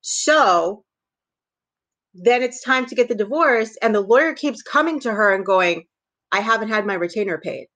So 0.00 0.84
then 2.14 2.42
it's 2.42 2.62
time 2.62 2.86
to 2.86 2.94
get 2.94 3.08
the 3.08 3.14
divorce 3.14 3.76
and 3.82 3.94
the 3.94 4.00
lawyer 4.00 4.34
keeps 4.34 4.62
coming 4.62 5.00
to 5.00 5.12
her 5.12 5.34
and 5.34 5.44
going 5.44 5.84
i 6.32 6.40
haven't 6.40 6.68
had 6.68 6.86
my 6.86 6.94
retainer 6.94 7.38
paid. 7.38 7.66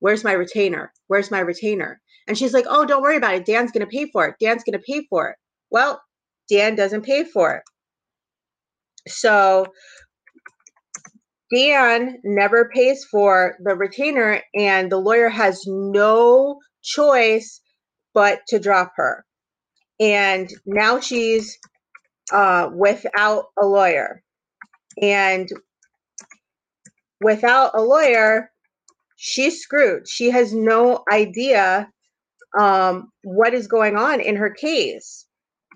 Where's 0.00 0.24
my 0.24 0.32
retainer? 0.32 0.92
Where's 1.08 1.30
my 1.30 1.40
retainer? 1.40 2.00
And 2.26 2.36
she's 2.36 2.52
like 2.52 2.66
oh 2.68 2.84
don't 2.84 3.02
worry 3.02 3.16
about 3.16 3.34
it. 3.34 3.46
Dan's 3.46 3.72
going 3.72 3.86
to 3.86 3.90
pay 3.90 4.10
for 4.10 4.26
it. 4.26 4.36
Dan's 4.40 4.64
going 4.64 4.78
to 4.78 4.84
pay 4.86 5.06
for 5.08 5.30
it. 5.30 5.36
Well 5.70 6.00
dan 6.48 6.74
doesn't 6.74 7.02
pay 7.02 7.24
for 7.24 7.54
it. 7.54 7.62
So 9.10 9.66
Dan 11.54 12.18
never 12.24 12.70
pays 12.74 13.04
for 13.04 13.56
the 13.64 13.74
retainer, 13.74 14.42
and 14.54 14.92
the 14.92 14.98
lawyer 14.98 15.28
has 15.28 15.62
no 15.66 16.58
choice 16.82 17.60
but 18.14 18.40
to 18.48 18.58
drop 18.58 18.92
her. 18.96 19.24
And 20.00 20.50
now 20.66 21.00
she's 21.00 21.58
uh, 22.32 22.70
without 22.74 23.46
a 23.60 23.66
lawyer. 23.66 24.22
And 25.00 25.48
without 27.20 27.70
a 27.74 27.82
lawyer, 27.82 28.50
she's 29.16 29.60
screwed. 29.60 30.08
She 30.08 30.30
has 30.30 30.52
no 30.52 31.04
idea 31.12 31.88
um, 32.58 33.10
what 33.22 33.54
is 33.54 33.66
going 33.66 33.96
on 33.96 34.20
in 34.20 34.36
her 34.36 34.50
case. 34.50 35.26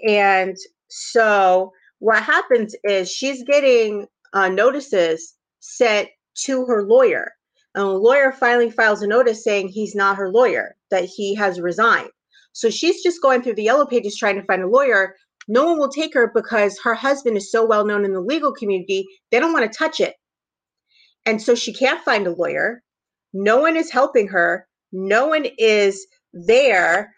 And 0.06 0.56
so 0.88 1.72
what 1.98 2.22
happens 2.22 2.74
is 2.84 3.10
she's 3.10 3.42
getting 3.44 4.06
uh, 4.32 4.48
notices 4.48 5.34
sent 5.62 6.08
to 6.44 6.66
her 6.66 6.82
lawyer. 6.82 7.32
And 7.74 7.84
the 7.84 7.88
lawyer 7.88 8.32
finally 8.32 8.70
files 8.70 9.00
a 9.00 9.06
notice 9.06 9.42
saying 9.42 9.68
he's 9.68 9.94
not 9.94 10.16
her 10.16 10.30
lawyer, 10.30 10.76
that 10.90 11.04
he 11.04 11.34
has 11.36 11.60
resigned. 11.60 12.10
So 12.52 12.68
she's 12.68 13.02
just 13.02 13.22
going 13.22 13.42
through 13.42 13.54
the 13.54 13.62
yellow 13.62 13.86
pages 13.86 14.16
trying 14.16 14.36
to 14.36 14.44
find 14.44 14.62
a 14.62 14.68
lawyer. 14.68 15.14
No 15.48 15.64
one 15.64 15.78
will 15.78 15.88
take 15.88 16.12
her 16.12 16.30
because 16.34 16.78
her 16.84 16.94
husband 16.94 17.36
is 17.36 17.50
so 17.50 17.64
well 17.64 17.86
known 17.86 18.04
in 18.04 18.12
the 18.12 18.20
legal 18.20 18.52
community, 18.52 19.06
they 19.30 19.40
don't 19.40 19.54
want 19.54 19.70
to 19.70 19.78
touch 19.78 20.00
it. 20.00 20.14
And 21.24 21.40
so 21.40 21.54
she 21.54 21.72
can't 21.72 22.04
find 22.04 22.26
a 22.26 22.34
lawyer. 22.34 22.82
No 23.32 23.60
one 23.60 23.76
is 23.76 23.90
helping 23.90 24.28
her. 24.28 24.66
No 24.92 25.28
one 25.28 25.46
is 25.56 26.06
there 26.34 27.14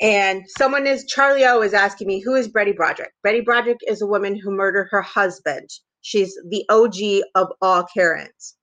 and 0.00 0.42
someone 0.48 0.86
is 0.86 1.06
Charlie 1.06 1.44
O 1.44 1.62
is 1.62 1.72
asking 1.72 2.06
me, 2.06 2.20
who 2.20 2.34
is 2.34 2.48
Betty 2.48 2.72
Broderick? 2.72 3.12
Betty 3.22 3.40
Broderick 3.40 3.80
is 3.86 4.02
a 4.02 4.06
woman 4.06 4.38
who 4.38 4.50
murdered 4.50 4.88
her 4.90 5.00
husband. 5.00 5.70
She's 6.02 6.38
the 6.48 6.64
OG 6.68 7.24
of 7.34 7.52
all 7.60 7.84
Karens. 7.92 8.56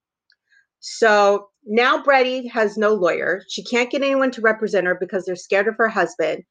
So 0.80 1.50
now 1.66 2.04
Betty 2.04 2.48
has 2.48 2.78
no 2.78 2.94
lawyer. 2.94 3.42
She 3.50 3.64
can't 3.64 3.90
get 3.90 4.02
anyone 4.02 4.32
to 4.32 4.42
represent 4.42 4.88
her 4.88 4.98
because 5.00 5.26
they're 5.26 5.36
scared 5.36 5.68
of 5.68 5.76
her 5.78 5.88
husband. 5.88 6.44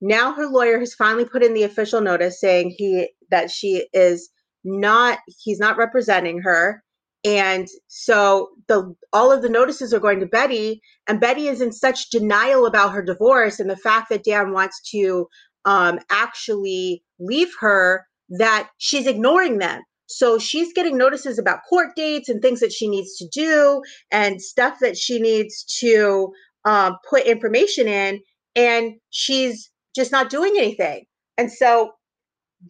Now 0.00 0.32
her 0.32 0.46
lawyer 0.46 0.78
has 0.78 0.94
finally 0.94 1.24
put 1.24 1.42
in 1.42 1.54
the 1.54 1.62
official 1.62 2.00
notice 2.00 2.40
saying 2.40 2.74
he 2.76 3.08
that 3.30 3.50
she 3.50 3.86
is 3.92 4.30
not 4.64 5.18
he's 5.42 5.58
not 5.58 5.76
representing 5.76 6.40
her 6.42 6.82
and 7.24 7.68
so 7.86 8.50
the 8.66 8.94
all 9.12 9.30
of 9.30 9.42
the 9.42 9.48
notices 9.48 9.94
are 9.94 10.00
going 10.00 10.18
to 10.20 10.26
Betty, 10.26 10.82
and 11.06 11.20
Betty 11.20 11.46
is 11.46 11.60
in 11.60 11.72
such 11.72 12.10
denial 12.10 12.66
about 12.66 12.92
her 12.92 13.02
divorce 13.02 13.60
and 13.60 13.70
the 13.70 13.76
fact 13.76 14.08
that 14.10 14.24
Dan 14.24 14.52
wants 14.52 14.80
to 14.90 15.28
um, 15.64 16.00
actually 16.10 17.04
leave 17.20 17.52
her 17.60 18.06
that 18.38 18.70
she's 18.78 19.06
ignoring 19.06 19.58
them. 19.58 19.82
So 20.16 20.38
she's 20.38 20.72
getting 20.72 20.96
notices 20.96 21.38
about 21.38 21.60
court 21.68 21.90
dates 21.96 22.28
and 22.28 22.40
things 22.40 22.60
that 22.60 22.72
she 22.72 22.88
needs 22.88 23.16
to 23.16 23.28
do 23.28 23.82
and 24.10 24.40
stuff 24.40 24.78
that 24.80 24.96
she 24.96 25.18
needs 25.20 25.64
to 25.80 26.32
um, 26.64 26.96
put 27.08 27.24
information 27.24 27.88
in, 27.88 28.20
and 28.54 28.94
she's 29.10 29.70
just 29.94 30.12
not 30.12 30.30
doing 30.30 30.54
anything. 30.56 31.04
And 31.38 31.50
so 31.50 31.92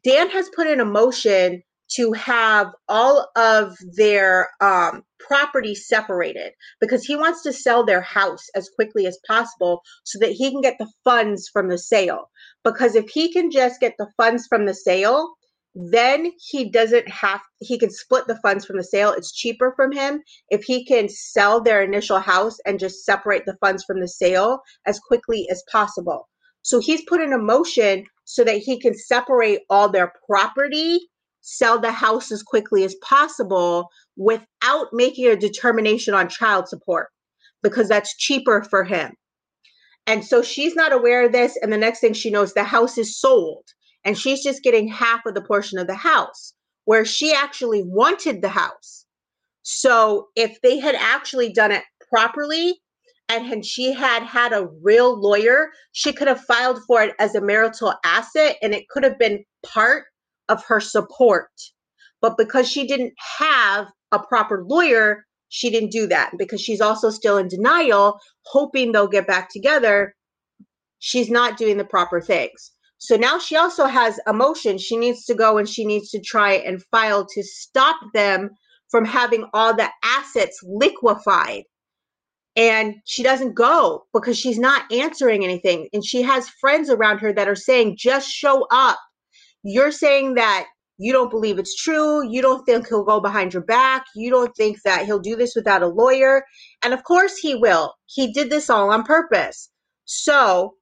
Dan 0.04 0.30
has 0.30 0.48
put 0.54 0.66
in 0.66 0.80
a 0.80 0.84
motion 0.84 1.62
to 1.96 2.12
have 2.12 2.68
all 2.88 3.28
of 3.36 3.76
their 3.96 4.48
um, 4.60 5.02
property 5.20 5.74
separated 5.74 6.52
because 6.80 7.04
he 7.04 7.16
wants 7.16 7.42
to 7.42 7.52
sell 7.52 7.84
their 7.84 8.00
house 8.00 8.46
as 8.54 8.70
quickly 8.74 9.06
as 9.06 9.18
possible 9.26 9.82
so 10.04 10.18
that 10.18 10.32
he 10.32 10.50
can 10.50 10.62
get 10.62 10.76
the 10.78 10.90
funds 11.04 11.48
from 11.52 11.68
the 11.68 11.76
sale. 11.76 12.30
Because 12.64 12.94
if 12.94 13.10
he 13.10 13.30
can 13.30 13.50
just 13.50 13.80
get 13.80 13.94
the 13.98 14.10
funds 14.16 14.46
from 14.46 14.64
the 14.64 14.74
sale, 14.74 15.34
then 15.74 16.30
he 16.38 16.70
doesn't 16.70 17.08
have 17.08 17.40
he 17.60 17.78
can 17.78 17.90
split 17.90 18.26
the 18.26 18.38
funds 18.42 18.66
from 18.66 18.76
the 18.76 18.84
sale 18.84 19.12
it's 19.12 19.32
cheaper 19.32 19.72
from 19.74 19.90
him 19.90 20.20
if 20.50 20.62
he 20.64 20.84
can 20.84 21.08
sell 21.08 21.62
their 21.62 21.82
initial 21.82 22.20
house 22.20 22.58
and 22.66 22.78
just 22.78 23.04
separate 23.04 23.44
the 23.46 23.56
funds 23.56 23.82
from 23.84 24.00
the 24.00 24.08
sale 24.08 24.60
as 24.86 25.00
quickly 25.00 25.48
as 25.50 25.62
possible 25.70 26.28
so 26.62 26.78
he's 26.78 27.04
put 27.08 27.20
in 27.20 27.32
a 27.32 27.38
motion 27.38 28.04
so 28.24 28.44
that 28.44 28.58
he 28.58 28.78
can 28.78 28.94
separate 28.94 29.60
all 29.70 29.88
their 29.88 30.12
property 30.26 30.98
sell 31.42 31.78
the 31.78 31.92
house 31.92 32.32
as 32.32 32.42
quickly 32.42 32.84
as 32.84 32.94
possible 32.96 33.88
without 34.16 34.86
making 34.92 35.26
a 35.26 35.36
determination 35.36 36.14
on 36.14 36.28
child 36.28 36.68
support 36.68 37.08
because 37.62 37.88
that's 37.88 38.16
cheaper 38.16 38.62
for 38.62 38.84
him. 38.84 39.12
And 40.06 40.24
so 40.24 40.42
she's 40.42 40.74
not 40.74 40.92
aware 40.92 41.26
of 41.26 41.32
this. 41.32 41.56
And 41.60 41.72
the 41.72 41.76
next 41.76 42.00
thing 42.00 42.12
she 42.12 42.30
knows, 42.30 42.54
the 42.54 42.64
house 42.64 42.98
is 42.98 43.18
sold 43.18 43.64
and 44.04 44.18
she's 44.18 44.42
just 44.42 44.62
getting 44.62 44.88
half 44.88 45.24
of 45.26 45.34
the 45.34 45.42
portion 45.42 45.78
of 45.78 45.86
the 45.86 45.94
house 45.94 46.54
where 46.84 47.04
she 47.04 47.32
actually 47.32 47.82
wanted 47.84 48.42
the 48.42 48.48
house. 48.48 49.06
So 49.62 50.28
if 50.34 50.60
they 50.62 50.78
had 50.78 50.96
actually 50.96 51.52
done 51.52 51.70
it 51.70 51.84
properly 52.08 52.80
and 53.28 53.46
had 53.46 53.64
she 53.64 53.92
had 53.92 54.22
had 54.24 54.52
a 54.52 54.68
real 54.82 55.18
lawyer, 55.18 55.70
she 55.92 56.12
could 56.12 56.28
have 56.28 56.40
filed 56.40 56.80
for 56.86 57.02
it 57.02 57.14
as 57.18 57.34
a 57.34 57.40
marital 57.40 57.94
asset 58.04 58.56
and 58.62 58.74
it 58.74 58.88
could 58.88 59.04
have 59.04 59.18
been 59.18 59.44
part 59.64 60.04
of 60.48 60.64
her 60.64 60.80
support. 60.80 61.50
But 62.20 62.36
because 62.36 62.68
she 62.68 62.86
didn't 62.86 63.14
have 63.38 63.86
a 64.10 64.18
proper 64.18 64.64
lawyer, 64.66 65.24
she 65.48 65.70
didn't 65.70 65.92
do 65.92 66.06
that. 66.08 66.32
Because 66.36 66.60
she's 66.60 66.80
also 66.80 67.10
still 67.10 67.38
in 67.38 67.48
denial, 67.48 68.18
hoping 68.46 68.90
they'll 68.92 69.06
get 69.06 69.26
back 69.26 69.48
together, 69.50 70.14
she's 70.98 71.30
not 71.30 71.56
doing 71.56 71.76
the 71.76 71.84
proper 71.84 72.20
things. 72.20 72.71
So 73.02 73.16
now 73.16 73.36
she 73.36 73.56
also 73.56 73.86
has 73.86 74.20
emotion. 74.28 74.78
She 74.78 74.96
needs 74.96 75.24
to 75.24 75.34
go 75.34 75.58
and 75.58 75.68
she 75.68 75.84
needs 75.84 76.08
to 76.10 76.20
try 76.20 76.52
and 76.52 76.80
file 76.84 77.26
to 77.26 77.42
stop 77.42 77.96
them 78.14 78.50
from 78.92 79.04
having 79.04 79.44
all 79.52 79.74
the 79.74 79.88
assets 80.04 80.60
liquefied. 80.62 81.64
And 82.54 82.94
she 83.04 83.24
doesn't 83.24 83.54
go 83.54 84.04
because 84.14 84.38
she's 84.38 84.60
not 84.60 84.84
answering 84.92 85.42
anything. 85.42 85.88
And 85.92 86.06
she 86.06 86.22
has 86.22 86.48
friends 86.60 86.90
around 86.90 87.18
her 87.18 87.32
that 87.32 87.48
are 87.48 87.56
saying, 87.56 87.96
just 87.98 88.30
show 88.30 88.68
up. 88.70 89.00
You're 89.64 89.90
saying 89.90 90.34
that 90.34 90.66
you 90.96 91.12
don't 91.12 91.30
believe 91.30 91.58
it's 91.58 91.74
true. 91.74 92.24
You 92.30 92.40
don't 92.40 92.64
think 92.64 92.86
he'll 92.86 93.02
go 93.02 93.18
behind 93.18 93.52
your 93.52 93.64
back. 93.64 94.04
You 94.14 94.30
don't 94.30 94.54
think 94.56 94.78
that 94.84 95.06
he'll 95.06 95.18
do 95.18 95.34
this 95.34 95.56
without 95.56 95.82
a 95.82 95.88
lawyer. 95.88 96.44
And 96.84 96.94
of 96.94 97.02
course 97.02 97.36
he 97.36 97.56
will. 97.56 97.94
He 98.06 98.32
did 98.32 98.48
this 98.48 98.70
all 98.70 98.92
on 98.92 99.02
purpose. 99.02 99.70
So 100.04 100.74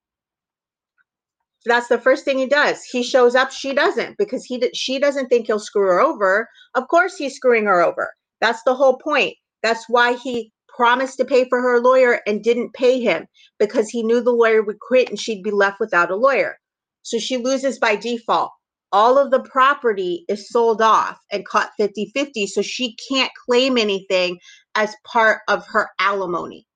that's 1.66 1.88
the 1.88 2.00
first 2.00 2.24
thing 2.24 2.38
he 2.38 2.46
does. 2.46 2.82
He 2.84 3.02
shows 3.02 3.34
up, 3.34 3.50
she 3.50 3.74
doesn't 3.74 4.16
because 4.18 4.44
he 4.44 4.70
she 4.74 4.98
doesn't 4.98 5.28
think 5.28 5.46
he'll 5.46 5.58
screw 5.58 5.86
her 5.86 6.00
over. 6.00 6.48
Of 6.74 6.88
course 6.88 7.16
he's 7.16 7.36
screwing 7.36 7.66
her 7.66 7.82
over. 7.82 8.14
That's 8.40 8.62
the 8.62 8.74
whole 8.74 8.96
point. 8.96 9.34
That's 9.62 9.84
why 9.88 10.14
he 10.14 10.52
promised 10.68 11.18
to 11.18 11.24
pay 11.24 11.46
for 11.48 11.60
her 11.60 11.80
lawyer 11.80 12.20
and 12.26 12.42
didn't 12.42 12.72
pay 12.72 13.00
him 13.00 13.26
because 13.58 13.90
he 13.90 14.02
knew 14.02 14.22
the 14.22 14.30
lawyer 14.30 14.62
would 14.62 14.78
quit 14.80 15.10
and 15.10 15.20
she'd 15.20 15.42
be 15.42 15.50
left 15.50 15.80
without 15.80 16.10
a 16.10 16.16
lawyer. 16.16 16.56
So 17.02 17.18
she 17.18 17.36
loses 17.36 17.78
by 17.78 17.96
default. 17.96 18.52
All 18.92 19.18
of 19.18 19.30
the 19.30 19.42
property 19.42 20.24
is 20.28 20.48
sold 20.48 20.80
off 20.80 21.18
and 21.30 21.46
caught 21.46 21.72
50 21.76 22.10
50. 22.14 22.46
So 22.46 22.62
she 22.62 22.96
can't 23.10 23.30
claim 23.46 23.76
anything 23.76 24.38
as 24.74 24.94
part 25.04 25.40
of 25.48 25.66
her 25.68 25.90
alimony. 25.98 26.66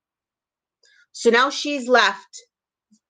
So 1.13 1.31
now 1.31 1.49
she's 1.49 1.89
left 1.89 2.43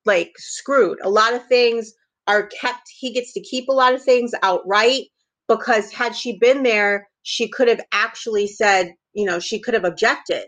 like 0.04 0.32
screwed. 0.36 0.98
A 1.02 1.10
lot 1.10 1.34
of 1.34 1.46
things 1.46 1.92
are 2.26 2.46
kept, 2.46 2.88
he 2.98 3.12
gets 3.12 3.32
to 3.34 3.40
keep 3.40 3.68
a 3.68 3.72
lot 3.72 3.94
of 3.94 4.02
things 4.02 4.32
outright 4.42 5.04
because 5.48 5.92
had 5.92 6.16
she 6.16 6.38
been 6.38 6.62
there, 6.62 7.08
she 7.22 7.48
could 7.48 7.68
have 7.68 7.80
actually 7.92 8.46
said, 8.46 8.92
you 9.12 9.24
know, 9.24 9.38
she 9.38 9.58
could 9.58 9.74
have 9.74 9.84
objected. 9.84 10.44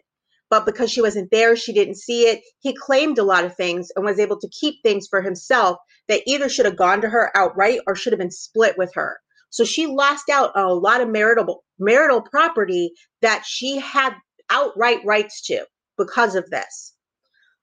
But 0.48 0.64
because 0.64 0.92
she 0.92 1.02
wasn't 1.02 1.30
there, 1.32 1.56
she 1.56 1.72
didn't 1.72 1.96
see 1.96 2.22
it. 2.22 2.42
He 2.60 2.74
claimed 2.74 3.18
a 3.18 3.24
lot 3.24 3.44
of 3.44 3.56
things 3.56 3.88
and 3.96 4.04
was 4.04 4.20
able 4.20 4.38
to 4.38 4.48
keep 4.48 4.76
things 4.82 5.08
for 5.08 5.20
himself 5.20 5.76
that 6.08 6.22
either 6.26 6.48
should 6.48 6.66
have 6.66 6.76
gone 6.76 7.00
to 7.00 7.08
her 7.08 7.36
outright 7.36 7.80
or 7.86 7.96
should 7.96 8.12
have 8.12 8.20
been 8.20 8.30
split 8.30 8.78
with 8.78 8.92
her. 8.94 9.18
So 9.50 9.64
she 9.64 9.86
lost 9.86 10.28
out 10.30 10.54
on 10.54 10.64
a 10.64 10.72
lot 10.72 11.00
of 11.00 11.08
marital 11.08 11.64
marital 11.78 12.20
property 12.20 12.92
that 13.22 13.44
she 13.44 13.78
had 13.78 14.14
outright 14.50 15.00
rights 15.04 15.42
to 15.46 15.64
because 15.98 16.34
of 16.34 16.48
this. 16.50 16.94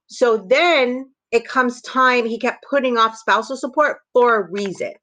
So 0.08 0.46
then 0.50 1.13
it 1.34 1.48
comes 1.48 1.82
time 1.82 2.26
he 2.26 2.38
kept 2.38 2.64
putting 2.70 2.98
off 2.98 3.18
spousal 3.18 3.58
support 3.58 3.98
for 4.14 4.36
a 4.36 4.52
reason. 4.52 4.94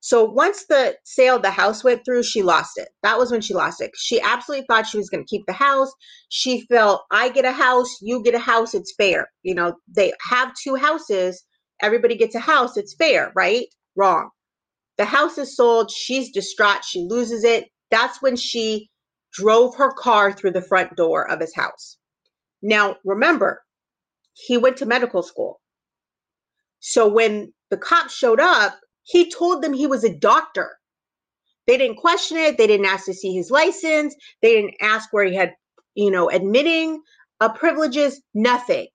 So 0.00 0.24
once 0.24 0.66
the 0.66 0.96
sale 1.04 1.36
of 1.36 1.42
the 1.42 1.50
house 1.50 1.84
went 1.84 2.04
through, 2.04 2.24
she 2.24 2.42
lost 2.42 2.76
it. 2.76 2.88
That 3.04 3.16
was 3.16 3.30
when 3.30 3.40
she 3.40 3.54
lost 3.54 3.80
it. 3.80 3.92
She 3.96 4.20
absolutely 4.20 4.66
thought 4.66 4.86
she 4.86 4.96
was 4.98 5.08
going 5.08 5.22
to 5.22 5.28
keep 5.28 5.46
the 5.46 5.52
house. 5.52 5.92
She 6.30 6.62
felt, 6.62 7.02
I 7.12 7.28
get 7.28 7.44
a 7.44 7.52
house, 7.52 7.98
you 8.02 8.22
get 8.24 8.34
a 8.34 8.40
house, 8.40 8.74
it's 8.74 8.94
fair. 8.96 9.30
You 9.42 9.54
know, 9.54 9.74
they 9.86 10.12
have 10.28 10.52
two 10.54 10.74
houses, 10.74 11.44
everybody 11.80 12.16
gets 12.16 12.34
a 12.34 12.40
house, 12.40 12.76
it's 12.76 12.94
fair, 12.94 13.30
right? 13.36 13.66
Wrong. 13.94 14.30
The 14.98 15.04
house 15.04 15.38
is 15.38 15.54
sold, 15.54 15.92
she's 15.92 16.32
distraught, 16.32 16.84
she 16.84 17.06
loses 17.08 17.44
it. 17.44 17.68
That's 17.92 18.20
when 18.20 18.34
she 18.34 18.90
drove 19.32 19.76
her 19.76 19.92
car 19.92 20.32
through 20.32 20.52
the 20.52 20.62
front 20.62 20.96
door 20.96 21.30
of 21.30 21.40
his 21.40 21.54
house. 21.54 21.98
Now, 22.62 22.96
remember, 23.04 23.62
he 24.46 24.56
went 24.56 24.78
to 24.78 24.86
medical 24.86 25.22
school. 25.22 25.60
So 26.80 27.08
when 27.08 27.52
the 27.70 27.76
cops 27.76 28.14
showed 28.14 28.40
up, 28.40 28.78
he 29.02 29.30
told 29.30 29.62
them 29.62 29.72
he 29.72 29.86
was 29.86 30.04
a 30.04 30.14
doctor. 30.14 30.70
They 31.66 31.76
didn't 31.76 31.98
question 31.98 32.38
it. 32.38 32.56
They 32.56 32.66
didn't 32.66 32.86
ask 32.86 33.04
to 33.06 33.14
see 33.14 33.34
his 33.34 33.50
license. 33.50 34.14
They 34.42 34.54
didn't 34.54 34.76
ask 34.80 35.12
where 35.12 35.24
he 35.24 35.34
had, 35.34 35.54
you 35.94 36.10
know, 36.10 36.30
admitting 36.30 37.02
uh, 37.40 37.52
privileges, 37.52 38.20
nothing. 38.34 38.88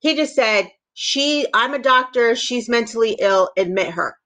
He 0.00 0.14
just 0.14 0.34
said, 0.34 0.70
she, 0.94 1.46
I'm 1.54 1.74
a 1.74 1.78
doctor. 1.78 2.36
She's 2.36 2.68
mentally 2.68 3.16
ill. 3.18 3.50
Admit 3.56 3.92
her. 3.94 4.16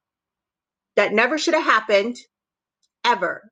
That 0.96 1.12
never 1.12 1.38
should 1.38 1.54
have 1.54 1.64
happened 1.64 2.16
ever. 3.04 3.42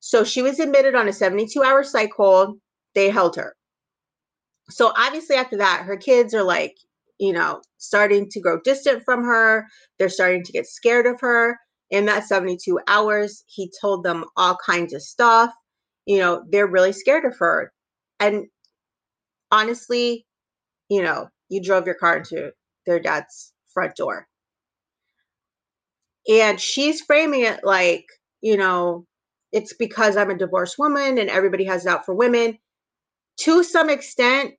So 0.00 0.22
she 0.24 0.42
was 0.42 0.60
admitted 0.60 0.94
on 0.94 1.08
a 1.08 1.12
72 1.12 1.62
hour 1.62 1.82
psych 1.82 2.12
hold. 2.16 2.58
They 2.94 3.10
held 3.10 3.36
her 3.36 3.56
so 4.70 4.92
obviously 4.96 5.36
after 5.36 5.56
that 5.56 5.82
her 5.84 5.96
kids 5.96 6.34
are 6.34 6.42
like 6.42 6.76
you 7.18 7.32
know 7.32 7.60
starting 7.78 8.28
to 8.30 8.40
grow 8.40 8.60
distant 8.60 9.02
from 9.04 9.24
her. 9.24 9.66
They're 9.98 10.08
starting 10.08 10.42
to 10.44 10.52
get 10.52 10.66
scared 10.66 11.06
of 11.06 11.20
her. 11.20 11.58
In 11.90 12.06
that 12.06 12.26
72 12.26 12.80
hours 12.88 13.44
he 13.46 13.70
told 13.80 14.02
them 14.04 14.24
all 14.36 14.56
kinds 14.64 14.92
of 14.92 15.02
stuff. 15.02 15.52
You 16.06 16.18
know 16.18 16.44
they're 16.50 16.66
really 16.66 16.92
scared 16.92 17.24
of 17.24 17.36
her. 17.38 17.72
And 18.20 18.46
honestly 19.52 20.26
you 20.88 21.02
know 21.02 21.28
you 21.48 21.62
drove 21.62 21.86
your 21.86 21.94
car 21.94 22.18
into 22.18 22.50
their 22.86 23.00
dad's 23.00 23.52
front 23.72 23.94
door. 23.96 24.26
And 26.28 26.60
she's 26.60 27.00
framing 27.00 27.42
it 27.42 27.60
like 27.64 28.04
you 28.40 28.56
know 28.56 29.06
it's 29.52 29.72
because 29.72 30.16
i'm 30.16 30.30
a 30.30 30.36
divorced 30.36 30.78
woman 30.78 31.18
and 31.18 31.30
everybody 31.30 31.64
has 31.64 31.86
it 31.86 31.88
out 31.88 32.04
for 32.04 32.14
women 32.14 32.58
to 33.40 33.62
some 33.62 33.90
extent, 33.90 34.54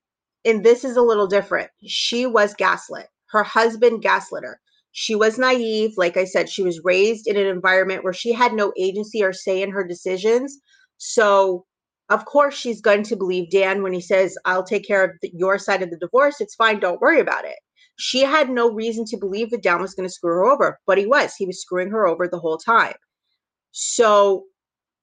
and 0.46 0.64
this 0.64 0.84
is 0.84 0.98
a 0.98 1.02
little 1.02 1.28
different, 1.28 1.70
she 1.86 2.26
was 2.26 2.54
gaslit. 2.54 3.08
Her 3.32 3.44
husband 3.44 4.02
gaslit 4.02 4.44
her. 4.44 4.60
She 4.92 5.16
was 5.16 5.38
naive. 5.38 5.94
Like 5.98 6.18
I 6.18 6.26
said, 6.26 6.50
she 6.50 6.64
was 6.64 6.84
raised 6.84 7.28
in 7.28 7.38
an 7.38 7.46
environment 7.46 8.04
where 8.04 8.14
she 8.14 8.32
had 8.34 8.54
no 8.54 8.74
agency 8.80 9.24
or 9.24 9.34
say 9.34 9.62
in 9.62 9.70
her 9.72 9.84
decisions. 9.86 10.58
So, 10.98 11.66
of 12.10 12.26
course, 12.26 12.56
she's 12.56 12.82
going 12.82 13.04
to 13.04 13.16
believe 13.16 13.52
Dan 13.52 13.84
when 13.84 13.94
he 13.94 14.02
says, 14.02 14.38
I'll 14.46 14.64
take 14.64 14.88
care 14.88 15.04
of 15.04 15.12
the, 15.22 15.30
your 15.36 15.60
side 15.60 15.84
of 15.84 15.92
the 15.92 15.98
divorce. 15.98 16.42
It's 16.42 16.56
fine. 16.56 16.80
Don't 16.80 17.02
worry 17.02 17.20
about 17.20 17.46
it. 17.46 17.58
She 17.98 18.22
had 18.22 18.50
no 18.50 18.72
reason 18.72 19.06
to 19.06 19.18
believe 19.18 19.50
that 19.52 19.64
Dan 19.64 19.82
was 19.82 19.94
going 19.94 20.08
to 20.08 20.14
screw 20.14 20.32
her 20.32 20.46
over, 20.46 20.80
but 20.88 20.98
he 20.98 21.06
was. 21.06 21.36
He 21.36 21.46
was 21.46 21.62
screwing 21.62 21.90
her 21.90 22.08
over 22.08 22.28
the 22.28 22.40
whole 22.40 22.58
time. 22.58 22.96
So, 23.72 24.46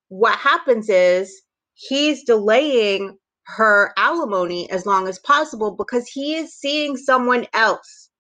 what 0.08 0.38
happens 0.38 0.88
is 0.88 1.42
he's 1.74 2.24
delaying 2.24 3.16
her 3.46 3.92
alimony 3.96 4.70
as 4.70 4.86
long 4.86 5.08
as 5.08 5.18
possible 5.18 5.76
because 5.76 6.06
he 6.08 6.34
is 6.36 6.54
seeing 6.54 6.96
someone 6.96 7.46
else. 7.52 8.10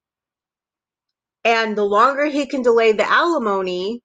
And 1.44 1.76
the 1.76 1.84
longer 1.84 2.26
he 2.26 2.46
can 2.46 2.62
delay 2.62 2.92
the 2.92 3.10
alimony 3.10 4.00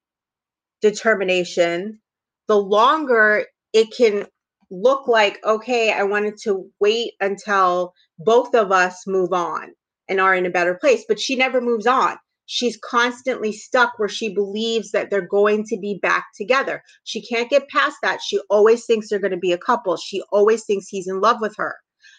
determination, 0.82 2.00
the 2.48 2.56
longer 2.56 3.46
it 3.72 3.88
can 3.96 4.26
look 4.70 5.08
like, 5.08 5.38
okay, 5.44 5.92
I 5.92 6.04
wanted 6.04 6.36
to 6.44 6.70
wait 6.80 7.12
until 7.20 7.92
both 8.18 8.54
of 8.54 8.72
us 8.72 9.06
move 9.06 9.32
on 9.32 9.72
and 10.08 10.20
are 10.20 10.34
in 10.34 10.46
a 10.46 10.50
better 10.50 10.74
place. 10.74 11.04
But 11.08 11.20
she 11.20 11.36
never 11.36 11.60
moves 11.60 11.86
on 11.86 12.16
she's 12.52 12.76
constantly 12.78 13.52
stuck 13.52 13.96
where 13.96 14.08
she 14.08 14.34
believes 14.34 14.90
that 14.90 15.08
they're 15.08 15.20
going 15.20 15.64
to 15.64 15.78
be 15.78 16.00
back 16.02 16.26
together. 16.36 16.82
She 17.04 17.24
can't 17.24 17.48
get 17.48 17.68
past 17.68 17.98
that. 18.02 18.20
She 18.20 18.40
always 18.50 18.84
thinks 18.84 19.08
they're 19.08 19.20
going 19.20 19.30
to 19.30 19.36
be 19.36 19.52
a 19.52 19.58
couple. 19.58 19.96
She 19.96 20.20
always 20.32 20.64
thinks 20.64 20.88
he's 20.88 21.06
in 21.06 21.20
love 21.20 21.36
with 21.40 21.54
her. 21.58 21.76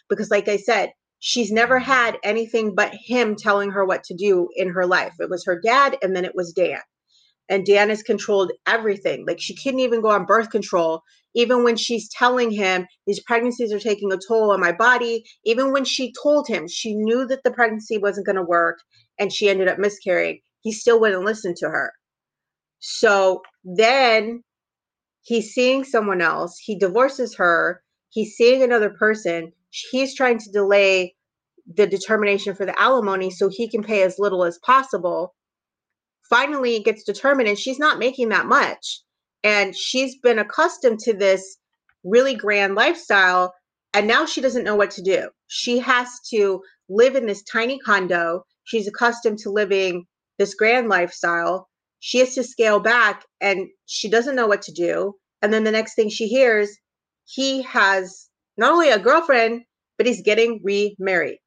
Because, 0.09 0.31
like 0.31 0.47
I 0.47 0.55
said, 0.55 0.91
she's 1.19 1.51
never 1.51 1.79
had 1.79 2.17
anything 2.23 2.73
but 2.73 2.93
him 2.93 3.35
telling 3.35 3.71
her 3.71 3.83
what 3.83 4.05
to 4.05 4.15
do 4.15 4.47
in 4.55 4.69
her 4.69 4.85
life. 4.85 5.13
It 5.19 5.29
was 5.29 5.43
her 5.43 5.59
dad, 5.59 5.97
and 6.01 6.15
then 6.15 6.23
it 6.23 6.33
was 6.33 6.53
Dan. 6.53 6.79
And 7.49 7.65
Dan 7.65 7.89
has 7.89 8.01
controlled 8.01 8.53
everything. 8.65 9.25
Like 9.27 9.41
she 9.41 9.53
couldn't 9.53 9.81
even 9.81 10.01
go 10.01 10.11
on 10.11 10.23
birth 10.25 10.49
control, 10.49 11.01
even 11.35 11.65
when 11.65 11.75
she's 11.75 12.07
telling 12.07 12.51
him 12.51 12.87
these 13.05 13.19
pregnancies 13.19 13.73
are 13.73 13.79
taking 13.79 14.13
a 14.13 14.17
toll 14.25 14.51
on 14.51 14.61
my 14.61 14.71
body. 14.71 15.25
Even 15.43 15.73
when 15.73 15.83
she 15.83 16.13
told 16.23 16.47
him 16.47 16.69
she 16.69 16.95
knew 16.95 17.27
that 17.27 17.43
the 17.43 17.51
pregnancy 17.51 17.97
wasn't 17.97 18.25
going 18.25 18.37
to 18.37 18.43
work 18.43 18.79
and 19.21 19.31
she 19.31 19.49
ended 19.49 19.67
up 19.67 19.77
miscarrying, 19.77 20.39
he 20.61 20.71
still 20.71 20.99
wouldn't 20.99 21.23
listen 21.23 21.53
to 21.57 21.69
her. 21.69 21.93
So 22.79 23.43
then 23.63 24.43
he's 25.21 25.53
seeing 25.53 25.83
someone 25.83 26.21
else. 26.21 26.57
He 26.57 26.75
divorces 26.75 27.35
her. 27.35 27.83
He's 28.09 28.33
seeing 28.33 28.63
another 28.63 28.89
person. 28.89 29.53
He's 29.91 30.15
trying 30.15 30.39
to 30.39 30.51
delay 30.51 31.13
the 31.75 31.85
determination 31.85 32.55
for 32.55 32.65
the 32.65 32.77
alimony 32.81 33.29
so 33.29 33.47
he 33.47 33.69
can 33.69 33.83
pay 33.83 34.01
as 34.01 34.17
little 34.17 34.43
as 34.43 34.57
possible. 34.65 35.35
Finally, 36.27 36.77
it 36.77 36.85
gets 36.85 37.03
determined, 37.03 37.47
and 37.47 37.59
she's 37.59 37.77
not 37.77 37.99
making 37.99 38.29
that 38.29 38.47
much. 38.47 39.01
And 39.43 39.75
she's 39.77 40.17
been 40.17 40.39
accustomed 40.39 40.97
to 41.01 41.13
this 41.13 41.57
really 42.03 42.33
grand 42.33 42.73
lifestyle, 42.73 43.53
and 43.93 44.07
now 44.07 44.25
she 44.25 44.41
doesn't 44.41 44.63
know 44.63 44.75
what 44.75 44.89
to 44.91 45.03
do. 45.03 45.29
She 45.47 45.77
has 45.77 46.09
to 46.31 46.61
live 46.89 47.15
in 47.15 47.27
this 47.27 47.43
tiny 47.43 47.77
condo. 47.77 48.45
She's 48.63 48.87
accustomed 48.87 49.39
to 49.39 49.49
living 49.49 50.05
this 50.37 50.55
grand 50.55 50.89
lifestyle. 50.89 51.67
She 51.99 52.19
has 52.19 52.35
to 52.35 52.43
scale 52.43 52.79
back, 52.79 53.25
and 53.41 53.67
she 53.85 54.09
doesn't 54.09 54.35
know 54.35 54.47
what 54.47 54.61
to 54.63 54.71
do. 54.71 55.15
And 55.41 55.53
then 55.53 55.63
the 55.63 55.71
next 55.71 55.95
thing 55.95 56.09
she 56.09 56.27
hears, 56.27 56.69
he 57.25 57.61
has 57.63 58.27
not 58.57 58.71
only 58.71 58.89
a 58.89 58.99
girlfriend, 58.99 59.61
but 59.97 60.07
he's 60.07 60.21
getting 60.21 60.61
remarried. 60.63 61.37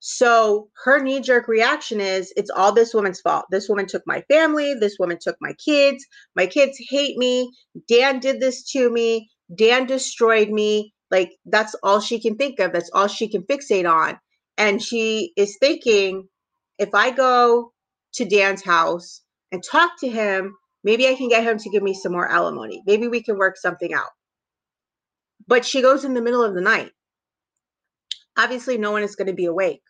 So 0.00 0.68
her 0.84 1.02
knee 1.02 1.20
jerk 1.20 1.48
reaction 1.48 2.00
is 2.00 2.32
it's 2.36 2.50
all 2.50 2.72
this 2.72 2.94
woman's 2.94 3.20
fault. 3.20 3.46
This 3.50 3.68
woman 3.68 3.86
took 3.86 4.02
my 4.06 4.22
family. 4.30 4.74
This 4.74 4.96
woman 4.98 5.18
took 5.20 5.36
my 5.40 5.52
kids. 5.54 6.04
My 6.36 6.46
kids 6.46 6.78
hate 6.88 7.18
me. 7.18 7.52
Dan 7.88 8.20
did 8.20 8.40
this 8.40 8.70
to 8.72 8.90
me. 8.90 9.28
Dan 9.56 9.86
destroyed 9.86 10.50
me. 10.50 10.94
Like 11.10 11.32
that's 11.46 11.74
all 11.82 12.00
she 12.00 12.20
can 12.20 12.36
think 12.36 12.60
of. 12.60 12.72
That's 12.72 12.90
all 12.94 13.08
she 13.08 13.28
can 13.28 13.42
fixate 13.42 13.90
on. 13.90 14.18
And 14.58 14.82
she 14.82 15.32
is 15.36 15.56
thinking 15.58 16.28
if 16.78 16.94
I 16.94 17.12
go 17.12 17.72
to 18.14 18.24
Dan's 18.24 18.64
house 18.64 19.22
and 19.52 19.62
talk 19.62 19.92
to 20.00 20.08
him, 20.08 20.56
maybe 20.82 21.06
I 21.08 21.14
can 21.14 21.28
get 21.28 21.44
him 21.44 21.58
to 21.58 21.70
give 21.70 21.82
me 21.82 21.94
some 21.94 22.12
more 22.12 22.28
alimony. 22.28 22.82
Maybe 22.84 23.06
we 23.08 23.22
can 23.22 23.38
work 23.38 23.56
something 23.56 23.94
out. 23.94 24.10
But 25.46 25.64
she 25.64 25.80
goes 25.80 26.04
in 26.04 26.14
the 26.14 26.20
middle 26.20 26.42
of 26.42 26.54
the 26.54 26.60
night. 26.60 26.90
Obviously, 28.36 28.78
no 28.78 28.90
one 28.90 29.04
is 29.04 29.16
going 29.16 29.28
to 29.28 29.32
be 29.32 29.46
awake. 29.46 29.82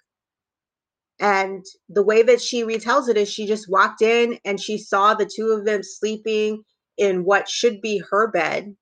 And 1.19 1.64
the 1.89 2.05
way 2.05 2.23
that 2.23 2.41
she 2.41 2.62
retells 2.62 3.09
it 3.09 3.16
is 3.16 3.29
she 3.29 3.47
just 3.47 3.71
walked 3.71 4.03
in 4.03 4.39
and 4.45 4.61
she 4.61 4.79
saw 4.79 5.14
the 5.14 5.29
two 5.35 5.49
of 5.49 5.64
them 5.64 5.83
sleeping 5.83 6.62
in 6.97 7.25
what 7.25 7.49
should 7.49 7.81
be 7.81 8.03
her 8.11 8.31
bed, 8.31 8.77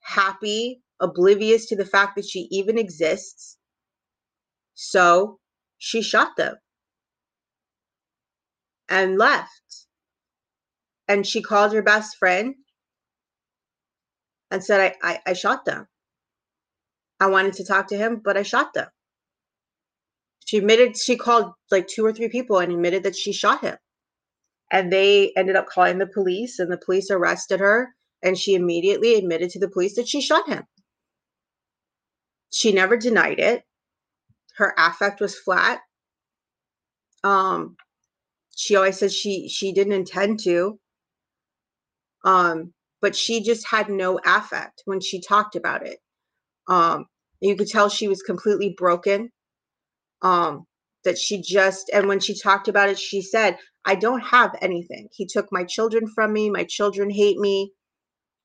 happy, 0.00 0.82
oblivious 1.00 1.66
to 1.66 1.76
the 1.76 1.86
fact 1.86 2.16
that 2.16 2.26
she 2.26 2.48
even 2.50 2.78
exists. 2.78 3.56
So 4.74 5.38
she 5.78 6.02
shot 6.02 6.36
them 6.36 6.56
and 8.88 9.18
left. 9.18 9.86
And 11.08 11.26
she 11.26 11.42
called 11.42 11.72
her 11.72 11.82
best 11.82 12.16
friend 12.16 12.54
and 14.50 14.62
said, 14.62 14.94
I, 15.02 15.10
I, 15.12 15.20
I 15.28 15.32
shot 15.32 15.64
them. 15.64 15.86
I 17.20 17.26
wanted 17.26 17.54
to 17.54 17.64
talk 17.64 17.88
to 17.88 17.96
him, 17.96 18.20
but 18.24 18.36
I 18.36 18.42
shot 18.42 18.74
them. 18.74 18.88
She 20.44 20.58
admitted 20.58 20.96
she 20.96 21.16
called 21.16 21.52
like 21.70 21.86
two 21.86 22.04
or 22.04 22.12
three 22.12 22.28
people 22.28 22.58
and 22.58 22.72
admitted 22.72 23.04
that 23.04 23.16
she 23.16 23.32
shot 23.32 23.60
him. 23.60 23.76
And 24.70 24.92
they 24.92 25.32
ended 25.36 25.56
up 25.56 25.68
calling 25.68 25.98
the 25.98 26.06
police, 26.06 26.58
and 26.58 26.70
the 26.70 26.78
police 26.78 27.10
arrested 27.10 27.60
her. 27.60 27.94
And 28.22 28.38
she 28.38 28.54
immediately 28.54 29.14
admitted 29.14 29.50
to 29.50 29.58
the 29.58 29.68
police 29.68 29.96
that 29.96 30.08
she 30.08 30.20
shot 30.20 30.48
him. 30.48 30.64
She 32.52 32.72
never 32.72 32.96
denied 32.96 33.38
it. 33.38 33.64
Her 34.56 34.74
affect 34.78 35.20
was 35.20 35.38
flat. 35.38 35.80
Um, 37.24 37.76
she 38.56 38.76
always 38.76 38.98
said 38.98 39.12
she 39.12 39.48
she 39.48 39.72
didn't 39.72 39.94
intend 39.94 40.40
to. 40.44 40.78
Um, 42.24 42.74
but 43.02 43.16
she 43.16 43.42
just 43.42 43.66
had 43.68 43.90
no 43.90 44.20
affect 44.24 44.82
when 44.86 45.00
she 45.00 45.20
talked 45.22 45.56
about 45.56 45.86
it. 45.86 45.98
Um, 46.68 47.06
you 47.40 47.56
could 47.56 47.68
tell 47.68 47.88
she 47.90 48.08
was 48.08 48.22
completely 48.22 48.74
broken 48.78 49.28
um 50.22 50.64
that 51.04 51.18
she 51.18 51.40
just 51.40 51.90
and 51.92 52.08
when 52.08 52.20
she 52.20 52.38
talked 52.38 52.68
about 52.68 52.88
it 52.88 52.98
she 52.98 53.22
said 53.22 53.56
i 53.84 53.94
don't 53.94 54.20
have 54.20 54.54
anything 54.60 55.08
he 55.12 55.26
took 55.26 55.46
my 55.52 55.64
children 55.64 56.06
from 56.14 56.32
me 56.32 56.50
my 56.50 56.64
children 56.64 57.10
hate 57.10 57.38
me 57.38 57.72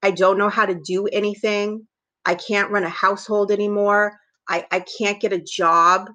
i 0.02 0.10
don't 0.10 0.38
know 0.38 0.48
how 0.50 0.66
to 0.66 0.80
do 0.84 1.06
anything 1.08 1.86
i 2.26 2.34
can't 2.34 2.70
run 2.70 2.84
a 2.84 2.88
household 2.90 3.52
anymore 3.52 4.14
i 4.48 4.66
i 4.72 4.80
can't 4.98 5.20
get 5.20 5.32
a 5.32 5.40
job. 5.42 6.10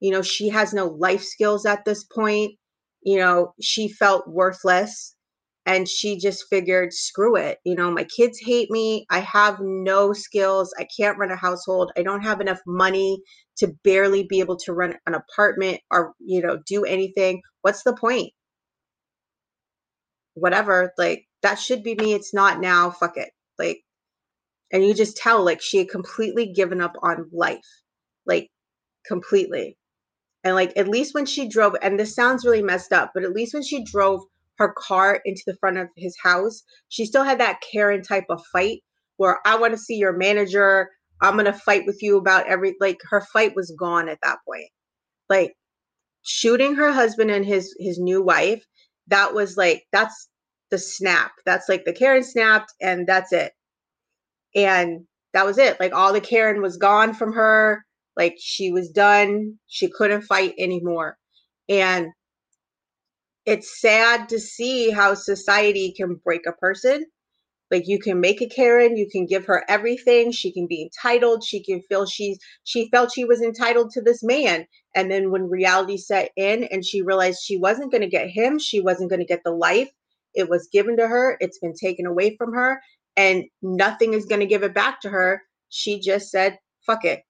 You 0.00 0.12
know 0.12 0.22
she 0.22 0.48
has 0.50 0.72
no 0.74 0.86
life 0.86 1.22
skills 1.24 1.66
at 1.66 1.84
this 1.84 2.04
point. 2.04 2.54
You 3.02 3.18
know 3.18 3.54
she 3.60 3.88
felt 3.88 4.28
worthless 4.28 5.14
and 5.66 5.88
she 5.88 6.18
just 6.18 6.46
figured 6.50 6.92
screw 6.94 7.36
it 7.36 7.58
you 7.64 7.74
know 7.74 7.90
my 7.90 8.04
kids 8.04 8.38
hate 8.40 8.70
me. 8.70 9.06
I 9.10 9.20
have 9.20 9.58
no 9.60 10.12
skills. 10.12 10.72
I 10.78 10.86
can't 10.98 11.18
run 11.18 11.30
a 11.30 11.36
household. 11.36 11.92
I 11.96 12.02
don't 12.02 12.22
have 12.22 12.40
enough 12.40 12.60
money 12.66 13.22
to 13.58 13.68
barely 13.84 14.24
be 14.24 14.40
able 14.40 14.56
to 14.58 14.72
run 14.72 14.94
an 15.06 15.14
apartment 15.14 15.80
or 15.90 16.14
you 16.20 16.40
know 16.42 16.58
do 16.66 16.84
anything. 16.84 17.42
What's 17.62 17.82
the 17.84 17.94
point? 17.94 18.32
Whatever 20.34 20.92
like 20.98 21.26
that 21.42 21.56
should 21.58 21.82
be 21.82 21.94
me. 21.96 22.14
It's 22.14 22.32
not 22.34 22.60
now. 22.60 22.90
Fuck 22.90 23.16
it. 23.16 23.30
Like 23.58 23.82
and 24.72 24.84
you 24.84 24.94
just 24.94 25.16
tell 25.16 25.44
like 25.44 25.60
she 25.60 25.78
had 25.78 25.88
completely 25.88 26.52
given 26.52 26.80
up 26.80 26.94
on 27.02 27.28
life 27.32 27.60
like 28.26 28.48
completely 29.06 29.76
and 30.44 30.54
like 30.54 30.72
at 30.76 30.88
least 30.88 31.14
when 31.14 31.26
she 31.26 31.48
drove 31.48 31.74
and 31.82 31.98
this 31.98 32.14
sounds 32.14 32.44
really 32.44 32.62
messed 32.62 32.92
up 32.92 33.10
but 33.14 33.24
at 33.24 33.32
least 33.32 33.54
when 33.54 33.62
she 33.62 33.84
drove 33.84 34.22
her 34.58 34.72
car 34.76 35.20
into 35.24 35.42
the 35.46 35.56
front 35.56 35.78
of 35.78 35.88
his 35.96 36.16
house 36.22 36.62
she 36.88 37.04
still 37.06 37.24
had 37.24 37.40
that 37.40 37.60
karen 37.72 38.02
type 38.02 38.26
of 38.28 38.44
fight 38.52 38.80
where 39.16 39.38
i 39.46 39.56
want 39.56 39.72
to 39.72 39.78
see 39.78 39.96
your 39.96 40.16
manager 40.16 40.88
I'm 41.20 41.36
gonna 41.36 41.52
fight 41.52 41.84
with 41.86 42.02
you 42.02 42.16
about 42.16 42.46
every 42.46 42.76
like 42.80 43.00
her 43.10 43.20
fight 43.20 43.56
was 43.56 43.74
gone 43.78 44.08
at 44.08 44.18
that 44.22 44.38
point. 44.46 44.70
Like 45.28 45.54
shooting 46.22 46.74
her 46.76 46.92
husband 46.92 47.30
and 47.30 47.44
his 47.44 47.74
his 47.80 47.98
new 47.98 48.22
wife, 48.22 48.64
that 49.08 49.34
was 49.34 49.56
like 49.56 49.84
that's 49.92 50.28
the 50.70 50.78
snap. 50.78 51.32
That's 51.46 51.68
like 51.68 51.84
the 51.84 51.92
Karen 51.92 52.24
snapped 52.24 52.72
and 52.80 53.06
that's 53.06 53.32
it. 53.32 53.52
And 54.64 55.06
that 55.34 55.46
was 55.46 55.58
it. 55.58 55.78
Like 55.78 55.92
all 55.94 56.12
the 56.12 56.20
Karen 56.20 56.60
was 56.62 56.76
gone 56.76 57.14
from 57.14 57.32
her. 57.34 57.84
Like 58.16 58.36
she 58.40 58.72
was 58.72 58.90
done. 58.90 59.58
She 59.68 59.88
couldn't 59.88 60.22
fight 60.22 60.54
anymore. 60.58 61.16
And 61.68 62.08
it's 63.46 63.80
sad 63.80 64.28
to 64.30 64.40
see 64.40 64.90
how 64.90 65.14
society 65.14 65.94
can 65.96 66.16
break 66.24 66.46
a 66.46 66.52
person 66.52 67.04
like 67.70 67.86
you 67.86 67.98
can 67.98 68.20
make 68.20 68.40
a 68.40 68.48
karen 68.48 68.96
you 68.96 69.08
can 69.10 69.26
give 69.26 69.46
her 69.46 69.64
everything 69.68 70.30
she 70.32 70.52
can 70.52 70.66
be 70.66 70.82
entitled 70.82 71.44
she 71.44 71.62
can 71.62 71.80
feel 71.82 72.06
she's 72.06 72.38
she 72.64 72.88
felt 72.90 73.12
she 73.12 73.24
was 73.24 73.42
entitled 73.42 73.90
to 73.90 74.02
this 74.02 74.22
man 74.22 74.66
and 74.94 75.10
then 75.10 75.30
when 75.30 75.48
reality 75.48 75.96
set 75.96 76.30
in 76.36 76.64
and 76.64 76.84
she 76.84 77.02
realized 77.02 77.40
she 77.42 77.56
wasn't 77.56 77.90
going 77.90 78.02
to 78.02 78.08
get 78.08 78.28
him 78.28 78.58
she 78.58 78.80
wasn't 78.80 79.10
going 79.10 79.20
to 79.20 79.26
get 79.26 79.42
the 79.44 79.52
life 79.52 79.90
it 80.34 80.48
was 80.48 80.68
given 80.72 80.96
to 80.96 81.06
her 81.06 81.36
it's 81.40 81.58
been 81.58 81.74
taken 81.74 82.06
away 82.06 82.36
from 82.36 82.52
her 82.52 82.80
and 83.18 83.44
nothing 83.62 84.14
is 84.14 84.24
going 84.26 84.40
to 84.40 84.46
give 84.46 84.62
it 84.64 84.74
back 84.74 85.02
to 85.02 85.10
her 85.10 85.42
she 85.68 86.00
just 86.00 86.30
said 86.30 86.58
fuck 86.86 87.04
it 87.04 87.22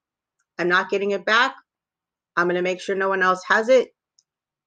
i'm 0.58 0.68
not 0.68 0.90
getting 0.90 1.10
it 1.12 1.26
back 1.26 1.56
i'm 2.36 2.46
going 2.46 2.56
to 2.56 2.62
make 2.62 2.80
sure 2.80 2.94
no 2.94 3.08
one 3.08 3.22
else 3.22 3.42
has 3.48 3.68
it 3.68 3.88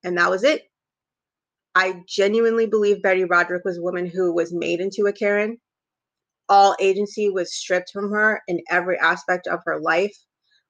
and 0.03 0.17
that 0.17 0.29
was 0.29 0.43
it 0.43 0.63
I 1.75 2.03
genuinely 2.07 2.67
believe 2.67 3.01
Betty 3.01 3.23
Broderick 3.23 3.63
was 3.63 3.77
a 3.77 3.81
woman 3.81 4.05
who 4.05 4.33
was 4.33 4.53
made 4.53 4.81
into 4.81 5.05
a 5.07 5.13
Karen. 5.13 5.57
All 6.49 6.75
agency 6.79 7.29
was 7.29 7.55
stripped 7.55 7.91
from 7.93 8.11
her 8.11 8.41
in 8.47 8.61
every 8.69 8.97
aspect 8.99 9.47
of 9.47 9.61
her 9.65 9.79
life 9.79 10.15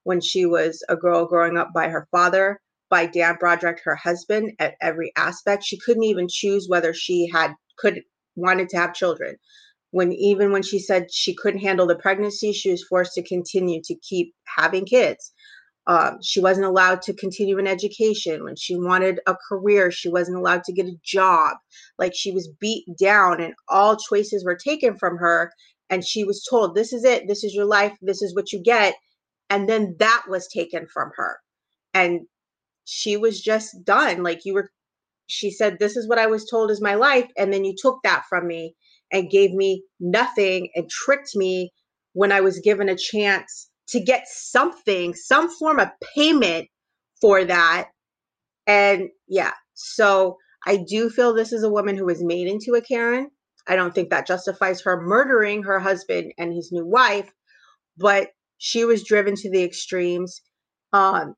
when 0.04 0.22
she 0.22 0.46
was 0.46 0.84
a 0.90 0.96
girl 0.96 1.26
growing 1.26 1.58
up 1.58 1.70
by 1.74 1.90
her 1.90 2.08
father, 2.12 2.60
by 2.90 3.08
Dan 3.08 3.38
Broderick, 3.40 3.80
her 3.84 3.96
husband, 3.96 4.52
at 4.60 4.76
every 4.82 5.12
aspect. 5.16 5.64
She 5.64 5.80
couldn't 5.80 6.04
even 6.04 6.28
choose 6.30 6.68
whether 6.70 6.94
she 6.94 7.28
had 7.28 7.54
could 7.80 8.02
wanted 8.36 8.70
to 8.70 8.78
have 8.78 8.94
children. 8.94 9.36
When 9.92 10.14
even 10.14 10.52
when 10.52 10.64
she 10.64 10.80
said 10.80 11.14
she 11.14 11.36
couldn't 11.36 11.62
handle 11.62 11.86
the 11.88 11.96
pregnancy, 11.96 12.54
she 12.54 12.72
was 12.72 12.84
forced 12.84 13.14
to 13.14 13.24
continue 13.24 13.82
to 13.84 13.96
keep 13.96 14.34
having 14.46 14.86
kids. 14.86 15.34
Um, 15.88 16.20
she 16.22 16.40
wasn't 16.40 16.68
allowed 16.68 17.02
to 17.04 17.14
continue 17.14 17.58
an 17.58 17.68
education. 17.68 18.44
When 18.44 18.56
she 18.56 18.76
wanted 18.76 19.20
a 19.28 19.36
career, 19.50 19.92
she 19.92 20.10
wasn't 20.10 20.38
allowed 20.38 20.64
to 20.66 20.74
get 20.74 20.86
a 20.86 21.00
job. 21.04 21.58
Like 21.98 22.14
she 22.16 22.32
was 22.32 22.50
beat 22.60 22.86
down, 23.00 23.42
and 23.42 23.54
all 23.68 23.98
choices 23.98 24.46
were 24.46 24.56
taken 24.56 24.98
from 24.98 25.18
her. 25.18 25.52
And 25.90 26.06
she 26.06 26.24
was 26.24 26.46
told, 26.50 26.76
This 26.76 26.94
is 26.94 27.04
it. 27.04 27.28
This 27.28 27.44
is 27.44 27.54
your 27.54 27.66
life. 27.66 27.98
This 28.02 28.22
is 28.22 28.36
what 28.36 28.54
you 28.54 28.62
get. 28.62 28.96
And 29.50 29.68
then 29.68 29.96
that 30.00 30.24
was 30.30 30.48
taken 30.48 30.88
from 30.88 31.12
her. 31.16 31.38
And 31.94 32.22
she 32.86 33.18
was 33.18 33.42
just 33.42 33.84
done. 33.84 34.24
Like 34.24 34.46
you 34.46 34.54
were, 34.54 34.72
she 35.28 35.52
said, 35.52 35.80
This 35.80 35.98
is 35.98 36.08
what 36.08 36.20
I 36.20 36.28
was 36.28 36.50
told 36.50 36.72
is 36.72 36.82
my 36.82 36.96
life. 36.96 37.30
And 37.38 37.52
then 37.52 37.66
you 37.66 37.76
took 37.78 38.00
that 38.04 38.24
from 38.30 38.48
me 38.48 38.76
and 39.12 39.30
gave 39.30 39.54
me 39.54 39.84
nothing 40.00 40.70
and 40.76 40.90
tricked 40.90 41.36
me 41.36 41.72
when 42.14 42.32
I 42.32 42.42
was 42.42 42.60
given 42.60 42.90
a 42.90 42.98
chance 42.98 43.70
to 43.90 44.00
get 44.00 44.28
something, 44.28 45.14
some 45.16 45.50
form 45.50 45.80
of 45.80 45.90
payment 46.16 46.68
for 47.20 47.44
that. 47.46 47.90
And 48.68 49.10
yeah, 49.28 49.54
so 49.74 50.38
I 50.68 50.78
do 50.78 51.10
feel 51.10 51.34
this 51.34 51.54
is 51.54 51.64
a 51.64 51.72
woman 51.72 51.98
who 51.98 52.06
was 52.06 52.24
made 52.24 52.48
into 52.48 52.76
a 52.76 52.82
Karen 52.82 53.30
I 53.68 53.76
don't 53.76 53.94
think 53.94 54.10
that 54.10 54.28
justifies 54.28 54.82
her 54.82 55.02
murdering 55.02 55.64
her 55.64 55.80
husband 55.80 56.34
and 56.38 56.54
his 56.54 56.72
new 56.72 56.86
wife, 56.86 57.32
but 57.98 58.30
she 58.58 58.86
was 58.86 59.04
driven 59.04 59.36
to 59.36 59.52
the 59.52 59.64
extremes. 59.64 60.42
Um, 60.94 61.36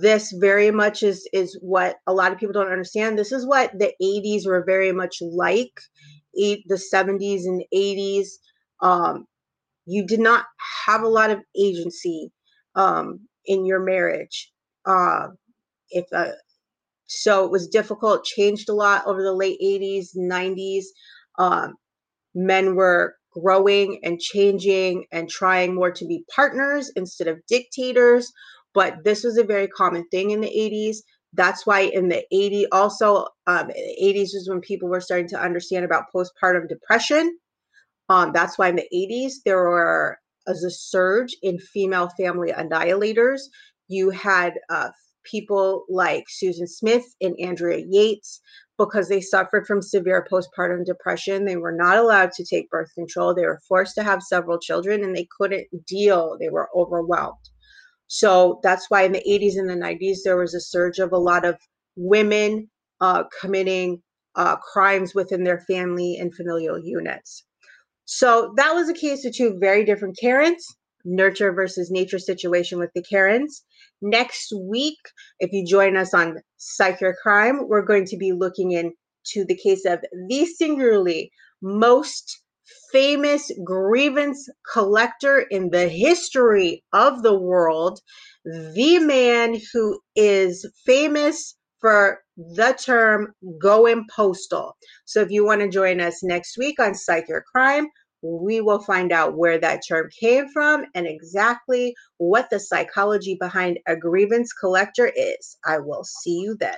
this 0.00 0.32
very 0.32 0.70
much 0.70 1.02
is 1.02 1.28
is 1.32 1.56
what 1.62 1.96
a 2.06 2.12
lot 2.12 2.32
of 2.32 2.38
people 2.38 2.52
don't 2.52 2.72
understand. 2.72 3.18
This 3.18 3.32
is 3.32 3.46
what 3.46 3.72
the 3.78 3.92
80s 4.02 4.46
were 4.46 4.64
very 4.64 4.92
much 4.92 5.18
like, 5.20 5.72
eight, 6.40 6.64
the 6.66 6.80
70s 6.92 7.42
and 7.44 7.62
80s. 7.74 8.28
Um, 8.80 9.26
you 9.86 10.06
did 10.06 10.20
not 10.20 10.44
have 10.86 11.02
a 11.02 11.08
lot 11.08 11.30
of 11.30 11.40
agency 11.56 12.30
um, 12.74 13.20
in 13.46 13.64
your 13.64 13.80
marriage. 13.80 14.52
Uh, 14.86 15.28
if 15.90 16.04
uh, 16.12 16.32
so, 17.06 17.44
it 17.44 17.50
was 17.50 17.68
difficult. 17.68 18.24
Changed 18.24 18.68
a 18.68 18.74
lot 18.74 19.06
over 19.06 19.22
the 19.22 19.32
late 19.32 19.58
80s, 19.62 20.08
90s. 20.16 20.84
Um, 21.38 21.74
men 22.34 22.76
were 22.76 23.16
growing 23.32 24.00
and 24.02 24.20
changing 24.20 25.06
and 25.10 25.28
trying 25.28 25.74
more 25.74 25.90
to 25.90 26.06
be 26.06 26.24
partners 26.34 26.92
instead 26.96 27.28
of 27.28 27.40
dictators. 27.48 28.30
But 28.74 29.04
this 29.04 29.24
was 29.24 29.38
a 29.38 29.44
very 29.44 29.68
common 29.68 30.06
thing 30.10 30.30
in 30.30 30.40
the 30.40 30.48
80s. 30.48 30.98
That's 31.38 31.64
why 31.64 31.82
in 31.82 32.08
the 32.08 32.24
80s, 32.32 32.66
also 32.72 33.28
um, 33.46 33.68
the 33.68 33.96
80s 34.02 34.34
was 34.34 34.48
when 34.50 34.60
people 34.60 34.88
were 34.88 35.00
starting 35.00 35.28
to 35.28 35.40
understand 35.40 35.84
about 35.84 36.06
postpartum 36.14 36.68
depression. 36.68 37.38
Um, 38.08 38.32
that's 38.34 38.58
why 38.58 38.68
in 38.68 38.76
the 38.76 38.88
80s 38.92 39.34
there 39.44 39.58
were 39.58 40.18
as 40.48 40.64
a 40.64 40.70
surge 40.70 41.36
in 41.42 41.60
female 41.60 42.10
family 42.18 42.50
annihilators. 42.50 43.38
You 43.86 44.10
had 44.10 44.54
uh, 44.68 44.88
people 45.22 45.84
like 45.88 46.24
Susan 46.28 46.66
Smith 46.66 47.04
and 47.20 47.36
Andrea 47.40 47.84
Yates 47.88 48.40
because 48.76 49.08
they 49.08 49.20
suffered 49.20 49.64
from 49.64 49.80
severe 49.80 50.26
postpartum 50.30 50.84
depression. 50.84 51.44
They 51.44 51.56
were 51.56 51.72
not 51.72 51.98
allowed 51.98 52.32
to 52.32 52.44
take 52.44 52.68
birth 52.70 52.92
control. 52.96 53.32
They 53.32 53.46
were 53.46 53.60
forced 53.68 53.94
to 53.94 54.02
have 54.02 54.22
several 54.24 54.58
children 54.58 55.04
and 55.04 55.14
they 55.14 55.28
couldn't 55.38 55.68
deal. 55.86 56.36
They 56.40 56.48
were 56.48 56.68
overwhelmed. 56.74 57.36
So 58.08 58.60
that's 58.62 58.86
why 58.88 59.02
in 59.02 59.12
the 59.12 59.22
80s 59.26 59.58
and 59.58 59.68
the 59.68 59.74
90s, 59.74 60.18
there 60.24 60.36
was 60.36 60.54
a 60.54 60.60
surge 60.60 60.98
of 60.98 61.12
a 61.12 61.18
lot 61.18 61.44
of 61.44 61.56
women 61.96 62.68
uh, 63.00 63.24
committing 63.40 64.02
uh, 64.34 64.56
crimes 64.56 65.14
within 65.14 65.44
their 65.44 65.60
family 65.60 66.16
and 66.18 66.34
familial 66.34 66.78
units. 66.78 67.44
So 68.06 68.54
that 68.56 68.74
was 68.74 68.88
a 68.88 68.94
case 68.94 69.24
of 69.26 69.34
two 69.34 69.58
very 69.60 69.84
different 69.84 70.16
Karens, 70.18 70.64
nurture 71.04 71.52
versus 71.52 71.90
nature 71.90 72.18
situation 72.18 72.78
with 72.78 72.90
the 72.94 73.02
Karens. 73.02 73.62
Next 74.00 74.52
week, 74.56 74.98
if 75.40 75.52
you 75.52 75.66
join 75.66 75.96
us 75.96 76.14
on 76.14 76.38
Psych 76.56 77.00
Your 77.00 77.14
Crime, 77.22 77.68
we're 77.68 77.82
going 77.82 78.06
to 78.06 78.16
be 78.16 78.32
looking 78.32 78.72
into 78.72 79.44
the 79.46 79.56
case 79.56 79.84
of 79.84 80.00
the 80.28 80.46
singularly 80.46 81.30
most 81.60 82.42
famous 82.92 83.50
grievance 83.64 84.48
collector 84.72 85.40
in 85.50 85.70
the 85.70 85.88
history 85.88 86.82
of 86.92 87.22
the 87.22 87.38
world, 87.38 88.00
the 88.44 88.98
man 88.98 89.58
who 89.72 90.00
is 90.16 90.66
famous 90.84 91.56
for 91.80 92.20
the 92.36 92.76
term 92.82 93.34
going 93.60 94.06
postal. 94.14 94.76
So 95.04 95.20
if 95.20 95.30
you 95.30 95.44
want 95.44 95.60
to 95.60 95.68
join 95.68 96.00
us 96.00 96.22
next 96.22 96.56
week 96.58 96.80
on 96.80 96.94
Psych 96.94 97.28
Your 97.28 97.44
Crime, 97.52 97.88
we 98.22 98.60
will 98.60 98.80
find 98.80 99.12
out 99.12 99.36
where 99.36 99.58
that 99.58 99.82
term 99.86 100.08
came 100.18 100.48
from 100.48 100.84
and 100.94 101.06
exactly 101.06 101.94
what 102.16 102.50
the 102.50 102.58
psychology 102.58 103.36
behind 103.38 103.78
a 103.86 103.96
grievance 103.96 104.52
collector 104.52 105.12
is. 105.14 105.56
I 105.64 105.78
will 105.78 106.04
see 106.04 106.40
you 106.40 106.56
then. 106.58 106.74